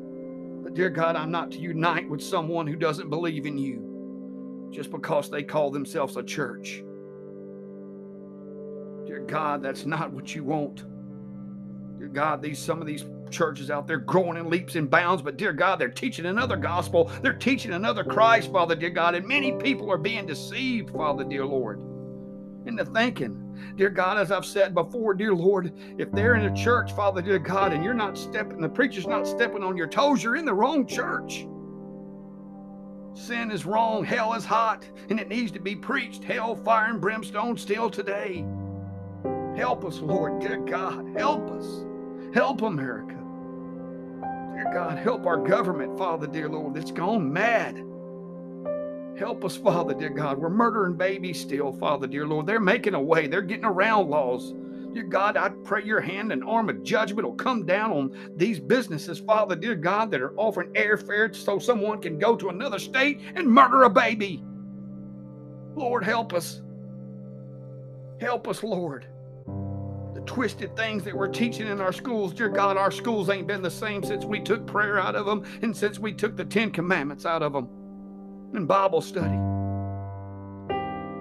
But 0.69 0.75
dear 0.75 0.91
God, 0.91 1.15
I'm 1.15 1.31
not 1.31 1.49
to 1.53 1.57
unite 1.57 2.07
with 2.07 2.21
someone 2.21 2.67
who 2.67 2.75
doesn't 2.75 3.09
believe 3.09 3.47
in 3.47 3.57
you 3.57 4.69
just 4.71 4.91
because 4.91 5.27
they 5.27 5.41
call 5.41 5.71
themselves 5.71 6.15
a 6.15 6.21
church. 6.21 6.83
Dear 9.07 9.25
God, 9.27 9.63
that's 9.63 9.87
not 9.87 10.13
what 10.13 10.35
you 10.35 10.43
want. 10.43 10.85
Dear 11.97 12.09
God, 12.09 12.43
these 12.43 12.59
some 12.59 12.81
of 12.81 12.85
these 12.85 13.03
churches 13.31 13.71
out 13.71 13.87
there 13.87 13.97
growing 13.97 14.37
in 14.37 14.47
leaps 14.47 14.75
and 14.75 14.87
bounds, 14.91 15.23
but 15.23 15.37
dear 15.37 15.53
God, 15.53 15.79
they're 15.79 15.89
teaching 15.89 16.27
another 16.27 16.55
gospel. 16.55 17.05
They're 17.23 17.33
teaching 17.33 17.73
another 17.73 18.03
Christ, 18.03 18.51
Father, 18.51 18.75
dear 18.75 18.91
God, 18.91 19.15
and 19.15 19.25
many 19.25 19.53
people 19.53 19.91
are 19.91 19.97
being 19.97 20.27
deceived, 20.27 20.91
Father, 20.91 21.23
dear 21.23 21.47
Lord, 21.47 21.81
into 22.67 22.85
thinking 22.85 23.48
Dear 23.75 23.89
God, 23.89 24.17
as 24.17 24.31
I've 24.31 24.45
said 24.45 24.73
before, 24.73 25.13
dear 25.13 25.33
Lord, 25.33 25.73
if 25.97 26.11
they're 26.11 26.35
in 26.35 26.45
a 26.45 26.55
church, 26.55 26.93
Father, 26.93 27.21
dear 27.21 27.39
God, 27.39 27.73
and 27.73 27.83
you're 27.83 27.93
not 27.93 28.17
stepping, 28.17 28.61
the 28.61 28.69
preacher's 28.69 29.07
not 29.07 29.27
stepping 29.27 29.63
on 29.63 29.77
your 29.77 29.87
toes, 29.87 30.23
you're 30.23 30.35
in 30.35 30.45
the 30.45 30.53
wrong 30.53 30.85
church. 30.85 31.47
Sin 33.13 33.51
is 33.51 33.65
wrong, 33.65 34.03
hell 34.03 34.33
is 34.33 34.45
hot, 34.45 34.85
and 35.09 35.19
it 35.19 35.27
needs 35.27 35.51
to 35.51 35.59
be 35.59 35.75
preached. 35.75 36.23
Hell, 36.23 36.55
fire, 36.55 36.89
and 36.89 37.01
brimstone 37.01 37.57
still 37.57 37.89
today. 37.89 38.45
Help 39.57 39.83
us, 39.83 39.99
Lord, 39.99 40.39
dear 40.39 40.57
God, 40.57 41.05
help 41.17 41.49
us. 41.51 41.85
Help 42.33 42.61
America. 42.61 43.15
Dear 44.53 44.71
God, 44.73 44.97
help 44.97 45.25
our 45.25 45.37
government, 45.37 45.97
Father, 45.97 46.27
dear 46.27 46.47
Lord, 46.47 46.75
that's 46.75 46.91
gone 46.91 47.31
mad. 47.31 47.83
Help 49.19 49.43
us, 49.43 49.57
Father, 49.57 49.93
dear 49.93 50.11
God. 50.11 50.37
We're 50.37 50.49
murdering 50.49 50.95
babies 50.95 51.41
still, 51.41 51.73
Father, 51.73 52.07
dear 52.07 52.25
Lord. 52.25 52.47
They're 52.47 52.61
making 52.61 52.93
a 52.93 53.01
way, 53.01 53.27
they're 53.27 53.41
getting 53.41 53.65
around 53.65 54.09
laws. 54.09 54.53
Dear 54.93 55.03
God, 55.03 55.35
I 55.35 55.49
pray 55.49 55.83
your 55.83 55.99
hand 55.99 56.31
and 56.31 56.41
arm 56.41 56.69
of 56.69 56.83
judgment 56.83 57.27
will 57.27 57.35
come 57.35 57.65
down 57.65 57.91
on 57.91 58.33
these 58.37 58.61
businesses, 58.61 59.19
Father, 59.19 59.57
dear 59.57 59.75
God, 59.75 60.09
that 60.11 60.21
are 60.21 60.33
offering 60.37 60.71
airfare 60.73 61.35
so 61.35 61.59
someone 61.59 62.01
can 62.01 62.17
go 62.17 62.37
to 62.37 62.47
another 62.47 62.79
state 62.79 63.19
and 63.35 63.45
murder 63.45 63.83
a 63.83 63.89
baby. 63.89 64.41
Lord, 65.75 66.05
help 66.05 66.33
us. 66.33 66.61
Help 68.21 68.47
us, 68.47 68.63
Lord. 68.63 69.05
The 70.13 70.21
twisted 70.25 70.77
things 70.77 71.03
that 71.03 71.15
we're 71.15 71.27
teaching 71.27 71.67
in 71.67 71.81
our 71.81 71.93
schools, 71.93 72.33
dear 72.33 72.49
God, 72.49 72.77
our 72.77 72.89
schools 72.89 73.29
ain't 73.29 73.47
been 73.47 73.61
the 73.61 73.69
same 73.69 74.01
since 74.01 74.23
we 74.23 74.39
took 74.39 74.65
prayer 74.65 74.97
out 74.97 75.15
of 75.15 75.25
them 75.25 75.43
and 75.61 75.75
since 75.75 75.99
we 75.99 76.13
took 76.13 76.37
the 76.37 76.45
Ten 76.45 76.71
Commandments 76.71 77.25
out 77.25 77.43
of 77.43 77.51
them 77.51 77.78
and 78.53 78.67
Bible 78.67 79.01
study. 79.01 79.37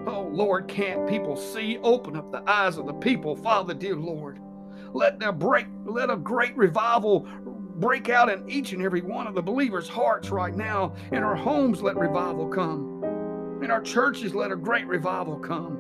Oh, 0.07 0.29
Lord, 0.33 0.69
can't 0.69 1.09
people 1.09 1.37
see? 1.37 1.79
Open 1.83 2.17
up 2.17 2.33
the 2.33 2.43
eyes 2.51 2.79
of 2.79 2.87
the 2.87 2.95
people, 2.95 3.37
Father, 3.37 3.75
dear 3.75 3.97
Lord. 3.97 4.41
Let 4.93 5.19
there 5.19 5.33
break, 5.33 5.67
let 5.85 6.11
a 6.11 6.17
great 6.17 6.57
revival 6.57 7.27
break 7.77 8.09
out 8.09 8.29
in 8.29 8.49
each 8.49 8.73
and 8.73 8.83
every 8.83 9.03
one 9.03 9.27
of 9.27 9.35
the 9.35 9.43
believers' 9.43 9.89
hearts 9.89 10.31
right 10.31 10.57
now. 10.57 10.95
In 11.13 11.23
our 11.23 11.37
homes, 11.37 11.83
let 11.83 11.97
revival 11.97 12.49
come. 12.49 13.05
In 13.63 13.71
our 13.71 13.83
churches, 13.83 14.35
let 14.35 14.51
a 14.51 14.57
great 14.57 14.87
revival 14.87 15.37
come 15.37 15.78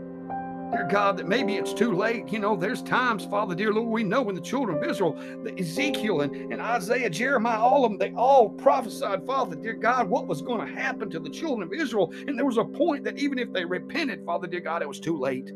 dear 0.70 0.86
God, 0.90 1.16
that 1.16 1.26
maybe 1.26 1.56
it's 1.56 1.72
too 1.72 1.92
late. 1.92 2.28
You 2.32 2.38
know, 2.38 2.56
there's 2.56 2.82
times, 2.82 3.24
Father, 3.24 3.54
dear 3.54 3.72
Lord, 3.72 3.88
we 3.88 4.04
know 4.04 4.22
when 4.22 4.34
the 4.34 4.40
children 4.40 4.76
of 4.76 4.84
Israel, 4.88 5.14
the 5.42 5.58
Ezekiel 5.58 6.20
and, 6.22 6.52
and 6.52 6.60
Isaiah, 6.60 7.10
Jeremiah, 7.10 7.58
all 7.58 7.84
of 7.84 7.90
them, 7.90 7.98
they 7.98 8.12
all 8.12 8.50
prophesied, 8.50 9.26
Father, 9.26 9.56
dear 9.56 9.74
God, 9.74 10.08
what 10.08 10.26
was 10.26 10.42
going 10.42 10.66
to 10.66 10.80
happen 10.80 11.10
to 11.10 11.20
the 11.20 11.30
children 11.30 11.66
of 11.66 11.72
Israel. 11.72 12.12
And 12.26 12.36
there 12.38 12.46
was 12.46 12.58
a 12.58 12.64
point 12.64 13.04
that 13.04 13.18
even 13.18 13.38
if 13.38 13.52
they 13.52 13.64
repented, 13.64 14.24
Father, 14.24 14.46
dear 14.46 14.60
God, 14.60 14.82
it 14.82 14.88
was 14.88 15.00
too 15.00 15.18
late. 15.18 15.46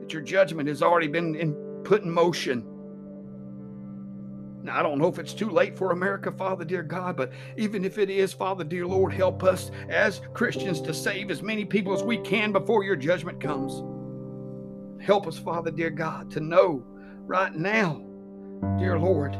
That 0.00 0.12
your 0.12 0.22
judgment 0.22 0.68
has 0.68 0.82
already 0.82 1.08
been 1.08 1.34
in, 1.34 1.54
put 1.84 2.02
in 2.02 2.10
motion. 2.10 2.66
Now, 4.64 4.78
I 4.78 4.82
don't 4.82 4.98
know 4.98 5.08
if 5.08 5.18
it's 5.18 5.34
too 5.34 5.50
late 5.50 5.76
for 5.76 5.90
America, 5.90 6.30
Father, 6.30 6.64
dear 6.64 6.84
God, 6.84 7.16
but 7.16 7.32
even 7.56 7.84
if 7.84 7.98
it 7.98 8.08
is, 8.08 8.32
Father, 8.32 8.62
dear 8.62 8.86
Lord, 8.86 9.12
help 9.12 9.42
us 9.42 9.72
as 9.88 10.20
Christians 10.34 10.80
to 10.82 10.94
save 10.94 11.32
as 11.32 11.42
many 11.42 11.64
people 11.64 11.92
as 11.92 12.04
we 12.04 12.18
can 12.18 12.52
before 12.52 12.84
your 12.84 12.94
judgment 12.94 13.40
comes. 13.40 13.82
Help 15.02 15.26
us, 15.26 15.36
Father, 15.36 15.72
dear 15.72 15.90
God, 15.90 16.30
to 16.30 16.40
know 16.40 16.84
right 17.26 17.52
now, 17.54 18.04
dear 18.78 19.00
Lord, 19.00 19.32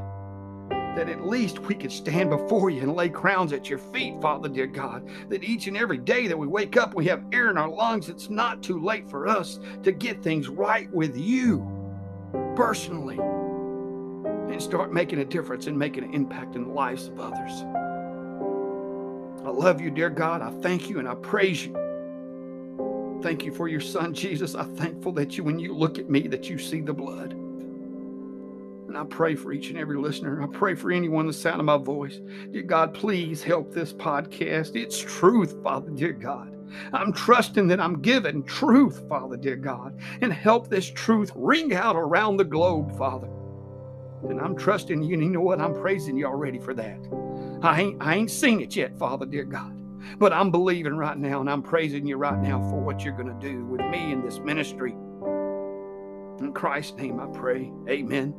that 0.96 1.08
at 1.08 1.24
least 1.24 1.60
we 1.60 1.74
could 1.76 1.92
stand 1.92 2.30
before 2.30 2.68
you 2.68 2.82
and 2.82 2.96
lay 2.96 3.08
crowns 3.08 3.52
at 3.52 3.70
your 3.70 3.78
feet, 3.78 4.20
Father, 4.20 4.48
dear 4.48 4.66
God. 4.66 5.08
That 5.28 5.44
each 5.44 5.68
and 5.68 5.76
every 5.76 5.98
day 5.98 6.26
that 6.26 6.36
we 6.36 6.48
wake 6.48 6.76
up, 6.76 6.94
we 6.94 7.06
have 7.06 7.24
air 7.32 7.48
in 7.48 7.56
our 7.56 7.68
lungs. 7.68 8.08
It's 8.08 8.28
not 8.28 8.60
too 8.60 8.82
late 8.82 9.08
for 9.08 9.28
us 9.28 9.60
to 9.84 9.92
get 9.92 10.20
things 10.20 10.48
right 10.48 10.92
with 10.92 11.16
you 11.16 11.64
personally 12.56 13.18
and 13.18 14.60
start 14.60 14.92
making 14.92 15.20
a 15.20 15.24
difference 15.24 15.68
and 15.68 15.78
making 15.78 16.02
an 16.02 16.12
impact 16.12 16.56
in 16.56 16.64
the 16.64 16.70
lives 16.70 17.06
of 17.06 17.20
others. 17.20 17.64
I 19.46 19.50
love 19.50 19.80
you, 19.80 19.90
dear 19.90 20.10
God. 20.10 20.42
I 20.42 20.50
thank 20.60 20.90
you 20.90 20.98
and 20.98 21.08
I 21.08 21.14
praise 21.14 21.66
you. 21.66 21.91
Thank 23.22 23.44
you 23.44 23.52
for 23.52 23.68
your 23.68 23.80
son, 23.80 24.12
Jesus. 24.12 24.56
I'm 24.56 24.74
thankful 24.76 25.12
that 25.12 25.36
you, 25.36 25.44
when 25.44 25.60
you 25.60 25.74
look 25.74 25.98
at 25.98 26.10
me, 26.10 26.26
that 26.26 26.50
you 26.50 26.58
see 26.58 26.80
the 26.80 26.92
blood. 26.92 27.32
And 27.32 28.98
I 28.98 29.04
pray 29.04 29.36
for 29.36 29.52
each 29.52 29.68
and 29.68 29.78
every 29.78 29.96
listener. 29.96 30.42
I 30.42 30.46
pray 30.48 30.74
for 30.74 30.90
anyone 30.90 31.28
the 31.28 31.32
sound 31.32 31.60
of 31.60 31.64
my 31.64 31.76
voice. 31.76 32.20
Dear 32.50 32.62
God, 32.62 32.92
please 32.92 33.42
help 33.42 33.72
this 33.72 33.92
podcast. 33.92 34.74
It's 34.74 34.98
truth, 34.98 35.62
Father, 35.62 35.90
dear 35.90 36.12
God. 36.12 36.48
I'm 36.92 37.12
trusting 37.12 37.68
that 37.68 37.80
I'm 37.80 38.02
given 38.02 38.42
truth, 38.42 39.08
Father, 39.08 39.36
dear 39.36 39.56
God, 39.56 39.98
and 40.20 40.32
help 40.32 40.68
this 40.68 40.90
truth 40.90 41.30
ring 41.34 41.74
out 41.74 41.96
around 41.96 42.38
the 42.38 42.44
globe, 42.44 42.96
Father. 42.98 43.28
And 44.28 44.40
I'm 44.40 44.56
trusting 44.56 45.02
you, 45.02 45.14
and 45.14 45.22
you 45.22 45.30
know 45.30 45.40
what? 45.40 45.60
I'm 45.60 45.74
praising 45.74 46.16
you 46.16 46.26
already 46.26 46.58
for 46.58 46.74
that. 46.74 46.98
I 47.62 47.82
ain't, 47.82 48.02
I 48.02 48.16
ain't 48.16 48.30
seen 48.30 48.60
it 48.60 48.74
yet, 48.74 48.98
Father, 48.98 49.26
dear 49.26 49.44
God. 49.44 49.81
But 50.18 50.32
I'm 50.32 50.50
believing 50.50 50.96
right 50.96 51.16
now 51.16 51.40
and 51.40 51.50
I'm 51.50 51.62
praising 51.62 52.06
you 52.06 52.16
right 52.16 52.38
now 52.38 52.60
for 52.70 52.80
what 52.80 53.04
you're 53.04 53.16
going 53.16 53.28
to 53.28 53.48
do 53.48 53.64
with 53.64 53.80
me 53.86 54.12
in 54.12 54.22
this 54.22 54.38
ministry. 54.38 54.94
In 56.40 56.52
Christ's 56.54 56.96
name 56.96 57.20
I 57.20 57.26
pray. 57.26 57.72
Amen. 57.88 58.34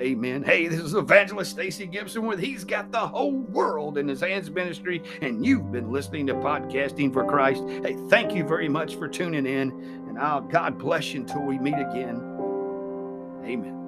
Amen. 0.00 0.42
Hey, 0.42 0.68
this 0.68 0.80
is 0.80 0.94
Evangelist 0.94 1.50
Stacey 1.50 1.86
Gibson 1.86 2.26
with 2.26 2.40
He's 2.40 2.64
Got 2.64 2.90
the 2.90 2.98
Whole 2.98 3.36
World 3.36 3.98
in 3.98 4.08
His 4.08 4.20
Hands 4.20 4.50
Ministry, 4.50 5.02
and 5.20 5.44
you've 5.44 5.70
been 5.70 5.92
listening 5.92 6.26
to 6.28 6.34
Podcasting 6.34 7.12
for 7.12 7.26
Christ. 7.26 7.62
Hey, 7.84 7.96
thank 8.08 8.34
you 8.34 8.44
very 8.44 8.68
much 8.70 8.96
for 8.96 9.06
tuning 9.06 9.46
in, 9.46 9.70
and 10.08 10.18
I'll 10.18 10.40
God 10.40 10.78
bless 10.78 11.12
you 11.12 11.20
until 11.20 11.42
we 11.42 11.58
meet 11.58 11.74
again. 11.74 12.16
Amen. 13.44 13.81